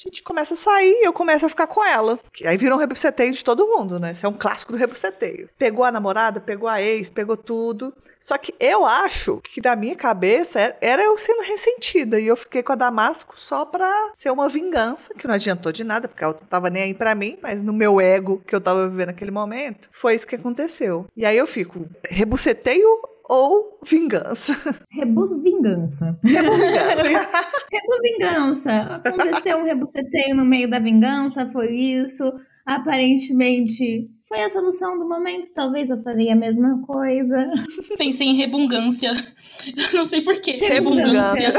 A 0.00 0.08
gente 0.08 0.22
começa 0.22 0.54
a 0.54 0.56
sair 0.56 0.92
e 1.02 1.06
eu 1.06 1.12
começo 1.12 1.44
a 1.44 1.48
ficar 1.48 1.66
com 1.66 1.84
ela. 1.84 2.18
Que 2.32 2.46
aí 2.46 2.56
virou 2.56 2.78
um 2.78 2.80
rebuceteio 2.80 3.32
de 3.32 3.44
todo 3.44 3.66
mundo, 3.66 3.98
né? 3.98 4.12
Isso 4.12 4.24
é 4.24 4.28
um 4.28 4.32
clássico 4.32 4.72
do 4.72 4.78
rebuceteio. 4.78 5.50
Pegou 5.58 5.84
a 5.84 5.92
namorada, 5.92 6.40
pegou 6.40 6.70
a 6.70 6.80
ex, 6.80 7.10
pegou 7.10 7.36
tudo. 7.36 7.92
Só 8.18 8.38
que 8.38 8.54
eu 8.58 8.86
acho 8.86 9.42
que 9.42 9.60
da 9.60 9.76
minha 9.76 9.94
cabeça 9.94 10.74
era 10.80 11.02
eu 11.02 11.18
sendo 11.18 11.42
ressentida. 11.42 12.18
E 12.18 12.26
eu 12.26 12.36
fiquei 12.36 12.62
com 12.62 12.72
a 12.72 12.76
Damasco 12.76 13.38
só 13.38 13.66
pra 13.66 14.10
ser 14.14 14.30
uma 14.30 14.48
vingança, 14.48 15.12
que 15.12 15.26
não 15.26 15.34
adiantou 15.34 15.70
de 15.70 15.84
nada, 15.84 16.08
porque 16.08 16.24
ela 16.24 16.32
não 16.32 16.48
tava 16.48 16.70
nem 16.70 16.84
aí 16.84 16.94
pra 16.94 17.14
mim, 17.14 17.38
mas 17.42 17.60
no 17.60 17.72
meu 17.72 18.00
ego 18.00 18.42
que 18.46 18.54
eu 18.54 18.60
tava 18.60 18.88
vivendo 18.88 19.08
naquele 19.08 19.30
momento, 19.30 19.90
foi 19.92 20.14
isso 20.14 20.26
que 20.26 20.36
aconteceu. 20.36 21.06
E 21.14 21.26
aí 21.26 21.36
eu 21.36 21.46
fico, 21.46 21.86
rebuceteio 22.08 22.88
ou 23.30 23.78
vingança? 23.84 24.56
Rebus 24.90 25.30
vingança. 25.40 26.18
Rebus 26.24 26.58
vingança. 26.58 27.30
Rebus 27.70 27.98
vingança. 28.02 29.02
Aconteceu 29.04 29.58
um 29.58 29.64
rebuceteio 29.64 30.34
no 30.34 30.44
meio 30.44 30.68
da 30.68 30.80
vingança, 30.80 31.48
foi 31.52 31.72
isso. 31.72 32.24
Aparentemente 32.66 34.10
foi 34.26 34.42
a 34.42 34.50
solução 34.50 34.98
do 34.98 35.08
momento. 35.08 35.52
Talvez 35.54 35.90
eu 35.90 36.02
faria 36.02 36.32
a 36.32 36.36
mesma 36.36 36.82
coisa. 36.82 37.52
Pensei 37.96 38.26
em 38.26 38.34
rebungância. 38.34 39.12
Não 39.94 40.04
sei 40.04 40.22
porquê. 40.22 40.52
Rebungância. 40.52 41.52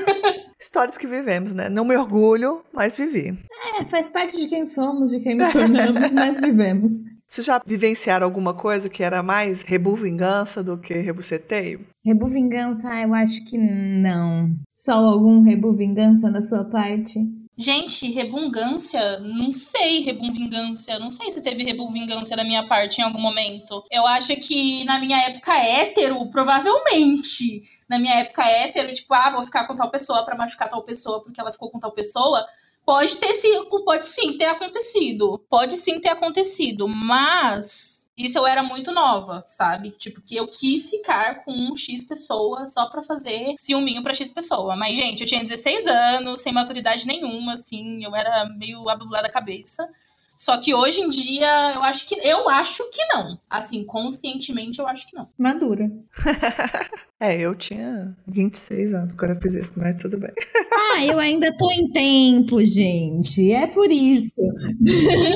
Histórias 0.60 0.98
que 0.98 1.06
vivemos, 1.06 1.54
né? 1.54 1.70
Não 1.70 1.84
me 1.84 1.96
orgulho, 1.96 2.62
mas 2.74 2.94
vivi. 2.94 3.38
É, 3.78 3.84
faz 3.86 4.08
parte 4.10 4.36
de 4.36 4.48
quem 4.48 4.66
somos, 4.66 5.10
de 5.12 5.20
quem 5.20 5.34
nos 5.34 5.50
tornamos, 5.50 6.12
mas 6.12 6.40
vivemos. 6.40 6.90
Vocês 7.36 7.44
já 7.48 7.60
vivenciaram 7.66 8.24
alguma 8.24 8.54
coisa 8.54 8.88
que 8.88 9.02
era 9.02 9.22
mais 9.22 9.60
rebu 9.60 9.94
vingança 9.94 10.64
do 10.64 10.78
que 10.78 10.94
rebuceteio? 10.94 11.86
Rebu 12.02 12.28
vingança, 12.28 12.88
eu 13.02 13.12
acho 13.12 13.44
que 13.44 13.58
não. 13.58 14.56
Só 14.72 14.94
algum 14.94 15.42
rebu 15.42 15.74
vingança 15.74 16.30
da 16.30 16.40
sua 16.40 16.64
parte? 16.64 17.20
Gente, 17.58 18.10
rebungância, 18.10 19.18
não 19.18 19.50
sei, 19.50 20.00
rebunvingância, 20.00 20.98
não 20.98 21.10
sei 21.10 21.30
se 21.30 21.42
teve 21.42 21.62
rebunvingância 21.62 22.34
da 22.34 22.44
minha 22.44 22.66
parte 22.66 23.02
em 23.02 23.04
algum 23.04 23.20
momento. 23.20 23.84
Eu 23.90 24.06
acho 24.06 24.34
que 24.36 24.82
na 24.86 24.98
minha 24.98 25.18
época 25.26 25.54
hétero, 25.58 26.30
provavelmente. 26.30 27.62
Na 27.86 27.98
minha 27.98 28.14
época 28.14 28.44
hétero, 28.44 28.94
tipo, 28.94 29.12
ah, 29.12 29.30
vou 29.30 29.44
ficar 29.44 29.66
com 29.66 29.76
tal 29.76 29.90
pessoa 29.90 30.24
para 30.24 30.36
machucar 30.36 30.70
tal 30.70 30.82
pessoa 30.82 31.22
porque 31.22 31.38
ela 31.38 31.52
ficou 31.52 31.70
com 31.70 31.78
tal 31.78 31.92
pessoa. 31.92 32.46
Pode 32.86 33.16
ter 33.16 33.34
sido, 33.34 33.68
pode 33.84 34.06
sim 34.06 34.38
ter 34.38 34.44
acontecido. 34.44 35.44
Pode 35.50 35.76
sim 35.76 36.00
ter 36.00 36.10
acontecido, 36.10 36.86
mas 36.86 38.06
isso 38.16 38.38
eu 38.38 38.46
era 38.46 38.62
muito 38.62 38.92
nova, 38.92 39.42
sabe? 39.44 39.90
Tipo, 39.90 40.22
que 40.22 40.36
eu 40.36 40.46
quis 40.46 40.88
ficar 40.88 41.44
com 41.44 41.52
um 41.52 41.76
X 41.76 42.04
pessoa 42.04 42.66
só 42.68 42.86
pra 42.86 43.02
fazer 43.02 43.54
ciúminho 43.58 44.04
pra 44.04 44.14
X 44.14 44.30
pessoa. 44.30 44.76
Mas, 44.76 44.96
gente, 44.96 45.20
eu 45.20 45.26
tinha 45.26 45.42
16 45.42 45.86
anos, 45.86 46.40
sem 46.40 46.52
maturidade 46.52 47.06
nenhuma, 47.08 47.54
assim, 47.54 48.04
eu 48.04 48.14
era 48.14 48.48
meio 48.56 48.88
abulada 48.88 49.24
da 49.24 49.32
cabeça. 49.32 49.86
Só 50.36 50.58
que 50.58 50.72
hoje 50.72 51.00
em 51.00 51.10
dia, 51.10 51.72
eu 51.74 51.82
acho 51.82 52.06
que 52.06 52.14
eu 52.22 52.48
acho 52.48 52.88
que 52.90 53.04
não. 53.06 53.38
Assim, 53.50 53.84
conscientemente 53.84 54.78
eu 54.78 54.86
acho 54.86 55.10
que 55.10 55.16
não. 55.16 55.28
Madura. 55.36 55.90
É, 57.18 57.34
eu 57.34 57.54
tinha 57.54 58.14
26 58.26 58.92
anos 58.92 59.14
quando 59.14 59.30
eu 59.30 59.40
fiz 59.40 59.54
isso, 59.54 59.72
mas 59.74 59.96
tudo 59.96 60.18
bem. 60.18 60.32
Ah, 60.96 61.04
eu 61.04 61.18
ainda 61.18 61.54
tô 61.56 61.70
em 61.70 61.90
tempo, 61.90 62.64
gente. 62.64 63.52
É 63.52 63.66
por 63.66 63.90
isso. 63.90 64.40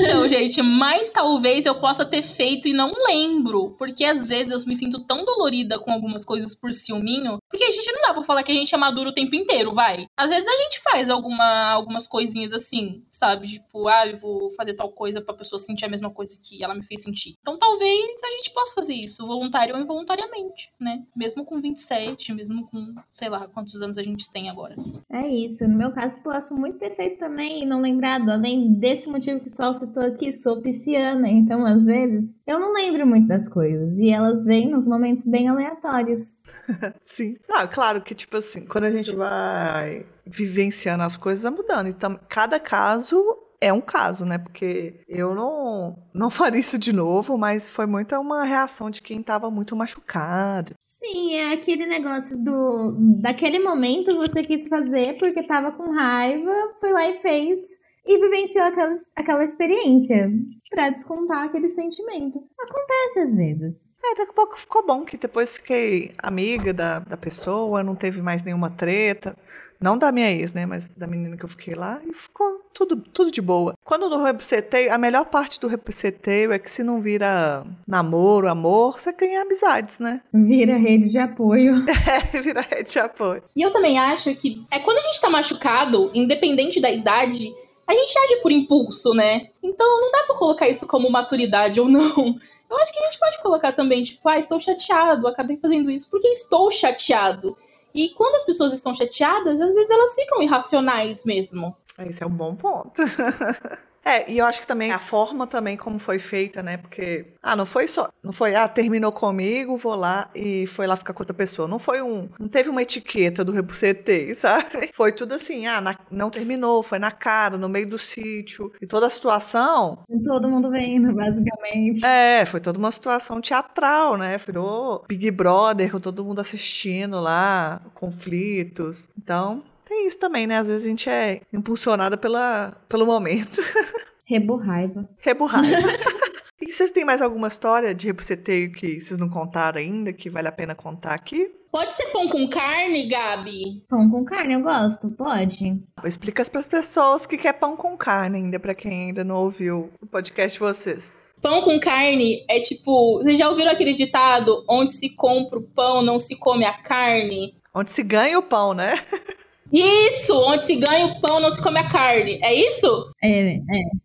Então, 0.01 0.27
gente, 0.27 0.61
mas 0.61 1.11
talvez 1.11 1.65
eu 1.65 1.79
possa 1.79 2.05
ter 2.05 2.23
feito 2.23 2.67
e 2.67 2.73
não 2.73 2.91
lembro. 3.07 3.75
Porque 3.77 4.03
às 4.03 4.29
vezes 4.29 4.51
eu 4.51 4.67
me 4.67 4.75
sinto 4.75 5.05
tão 5.05 5.23
dolorida 5.23 5.77
com 5.77 5.91
algumas 5.91 6.25
coisas 6.25 6.55
por 6.55 6.73
ciúminho. 6.73 7.37
Porque 7.49 7.63
a 7.63 7.69
gente 7.69 7.91
não 7.91 8.01
dá 8.01 8.13
pra 8.13 8.23
falar 8.23 8.43
que 8.43 8.51
a 8.51 8.55
gente 8.55 8.73
é 8.73 8.77
maduro 8.77 9.09
o 9.09 9.13
tempo 9.13 9.35
inteiro, 9.35 9.73
vai. 9.73 10.05
Às 10.17 10.31
vezes 10.31 10.47
a 10.47 10.57
gente 10.57 10.81
faz 10.81 11.09
alguma, 11.09 11.71
algumas 11.71 12.07
coisinhas 12.07 12.53
assim, 12.53 13.03
sabe? 13.11 13.47
Tipo, 13.47 13.87
ah, 13.87 14.07
eu 14.07 14.17
vou 14.17 14.51
fazer 14.51 14.73
tal 14.73 14.91
coisa 14.91 15.21
pra 15.21 15.35
pessoa 15.35 15.59
sentir 15.59 15.85
a 15.85 15.89
mesma 15.89 16.09
coisa 16.09 16.39
que 16.43 16.63
ela 16.63 16.73
me 16.73 16.83
fez 16.83 17.03
sentir. 17.03 17.35
Então 17.39 17.59
talvez 17.59 18.23
a 18.23 18.31
gente 18.31 18.51
possa 18.51 18.73
fazer 18.73 18.95
isso, 18.95 19.27
voluntário 19.27 19.75
ou 19.75 19.81
involuntariamente, 19.81 20.71
né? 20.79 21.03
Mesmo 21.15 21.45
com 21.45 21.59
20 21.59 21.71
27, 21.71 22.33
mesmo 22.33 22.65
com, 22.67 22.95
sei 23.13 23.29
lá, 23.29 23.47
quantos 23.47 23.81
anos 23.81 23.97
a 23.97 24.03
gente 24.03 24.29
tem 24.31 24.49
agora. 24.49 24.75
É 25.11 25.27
isso. 25.27 25.50
Isso. 25.51 25.67
No 25.67 25.77
meu 25.77 25.91
caso, 25.91 26.15
posso 26.23 26.55
muito 26.55 26.79
ter 26.79 26.95
feito 26.95 27.19
também 27.19 27.63
e 27.63 27.65
não 27.65 27.81
lembrado. 27.81 28.29
Além 28.29 28.73
desse 28.73 29.09
motivo 29.09 29.41
que 29.41 29.49
o 29.49 29.55
Sol 29.55 29.75
citou 29.75 30.03
aqui, 30.03 30.31
sou 30.31 30.61
pisciana, 30.61 31.29
então 31.29 31.65
às 31.65 31.85
vezes 31.85 32.29
eu 32.47 32.59
não 32.59 32.73
lembro 32.73 33.05
muito 33.05 33.27
das 33.27 33.47
coisas. 33.47 33.97
E 33.97 34.09
elas 34.09 34.43
vêm 34.45 34.71
nos 34.71 34.87
momentos 34.87 35.25
bem 35.25 35.47
aleatórios. 35.47 36.37
Sim. 37.03 37.35
Ah, 37.49 37.67
claro 37.67 38.01
que, 38.01 38.15
tipo 38.15 38.37
assim, 38.37 38.65
quando 38.65 38.85
a 38.85 38.91
gente 38.91 39.15
vai 39.15 40.05
vivenciando 40.25 41.03
as 41.03 41.17
coisas, 41.17 41.43
vai 41.43 41.51
mudando. 41.51 41.87
Então, 41.87 42.19
cada 42.29 42.59
caso 42.59 43.17
é 43.61 43.71
um 43.71 43.79
caso, 43.79 44.25
né? 44.25 44.39
Porque 44.39 44.95
eu 45.07 45.35
não, 45.35 45.95
não 46.13 46.29
faria 46.31 46.59
isso 46.59 46.77
de 46.79 46.91
novo, 46.91 47.37
mas 47.37 47.69
foi 47.69 47.85
muito 47.85 48.15
uma 48.15 48.43
reação 48.43 48.89
de 48.89 49.01
quem 49.01 49.21
estava 49.21 49.51
muito 49.51 49.75
machucado. 49.75 50.73
Sim, 50.83 51.35
é 51.35 51.53
aquele 51.53 51.85
negócio 51.85 52.43
do. 52.43 52.97
Daquele 53.21 53.59
momento 53.59 54.17
você 54.17 54.43
quis 54.43 54.67
fazer 54.67 55.17
porque 55.17 55.43
tava 55.43 55.71
com 55.71 55.91
raiva, 55.91 56.51
foi 56.79 56.91
lá 56.91 57.07
e 57.07 57.17
fez 57.17 57.59
e 58.05 58.17
vivenciou 58.19 58.65
aquela, 58.65 58.95
aquela 59.15 59.43
experiência 59.43 60.29
para 60.69 60.89
descontar 60.89 61.45
aquele 61.45 61.69
sentimento. 61.69 62.39
Acontece 62.59 63.19
às 63.19 63.35
vezes. 63.35 63.90
É, 64.03 64.15
daqui 64.15 64.31
a 64.31 64.33
pouco 64.33 64.59
ficou 64.59 64.85
bom, 64.85 65.05
que 65.05 65.17
depois 65.17 65.55
fiquei 65.55 66.11
amiga 66.17 66.73
da, 66.73 66.99
da 66.99 67.17
pessoa, 67.17 67.83
não 67.83 67.95
teve 67.95 68.21
mais 68.21 68.41
nenhuma 68.43 68.69
treta. 68.69 69.35
Não 69.81 69.97
da 69.97 70.11
minha 70.11 70.29
ex, 70.29 70.53
né? 70.53 70.63
Mas 70.63 70.89
da 70.89 71.07
menina 71.07 71.35
que 71.35 71.43
eu 71.43 71.49
fiquei 71.49 71.73
lá. 71.73 71.99
E 72.07 72.13
ficou 72.13 72.61
tudo, 72.71 72.97
tudo 72.97 73.31
de 73.31 73.41
boa. 73.41 73.73
Quando 73.83 74.07
no 74.07 74.23
rebuceteio, 74.23 74.93
a 74.93 74.97
melhor 74.97 75.25
parte 75.25 75.59
do 75.59 75.67
rebuceteio 75.67 76.53
é 76.53 76.59
que 76.59 76.69
se 76.69 76.83
não 76.83 77.01
vira 77.01 77.65
namoro, 77.87 78.47
amor, 78.47 78.99
você 78.99 79.11
ganha 79.11 79.41
amizades, 79.41 79.97
né? 79.97 80.21
Vira 80.31 80.77
rede 80.77 81.09
de 81.09 81.17
apoio. 81.17 81.83
É, 82.11 82.41
vira 82.41 82.61
rede 82.61 82.91
de 82.91 82.99
apoio. 82.99 83.41
E 83.55 83.61
eu 83.61 83.71
também 83.71 83.97
acho 83.97 84.35
que 84.35 84.65
é 84.69 84.79
quando 84.79 84.97
a 84.97 85.01
gente 85.01 85.21
tá 85.21 85.29
machucado, 85.29 86.11
independente 86.13 86.79
da 86.81 86.91
idade, 86.91 87.53
a 87.91 87.93
gente 87.99 88.17
age 88.17 88.37
por 88.37 88.51
impulso, 88.51 89.13
né? 89.13 89.49
Então 89.61 90.01
não 90.01 90.11
dá 90.11 90.23
pra 90.23 90.35
colocar 90.35 90.67
isso 90.69 90.87
como 90.87 91.09
maturidade 91.09 91.79
ou 91.79 91.89
não. 91.89 92.39
Eu 92.69 92.77
acho 92.77 92.93
que 92.93 92.99
a 92.99 93.03
gente 93.03 93.19
pode 93.19 93.41
colocar 93.41 93.73
também, 93.73 94.01
tipo, 94.03 94.27
ah, 94.29 94.39
estou 94.39 94.59
chateado, 94.59 95.27
acabei 95.27 95.57
fazendo 95.57 95.91
isso 95.91 96.09
porque 96.09 96.27
estou 96.29 96.71
chateado. 96.71 97.57
E 97.93 98.09
quando 98.11 98.35
as 98.35 98.45
pessoas 98.45 98.71
estão 98.71 98.95
chateadas, 98.95 99.59
às 99.59 99.75
vezes 99.75 99.89
elas 99.89 100.15
ficam 100.15 100.41
irracionais 100.41 101.25
mesmo. 101.25 101.75
Esse 101.99 102.23
é 102.23 102.25
um 102.25 102.31
bom 102.31 102.55
ponto. 102.55 102.93
É, 104.03 104.29
e 104.31 104.37
eu 104.37 104.45
acho 104.45 104.59
que 104.59 104.67
também 104.67 104.91
a 104.91 104.99
forma 104.99 105.45
também 105.45 105.77
como 105.77 105.99
foi 105.99 106.17
feita, 106.17 106.63
né? 106.63 106.77
Porque, 106.77 107.25
ah, 107.41 107.55
não 107.55 107.65
foi 107.65 107.87
só, 107.87 108.09
não 108.23 108.31
foi, 108.31 108.55
ah, 108.55 108.67
terminou 108.67 109.11
comigo, 109.11 109.77
vou 109.77 109.95
lá 109.95 110.29
e 110.33 110.65
foi 110.67 110.87
lá 110.87 110.95
ficar 110.95 111.13
com 111.13 111.21
outra 111.21 111.35
pessoa. 111.35 111.67
Não 111.67 111.77
foi 111.77 112.01
um, 112.01 112.27
não 112.39 112.47
teve 112.47 112.69
uma 112.69 112.81
etiqueta 112.81 113.43
do 113.43 113.51
rebucetei, 113.51 114.33
sabe? 114.35 114.89
Foi 114.93 115.11
tudo 115.11 115.33
assim, 115.33 115.67
ah, 115.67 115.79
na, 115.79 115.97
não 116.09 116.29
terminou, 116.29 116.81
foi 116.81 116.99
na 116.99 117.11
cara, 117.11 117.57
no 117.57 117.69
meio 117.69 117.87
do 117.87 117.97
sítio. 117.97 118.71
E 118.81 118.87
toda 118.87 119.05
a 119.05 119.09
situação... 119.09 119.99
Todo 120.25 120.49
mundo 120.49 120.69
vendo, 120.69 121.13
basicamente. 121.13 122.05
É, 122.05 122.45
foi 122.45 122.59
toda 122.59 122.79
uma 122.79 122.91
situação 122.91 123.39
teatral, 123.39 124.17
né? 124.17 124.37
Virou 124.37 125.03
Big 125.07 125.29
Brother, 125.31 125.91
com 125.91 125.99
todo 125.99 126.23
mundo 126.25 126.41
assistindo 126.41 127.19
lá, 127.19 127.81
conflitos. 127.93 129.09
Então, 129.17 129.63
tem 129.91 130.07
isso 130.07 130.17
também, 130.17 130.47
né? 130.47 130.57
Às 130.57 130.69
vezes 130.69 130.85
a 130.85 130.89
gente 130.89 131.09
é 131.09 131.41
impulsionada 131.51 132.15
pela, 132.15 132.73
pelo 132.87 133.05
momento. 133.05 133.61
Reborraiva. 134.23 135.09
Reborraiva. 135.19 135.89
e 136.61 136.71
vocês 136.71 136.91
têm 136.91 137.03
mais 137.03 137.21
alguma 137.21 137.49
história 137.49 137.93
de 137.93 138.07
rebuceteio 138.07 138.71
que 138.71 139.01
vocês 139.01 139.19
não 139.19 139.29
contaram 139.29 139.79
ainda, 139.79 140.13
que 140.13 140.29
vale 140.29 140.47
a 140.47 140.51
pena 140.51 140.73
contar 140.73 141.13
aqui? 141.13 141.51
Pode 141.69 141.91
ser 141.93 142.07
pão 142.07 142.29
com 142.29 142.49
carne, 142.49 143.07
Gabi? 143.07 143.83
Pão 143.89 144.09
com 144.09 144.23
carne 144.23 144.53
eu 144.53 144.61
gosto, 144.61 145.09
pode. 145.11 145.81
Explica 146.05 146.43
para 146.45 146.59
as 146.59 146.67
pessoas 146.67 147.25
o 147.25 147.29
que 147.29 147.47
é 147.47 147.53
pão 147.53 147.75
com 147.75 147.97
carne, 147.97 148.37
ainda 148.37 148.59
para 148.59 148.75
quem 148.75 149.07
ainda 149.07 149.23
não 149.23 149.37
ouviu 149.37 149.89
o 150.01 150.07
podcast 150.07 150.57
de 150.57 150.59
vocês. 150.59 151.35
Pão 151.41 151.61
com 151.61 151.79
carne 151.79 152.45
é 152.49 152.59
tipo. 152.59 153.17
Vocês 153.17 153.37
já 153.37 153.49
ouviram 153.49 153.71
aquele 153.71 153.93
ditado? 153.93 154.65
Onde 154.69 154.93
se 154.93 155.15
compra 155.15 155.59
o 155.59 155.63
pão, 155.63 156.01
não 156.01 156.19
se 156.19 156.37
come 156.37 156.65
a 156.65 156.73
carne? 156.73 157.55
Onde 157.73 157.91
se 157.91 158.03
ganha 158.03 158.37
o 158.37 158.43
pão, 158.43 158.73
né? 158.73 158.95
Isso, 159.71 160.37
onde 160.37 160.65
se 160.65 160.75
ganha 160.75 161.05
o 161.05 161.21
pão, 161.21 161.39
não 161.39 161.49
se 161.49 161.61
come 161.61 161.79
a 161.79 161.87
carne. 161.87 162.39
É 162.43 162.53
isso? 162.53 163.09
É, 163.23 163.53
é. 163.53 163.61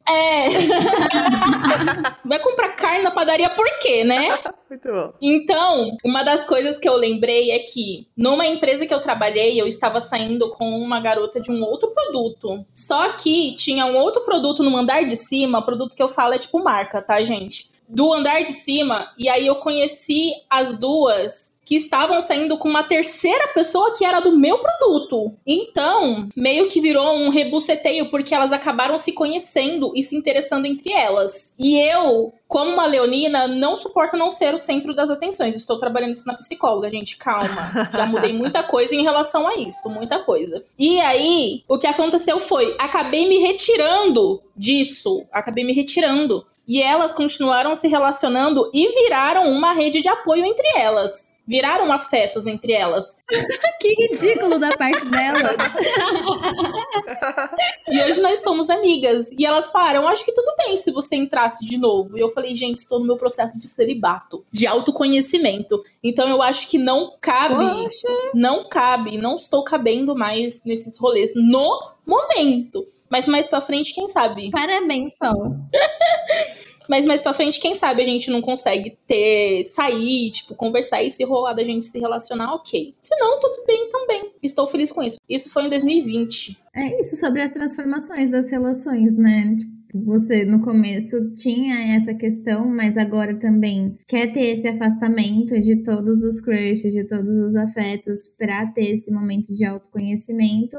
É. 0.09 0.49
Vai 2.25 2.39
comprar 2.39 2.77
carne 2.77 3.03
na 3.03 3.11
padaria 3.11 3.51
por 3.51 3.67
quê, 3.81 4.05
né? 4.05 4.39
Muito 4.71 4.89
bom. 4.89 5.13
Então, 5.21 5.97
uma 6.05 6.23
das 6.23 6.45
coisas 6.45 6.79
que 6.79 6.89
eu 6.89 6.97
lembrei 6.97 7.51
é 7.51 7.59
que 7.61 8.07
numa 8.17 8.47
empresa 8.47 8.87
que 8.87 8.95
eu 8.95 9.01
trabalhei, 9.01 9.61
eu 9.61 9.67
estava 9.67 10.01
saindo 10.01 10.51
com 10.51 10.79
uma 10.79 11.01
garota 11.01 11.41
de 11.41 11.51
um 11.51 11.63
outro 11.65 11.91
produto. 11.91 12.65
Só 12.73 13.13
que 13.13 13.55
tinha 13.57 13.87
um 13.87 13.97
outro 13.97 14.23
produto 14.23 14.63
no 14.63 14.77
andar 14.77 15.05
de 15.05 15.17
cima, 15.17 15.65
produto 15.65 15.97
que 15.97 16.03
eu 16.03 16.09
falo 16.09 16.35
é 16.35 16.39
tipo 16.39 16.63
marca, 16.63 17.03
tá, 17.03 17.23
gente? 17.25 17.71
Do 17.89 18.13
andar 18.13 18.43
de 18.43 18.53
cima, 18.53 19.13
e 19.17 19.29
aí 19.29 19.47
eu 19.47 19.57
conheci 19.57 20.33
as 20.51 20.79
duas 20.79 21.56
que 21.67 21.75
estavam 21.75 22.23
saindo 22.23 22.57
com 22.57 22.69
uma 22.69 22.85
terceira 22.85 23.49
pessoa 23.49 23.93
que 23.93 24.05
era 24.05 24.21
do 24.21 24.39
meu 24.39 24.59
produto. 24.59 25.35
Então, 25.45 26.29
meio 26.37 26.69
que 26.69 26.81
virou 26.81 27.13
um 27.17 27.29
rebuceteio, 27.29 28.09
porque 28.09 28.33
elas 28.33 28.53
acabaram 28.53 28.97
se 28.97 29.13
conhecendo 29.13 29.93
e 29.95 30.03
se 30.03 30.15
interessando 30.15 30.65
entre 30.65 30.93
elas. 30.93 31.57
E 31.59 31.77
eu, 31.77 32.33
como 32.47 32.71
uma 32.71 32.87
leonina, 32.87 33.49
não 33.49 33.77
suporto 33.77 34.17
não 34.17 34.31
ser 34.31 34.55
o 34.55 34.59
centro 34.59 34.95
das 34.95 35.11
atenções. 35.11 35.57
Estou 35.57 35.77
trabalhando 35.77 36.13
isso 36.13 36.29
na 36.29 36.35
psicóloga, 36.35 36.89
gente, 36.89 37.17
calma. 37.17 37.91
Já 37.93 38.07
mudei 38.07 38.33
muita 38.33 38.63
coisa 38.63 38.95
em 38.95 39.03
relação 39.03 39.49
a 39.49 39.57
isso, 39.57 39.91
muita 39.91 40.21
coisa. 40.21 40.65
E 40.79 41.01
aí, 41.01 41.65
o 41.69 41.79
que 41.79 41.89
aconteceu 41.89 42.39
foi, 42.39 42.77
acabei 42.79 43.29
me 43.29 43.39
retirando 43.39 44.41
disso, 44.57 45.27
acabei 45.33 45.65
me 45.65 45.73
retirando. 45.73 46.47
E 46.67 46.83
elas 46.83 47.13
continuaram 47.13 47.75
se 47.75 47.89
relacionando 47.89 48.71
e 48.75 49.03
viraram 49.03 49.51
uma 49.51 49.73
rede 49.73 50.03
de 50.03 50.09
apoio 50.09 50.45
entre 50.45 50.67
elas 50.77 51.37
viraram 51.47 51.93
afetos 51.93 52.47
entre 52.47 52.73
elas. 52.73 53.23
que 53.81 53.95
ridículo 53.95 54.59
da 54.59 54.77
parte 54.77 55.05
dela. 55.07 55.55
e 57.89 58.03
hoje 58.03 58.21
nós 58.21 58.43
somos 58.43 58.69
amigas. 58.69 59.31
E 59.31 59.47
elas 59.47 59.71
falaram: 59.71 60.09
acho 60.09 60.25
que 60.25 60.33
tudo 60.33 60.53
bem 60.65 60.77
se 60.77 60.91
você 60.91 61.15
entrasse 61.15 61.65
de 61.65 61.79
novo. 61.79 62.19
E 62.19 62.21
eu 62.21 62.31
falei: 62.31 62.55
gente, 62.55 62.79
estou 62.79 62.99
no 62.99 63.07
meu 63.07 63.17
processo 63.17 63.59
de 63.59 63.69
celibato, 63.69 64.45
de 64.51 64.67
autoconhecimento. 64.67 65.83
Então 66.03 66.29
eu 66.29 66.43
acho 66.43 66.69
que 66.69 66.79
não 66.79 67.17
cabe, 67.21 67.55
Poxa. 67.55 68.09
não 68.35 68.69
cabe, 68.69 69.19
não 69.19 69.37
estou 69.37 69.63
cabendo 69.63 70.17
mais 70.17 70.65
nesses 70.65 70.99
rolês 70.99 71.33
no 71.35 71.93
momento. 72.05 72.87
Mas 73.17 73.27
mais 73.27 73.47
pra 73.47 73.63
frente, 73.63 73.95
quem 73.95 74.11
sabe? 74.11 74.51
Parabéns, 74.51 75.17
Sol. 75.17 75.57
Mas 76.87 77.07
mais 77.07 77.23
pra 77.23 77.33
frente, 77.33 77.59
quem 77.59 77.75
sabe 77.75 78.03
a 78.03 78.05
gente 78.05 78.31
não 78.31 78.43
consegue 78.43 78.97
ter, 79.09 79.65
sair, 79.65 80.31
tipo, 80.31 80.55
conversar 80.55 81.03
e 81.03 81.11
se 81.11 81.25
rolar 81.25 81.55
da 81.55 81.65
gente 81.65 81.87
se 81.87 81.99
relacionar, 81.99 82.55
ok. 82.55 82.95
Se 83.01 83.17
não, 83.19 83.41
tudo 83.41 83.65
bem 83.67 83.89
também. 83.89 84.31
Estou 84.43 84.67
feliz 84.67 84.93
com 84.93 85.03
isso. 85.03 85.17
Isso 85.29 85.51
foi 85.51 85.65
em 85.65 85.71
2020. 85.71 86.59
É 86.75 87.01
isso, 87.01 87.17
sobre 87.17 87.41
as 87.41 87.51
transformações 87.51 88.31
das 88.31 88.51
relações, 88.51 89.17
né? 89.17 89.57
Tipo, 89.57 90.05
você 90.05 90.45
no 90.45 90.61
começo 90.61 91.33
tinha 91.35 91.97
essa 91.97 92.15
questão, 92.15 92.69
mas 92.69 92.97
agora 92.97 93.35
também 93.35 93.99
quer 94.07 94.31
ter 94.33 94.51
esse 94.51 94.69
afastamento 94.69 95.59
de 95.61 95.83
todos 95.83 96.23
os 96.23 96.41
crushes, 96.41 96.93
de 96.93 97.03
todos 97.03 97.47
os 97.47 97.57
afetos, 97.57 98.29
para 98.39 98.67
ter 98.67 98.93
esse 98.93 99.11
momento 99.11 99.53
de 99.53 99.65
autoconhecimento. 99.65 100.77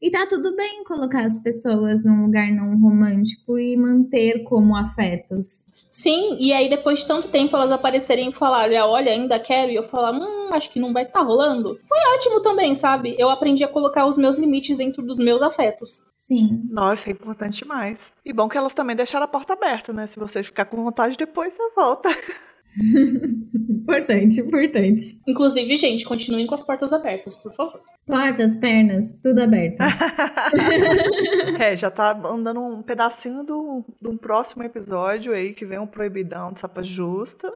E 0.00 0.10
tá 0.10 0.26
tudo 0.26 0.56
bem 0.56 0.82
colocar 0.84 1.24
as 1.24 1.38
pessoas 1.38 2.02
num 2.02 2.24
lugar 2.24 2.50
não 2.50 2.78
romântico 2.80 3.58
e 3.58 3.76
manter 3.76 4.42
como 4.44 4.74
afetos. 4.74 5.64
Sim, 5.90 6.38
e 6.40 6.52
aí 6.52 6.70
depois 6.70 7.00
de 7.00 7.06
tanto 7.06 7.28
tempo 7.28 7.54
elas 7.54 7.72
aparecerem 7.72 8.30
e 8.30 8.32
falarem, 8.32 8.80
olha, 8.80 9.12
ainda 9.12 9.38
quero, 9.38 9.72
e 9.72 9.74
eu 9.74 9.82
falar, 9.82 10.12
hum, 10.12 10.48
acho 10.52 10.70
que 10.70 10.80
não 10.80 10.92
vai 10.92 11.02
estar 11.02 11.18
tá 11.18 11.24
rolando. 11.24 11.78
Foi 11.86 11.98
ótimo 12.14 12.40
também, 12.40 12.74
sabe? 12.74 13.14
Eu 13.18 13.28
aprendi 13.28 13.62
a 13.64 13.68
colocar 13.68 14.06
os 14.06 14.16
meus 14.16 14.36
limites 14.36 14.78
dentro 14.78 15.02
dos 15.02 15.18
meus 15.18 15.42
afetos. 15.42 16.06
Sim. 16.14 16.62
Nossa, 16.70 17.10
é 17.10 17.12
importante 17.12 17.62
demais. 17.62 18.12
E 18.24 18.32
bom 18.32 18.48
que 18.48 18.56
elas 18.56 18.72
também 18.72 18.96
deixaram 18.96 19.24
a 19.24 19.28
porta 19.28 19.52
aberta, 19.52 19.92
né? 19.92 20.06
Se 20.06 20.18
você 20.18 20.42
ficar 20.42 20.64
com 20.64 20.82
vontade 20.82 21.16
depois, 21.16 21.54
você 21.54 21.70
volta. 21.74 22.08
importante, 23.68 24.40
importante. 24.40 25.20
Inclusive, 25.26 25.76
gente, 25.76 26.04
continuem 26.04 26.46
com 26.46 26.54
as 26.54 26.62
portas 26.62 26.92
abertas, 26.92 27.36
por 27.36 27.52
favor. 27.52 27.80
Portas, 28.06 28.56
pernas, 28.56 29.12
tudo 29.22 29.42
aberto. 29.42 29.80
é, 31.60 31.76
já 31.76 31.90
tá 31.90 32.10
andando 32.24 32.60
um 32.60 32.82
pedacinho 32.82 33.44
do, 33.44 33.84
do 34.00 34.16
próximo 34.16 34.62
episódio 34.62 35.32
aí 35.32 35.52
que 35.52 35.66
vem 35.66 35.78
um 35.78 35.86
proibidão 35.86 36.52
de 36.52 36.60
sapa 36.60 36.82
justa. 36.82 37.52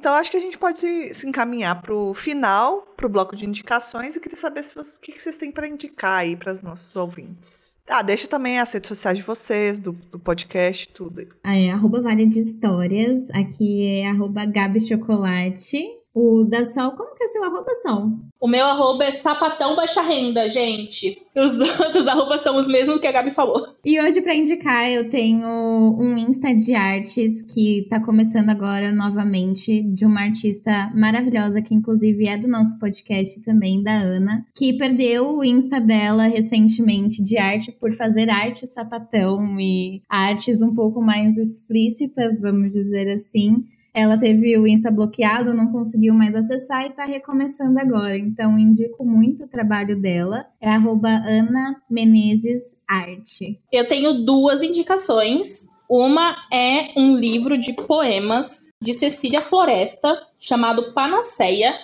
Então, 0.00 0.14
acho 0.14 0.30
que 0.30 0.36
a 0.36 0.40
gente 0.40 0.56
pode 0.56 0.78
se, 0.78 1.12
se 1.12 1.26
encaminhar 1.26 1.82
para 1.82 1.92
o 1.92 2.14
final, 2.14 2.82
para 2.96 3.06
o 3.06 3.08
bloco 3.08 3.34
de 3.34 3.44
indicações, 3.44 4.14
e 4.14 4.20
queria 4.20 4.38
saber 4.38 4.62
vocês, 4.62 4.96
o 4.96 5.00
que 5.00 5.20
vocês 5.20 5.36
têm 5.36 5.50
para 5.50 5.66
indicar 5.66 6.20
aí 6.20 6.36
para 6.36 6.52
os 6.52 6.62
nossos 6.62 6.94
ouvintes. 6.94 7.76
Ah, 7.88 8.00
deixa 8.00 8.28
também 8.28 8.60
as 8.60 8.72
redes 8.72 8.86
sociais 8.86 9.18
de 9.18 9.24
vocês, 9.24 9.80
do, 9.80 9.90
do 9.92 10.18
podcast, 10.18 10.88
tudo. 10.90 11.26
Ah, 11.42 11.56
é 11.56 11.70
arroba 11.70 12.00
Vale 12.00 12.26
de 12.26 12.38
Histórias, 12.38 13.28
aqui 13.30 13.86
é 13.86 14.08
arroba 14.08 14.46
Gabi 14.46 14.80
Chocolate. 14.80 15.97
O 16.14 16.44
da 16.44 16.64
Sol, 16.64 16.92
como 16.92 17.14
que 17.14 17.24
é 17.24 17.28
seu 17.28 17.44
arroba, 17.44 17.74
Sol? 17.76 18.10
O 18.40 18.48
meu 18.48 18.64
arroba 18.66 19.04
é 19.04 19.12
sapatão 19.12 19.76
baixa 19.76 20.00
renda, 20.00 20.48
gente. 20.48 21.20
Os 21.36 21.58
outros 21.80 22.06
arrobas 22.08 22.40
são 22.42 22.56
os 22.56 22.66
mesmos 22.66 22.98
que 22.98 23.06
a 23.06 23.12
Gabi 23.12 23.32
falou. 23.32 23.74
E 23.84 24.00
hoje, 24.00 24.20
para 24.20 24.34
indicar, 24.34 24.90
eu 24.90 25.10
tenho 25.10 25.46
um 25.46 26.16
Insta 26.16 26.54
de 26.54 26.74
artes 26.74 27.42
que 27.42 27.86
tá 27.88 28.00
começando 28.00 28.48
agora 28.48 28.92
novamente, 28.92 29.82
de 29.82 30.04
uma 30.04 30.22
artista 30.22 30.90
maravilhosa, 30.94 31.62
que 31.62 31.74
inclusive 31.74 32.26
é 32.26 32.36
do 32.36 32.48
nosso 32.48 32.78
podcast 32.78 33.42
também, 33.42 33.82
da 33.82 33.96
Ana, 33.96 34.46
que 34.56 34.76
perdeu 34.76 35.36
o 35.36 35.44
Insta 35.44 35.80
dela 35.80 36.24
recentemente 36.24 37.22
de 37.22 37.38
arte 37.38 37.72
por 37.72 37.92
fazer 37.92 38.30
arte 38.30 38.66
sapatão 38.66 39.58
e 39.60 40.02
artes 40.08 40.62
um 40.62 40.74
pouco 40.74 41.00
mais 41.00 41.36
explícitas, 41.36 42.40
vamos 42.40 42.70
dizer 42.70 43.12
assim. 43.12 43.64
Ela 43.98 44.16
teve 44.16 44.56
o 44.56 44.64
Insta 44.64 44.92
bloqueado, 44.92 45.52
não 45.52 45.72
conseguiu 45.72 46.14
mais 46.14 46.32
acessar 46.32 46.86
e 46.86 46.90
tá 46.90 47.04
recomeçando 47.04 47.80
agora. 47.80 48.16
Então, 48.16 48.56
indico 48.56 49.04
muito 49.04 49.42
o 49.42 49.48
trabalho 49.48 50.00
dela. 50.00 50.46
É 50.60 50.70
arroba 50.70 51.08
Ana 51.08 51.82
Menezes 51.90 52.76
Arte. 52.86 53.58
Eu 53.72 53.88
tenho 53.88 54.24
duas 54.24 54.62
indicações. 54.62 55.66
Uma 55.90 56.36
é 56.52 56.92
um 56.96 57.16
livro 57.16 57.58
de 57.58 57.72
poemas 57.72 58.68
de 58.80 58.94
Cecília 58.94 59.42
Floresta, 59.42 60.16
chamado 60.38 60.92
Panaceia. 60.92 61.74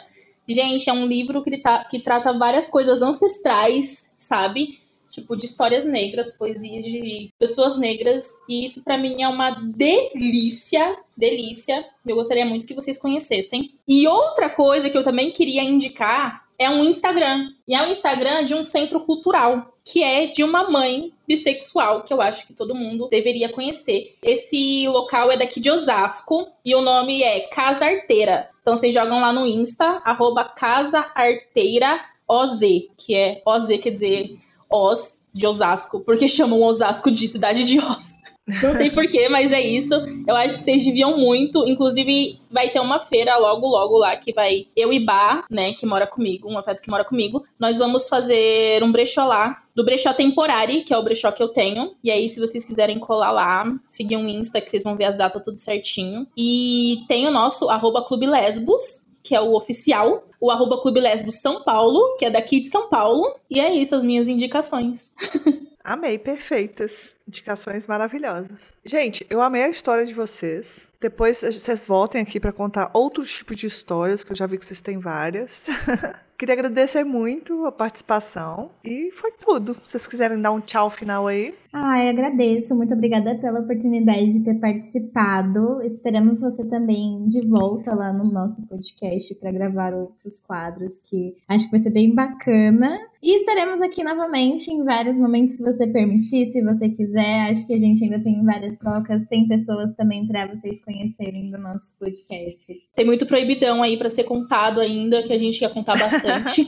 Gente, 0.49 0.89
é 0.89 0.93
um 0.93 1.07
livro 1.07 1.43
que, 1.43 1.59
tá, 1.59 1.85
que 1.85 1.99
trata 1.99 2.33
várias 2.39 2.69
coisas 2.69 3.03
ancestrais, 3.03 4.13
sabe? 4.17 4.79
Tipo, 5.15 5.37
de 5.37 5.47
histórias 5.47 5.85
negras, 5.85 6.33
poesias 6.33 6.85
de 6.85 7.33
pessoas 7.39 7.79
negras. 7.79 8.31
E 8.49 8.65
isso 8.65 8.83
para 8.83 8.99
mim 8.99 9.23
é 9.23 9.29
uma 9.29 9.51
delícia, 9.51 10.97
delícia. 11.17 11.87
Eu 12.05 12.17
gostaria 12.17 12.45
muito 12.45 12.67
que 12.67 12.75
vocês 12.75 12.99
conhecessem. 12.99 13.75
E 13.87 14.07
outra 14.07 14.51
coisa 14.51 14.91
que 14.91 14.99
eu 14.99 15.05
também 15.05 15.31
queria 15.31 15.63
indicar 15.63 16.45
é 16.59 16.69
um 16.69 16.85
Instagram. 16.85 17.51
E 17.67 17.75
é 17.75 17.83
um 17.83 17.91
Instagram 17.91 18.45
de 18.45 18.55
um 18.55 18.65
centro 18.65 19.01
cultural, 19.01 19.75
que 19.85 20.03
é 20.03 20.27
de 20.27 20.43
uma 20.43 20.69
mãe 20.71 21.13
bissexual, 21.27 22.03
que 22.03 22.13
eu 22.13 22.21
acho 22.21 22.47
que 22.47 22.53
todo 22.53 22.75
mundo 22.75 23.09
deveria 23.09 23.49
conhecer. 23.49 24.15
Esse 24.23 24.87
local 24.89 25.31
é 25.31 25.37
daqui 25.37 25.61
de 25.61 25.71
Osasco 25.71 26.49
e 26.65 26.75
o 26.75 26.81
nome 26.81 27.23
é 27.23 27.41
Casa 27.49 27.87
Arteira. 27.87 28.49
Então 28.61 28.77
vocês 28.77 28.95
jogam 28.95 29.21
lá 29.21 29.33
no 29.33 29.47
Insta, 29.47 30.01
arroba 30.05 30.45
Casa 30.45 30.99
Arteira 31.15 32.01
OZ, 32.27 32.61
que 32.97 33.15
é 33.15 33.43
OZ, 33.45 33.69
quer 33.79 33.91
dizer 33.91 34.39
Oz 34.75 35.23
de 35.33 35.47
Osasco, 35.47 36.01
porque 36.01 36.27
chamam 36.29 36.63
Osasco 36.63 37.11
de 37.11 37.29
cidade 37.29 37.65
de 37.65 37.79
Oz. 37.79 38.25
Não 38.63 38.75
sei 38.75 38.91
porquê, 38.91 39.29
mas 39.29 39.53
é 39.53 39.61
isso. 39.61 39.95
Eu 40.27 40.37
acho 40.37 40.57
que 40.57 40.63
vocês 40.63 40.85
deviam 40.85 41.17
muito. 41.17 41.67
Inclusive, 41.67 42.39
vai 42.51 42.69
ter 42.69 42.81
uma 42.81 43.01
feira 43.01 43.37
logo, 43.39 43.67
logo 43.67 43.97
lá 43.97 44.17
que 44.17 44.33
vai. 44.33 44.67
Eu 44.77 44.93
e 44.93 45.01
Bá, 45.01 45.45
né, 45.51 45.73
que 45.73 45.87
mora 45.87 46.07
comigo, 46.07 46.51
um 46.51 46.59
afeto 46.59 46.83
que 46.83 46.91
mora 46.91 47.05
comigo. 47.05 47.43
Nós 47.59 47.79
vamos 47.79 48.09
fazer 48.09 48.83
um 48.83 48.93
brechó 48.93 49.27
lá. 49.27 49.63
Do 49.75 49.85
brechó 49.85 50.13
temporário, 50.13 50.85
que 50.85 50.95
é 50.95 50.99
o 50.99 51.03
brechó 51.03 51.33
que 51.33 51.43
eu 51.43 51.49
tenho. 51.49 51.97
E 52.05 52.11
aí, 52.11 52.29
se 52.29 52.39
vocês 52.39 52.65
quiserem 52.65 52.99
colar 52.99 53.33
lá, 53.33 53.75
seguir 53.89 54.17
um 54.17 54.29
Insta, 54.29 54.61
que 54.61 54.71
vocês 54.71 54.85
vão 54.85 54.95
ver 54.95 55.07
as 55.07 55.17
datas 55.17 55.43
tudo 55.43 55.59
certinho. 55.59 56.27
E 56.37 56.99
tem 57.09 57.27
o 57.27 57.31
nosso 57.31 57.69
arroba 57.69 58.05
Clube 58.05 58.27
Lesbos, 58.27 59.04
que 59.25 59.35
é 59.35 59.41
o 59.41 59.57
oficial, 59.57 60.29
o 60.39 60.51
arroba 60.51 60.81
Clube 60.81 61.01
Lesbo 61.01 61.33
São 61.33 61.65
Paulo, 61.65 62.17
que 62.19 62.27
é 62.27 62.31
daqui 62.31 62.61
de 62.61 62.69
São 62.69 62.91
Paulo. 62.91 63.35
E 63.51 63.59
é 63.59 63.73
isso, 63.73 63.97
as 63.97 64.05
minhas 64.05 64.29
indicações. 64.29 65.11
Amei, 65.83 66.19
perfeitas. 66.19 67.17
Indicações 67.29 67.87
maravilhosas. 67.87 68.75
Gente, 68.85 69.27
eu 69.29 69.43
amei 69.43 69.65
a 69.65 69.69
história 69.69 70.07
de 70.07 70.15
vocês. 70.15 70.91
Depois 70.99 71.43
vocês 71.43 71.85
voltem 71.85 72.23
aqui 72.23 72.41
para 72.41 72.53
contar 72.53 72.91
outros 72.95 73.31
tipos 73.35 73.57
de 73.57 73.67
histórias, 73.67 74.25
que 74.25 74.33
eu 74.33 74.37
já 74.37 74.47
vi 74.47 74.57
que 74.57 74.65
vocês 74.65 74.81
têm 74.81 74.99
várias. 74.99 75.69
Queria 76.45 76.57
agradecer 76.57 77.05
muito 77.05 77.65
a 77.65 77.73
participação. 77.73 78.69
E 78.85 79.11
foi 79.13 79.33
tudo. 79.33 79.73
Se 79.83 79.93
vocês 79.93 80.07
quiserem 80.07 80.39
dar 80.39 80.53
um 80.53 80.61
tchau 80.61 80.91
final 80.91 81.27
aí. 81.27 81.55
Ai, 81.73 82.11
agradeço. 82.11 82.77
Muito 82.77 82.93
obrigada 82.93 83.35
pela 83.37 83.61
oportunidade 83.61 84.31
de 84.35 84.45
ter 84.45 84.61
participado. 84.61 85.81
Esperamos 85.81 86.43
você 86.43 86.63
também 86.67 87.27
de 87.29 87.49
volta 87.49 87.95
lá 87.95 88.13
no 88.13 88.31
nosso 88.31 88.61
podcast 88.67 89.35
para 89.37 89.53
gravar 89.53 89.95
outros 89.95 90.39
quadros 90.39 90.99
que 91.09 91.35
acho 91.49 91.65
que 91.65 91.71
vai 91.71 91.81
ser 91.81 91.91
bem 91.91 92.15
bacana. 92.15 92.95
E 93.25 93.37
estaremos 93.37 93.81
aqui 93.81 94.05
novamente 94.05 94.71
em 94.71 94.85
vários 94.85 95.17
momentos, 95.17 95.57
se 95.57 95.63
você 95.63 95.87
permitir, 95.87 96.45
se 96.45 96.63
você 96.63 96.91
quiser. 96.91 97.49
Acho 97.49 97.67
que 97.67 97.73
a 97.73 97.79
gente 97.79 98.05
ainda 98.05 98.23
tem 98.23 98.45
várias 98.45 98.77
trocas. 98.77 99.25
Tem 99.31 99.49
pessoas 99.49 99.93
também 99.93 100.27
para 100.27 100.47
vocês 100.49 100.85
conhecerem 100.85 101.51
do 101.51 101.57
nosso 101.57 101.99
podcast. 101.99 102.71
Tem 102.95 103.07
muito 103.07 103.25
proibidão 103.25 103.83
aí 103.83 103.97
para 103.97 104.11
ser 104.11 104.25
contado 104.25 104.79
ainda, 104.79 105.23
que 105.23 105.33
a 105.33 105.39
gente 105.39 105.59
quer 105.59 105.73
contar 105.73 105.97
bastante. 105.97 106.67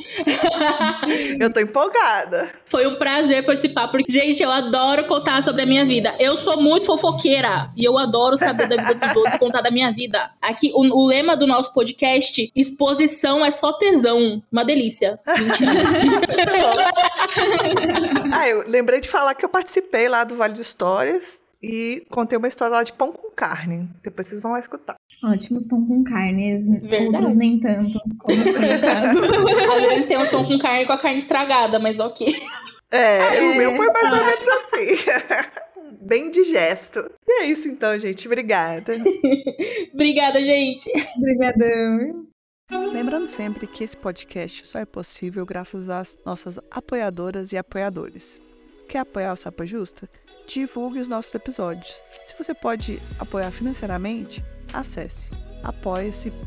eu 1.38 1.52
tô 1.52 1.61
empolgada. 1.61 2.48
Foi 2.64 2.86
um 2.86 2.96
prazer 2.96 3.44
participar, 3.44 3.88
porque, 3.88 4.11
gente, 4.11 4.42
eu 4.42 4.50
adoro 4.50 5.04
contar 5.04 5.44
sobre 5.44 5.61
a 5.61 5.66
minha 5.66 5.84
vida. 5.84 6.14
Eu 6.18 6.38
sou 6.38 6.62
muito 6.62 6.86
fofoqueira 6.86 7.70
e 7.76 7.84
eu 7.84 7.98
adoro 7.98 8.34
saber 8.38 8.66
da 8.66 8.76
vida 8.76 8.94
dos 8.94 9.14
outros, 9.14 9.36
contar 9.36 9.61
da 9.61 9.70
minha 9.70 9.92
vida. 9.92 10.30
Aqui, 10.40 10.72
o, 10.74 10.80
o 10.80 11.07
lema 11.07 11.36
do 11.36 11.46
nosso 11.46 11.74
podcast: 11.74 12.50
exposição 12.57 13.44
é 13.44 13.50
só 13.50 13.74
tesão. 13.74 14.42
Uma 14.50 14.64
delícia. 14.64 15.20
Mentira. 15.38 16.45
ah, 18.32 18.49
eu 18.49 18.64
lembrei 18.66 19.01
de 19.01 19.09
falar 19.09 19.34
que 19.34 19.44
eu 19.44 19.49
participei 19.49 20.09
lá 20.09 20.24
do 20.24 20.36
Vale 20.36 20.53
de 20.55 20.62
Histórias 20.62 21.44
e 21.62 22.07
contei 22.11 22.38
uma 22.38 22.49
história 22.49 22.76
lá 22.76 22.82
de 22.82 22.92
pão 22.92 23.12
com 23.12 23.30
carne. 23.30 23.88
Depois 24.03 24.26
vocês 24.26 24.40
vão 24.40 24.53
lá 24.53 24.61
escutar. 24.61 24.97
Ótimos 25.24 25.66
pão 25.66 25.86
com 25.86 26.05
carne, 26.05 26.55
outros 26.55 27.34
nem 27.34 27.59
tanto. 27.59 27.99
Como 28.18 28.36
Às 29.74 29.88
vezes 29.88 30.07
tem 30.07 30.18
um 30.18 30.26
pão 30.26 30.44
com 30.44 30.59
carne 30.59 30.86
com 30.86 30.92
a 30.92 30.99
carne 30.99 31.18
estragada, 31.18 31.78
mas 31.78 31.99
ok. 31.99 32.34
É, 32.90 33.36
é. 33.36 33.42
o 33.42 33.57
meu 33.57 33.76
foi 33.76 33.86
mais 33.86 34.12
ou 34.12 34.24
menos 34.24 34.49
assim. 34.49 34.97
Bem 36.01 36.30
digesto. 36.30 37.11
E 37.26 37.42
é 37.42 37.47
isso 37.47 37.68
então, 37.68 37.99
gente. 37.99 38.26
Obrigada. 38.28 38.94
Obrigada, 39.92 40.44
gente. 40.44 40.90
Obrigadão. 41.16 42.26
Lembrando 42.70 43.26
sempre 43.26 43.66
que 43.66 43.84
esse 43.84 43.96
podcast 43.96 44.66
só 44.66 44.78
é 44.78 44.84
possível 44.84 45.46
graças 45.46 45.88
às 45.88 46.18
nossas 46.24 46.58
apoiadoras 46.70 47.52
e 47.52 47.56
apoiadores. 47.58 48.40
Quer 48.88 49.00
apoiar 49.00 49.32
o 49.32 49.36
Sapa 49.36 49.64
Justa? 49.66 50.08
Divulgue 50.46 51.00
os 51.00 51.06
nossos 51.06 51.34
episódios. 51.34 52.02
Se 52.24 52.34
você 52.36 52.54
pode 52.54 53.00
apoiar 53.18 53.50
financeiramente, 53.50 54.42
acesse 54.72 55.30
apoia-se.se 55.62 56.44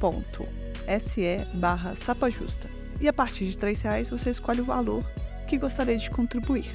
barra 1.53 1.95
sapajusta. 1.95 2.67
E 2.99 3.07
a 3.07 3.13
partir 3.13 3.45
de 3.45 3.57
R$ 3.57 3.73
reais 3.83 4.09
você 4.09 4.31
escolhe 4.31 4.61
o 4.61 4.65
valor 4.65 5.03
que 5.47 5.57
gostaria 5.57 5.97
de 5.97 6.09
contribuir. 6.09 6.65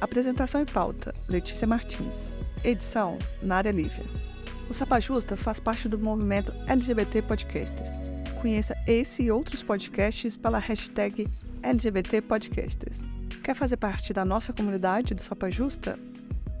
Apresentação 0.00 0.60
e 0.60 0.66
pauta: 0.66 1.14
Letícia 1.28 1.66
Martins. 1.66 2.34
Edição: 2.62 3.18
Nária 3.42 3.72
Lívia. 3.72 4.33
O 4.68 4.74
Sapa 4.74 5.00
Justa 5.00 5.36
faz 5.36 5.60
parte 5.60 5.88
do 5.88 5.98
movimento 5.98 6.52
LGBT 6.66 7.22
Podcasters 7.22 8.00
conheça 8.44 8.76
esse 8.86 9.22
e 9.22 9.30
outros 9.30 9.62
podcasts 9.62 10.36
pela 10.36 10.58
hashtag 10.58 11.26
LGBT 11.62 12.20
Podcasters. 12.20 13.00
Quer 13.42 13.54
fazer 13.54 13.78
parte 13.78 14.12
da 14.12 14.22
nossa 14.22 14.52
comunidade 14.52 15.14
do 15.14 15.22
Sopa 15.22 15.50
Justa? 15.50 15.98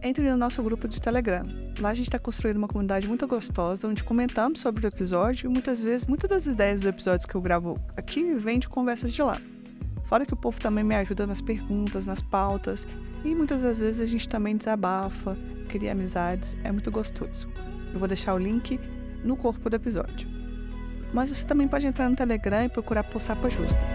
Entre 0.02 0.30
no 0.30 0.34
nosso 0.38 0.62
grupo 0.62 0.88
de 0.88 0.98
Telegram. 0.98 1.42
Lá 1.78 1.90
a 1.90 1.94
gente 1.94 2.08
está 2.08 2.18
construindo 2.18 2.56
uma 2.56 2.68
comunidade 2.68 3.06
muito 3.06 3.26
gostosa, 3.26 3.86
onde 3.86 4.02
comentamos 4.02 4.60
sobre 4.60 4.86
o 4.86 4.88
episódio 4.88 5.50
e 5.50 5.52
muitas 5.52 5.78
vezes, 5.78 6.06
muitas 6.06 6.30
das 6.30 6.46
ideias 6.46 6.80
dos 6.80 6.88
episódios 6.88 7.26
que 7.26 7.34
eu 7.34 7.42
gravo 7.42 7.74
aqui 7.98 8.34
vêm 8.34 8.58
de 8.58 8.66
conversas 8.66 9.12
de 9.12 9.22
lá. 9.22 9.38
Fora 10.06 10.24
que 10.24 10.32
o 10.32 10.36
povo 10.38 10.58
também 10.58 10.84
me 10.84 10.94
ajuda 10.94 11.26
nas 11.26 11.42
perguntas, 11.42 12.06
nas 12.06 12.22
pautas, 12.22 12.86
e 13.22 13.34
muitas 13.34 13.60
das 13.60 13.78
vezes 13.78 14.00
a 14.00 14.06
gente 14.06 14.26
também 14.26 14.56
desabafa, 14.56 15.36
cria 15.68 15.92
amizades, 15.92 16.56
é 16.64 16.72
muito 16.72 16.90
gostoso. 16.90 17.46
Eu 17.94 18.00
vou 18.00 18.08
deixar 18.08 18.34
o 18.34 18.38
link 18.38 18.78
no 19.22 19.36
corpo 19.36 19.70
do 19.70 19.76
episódio. 19.76 20.28
Mas 21.12 21.28
você 21.28 21.44
também 21.44 21.68
pode 21.68 21.86
entrar 21.86 22.10
no 22.10 22.16
Telegram 22.16 22.64
e 22.64 22.68
procurar 22.68 23.04
por 23.04 23.22
Sapa 23.22 23.48
Justa. 23.48 23.86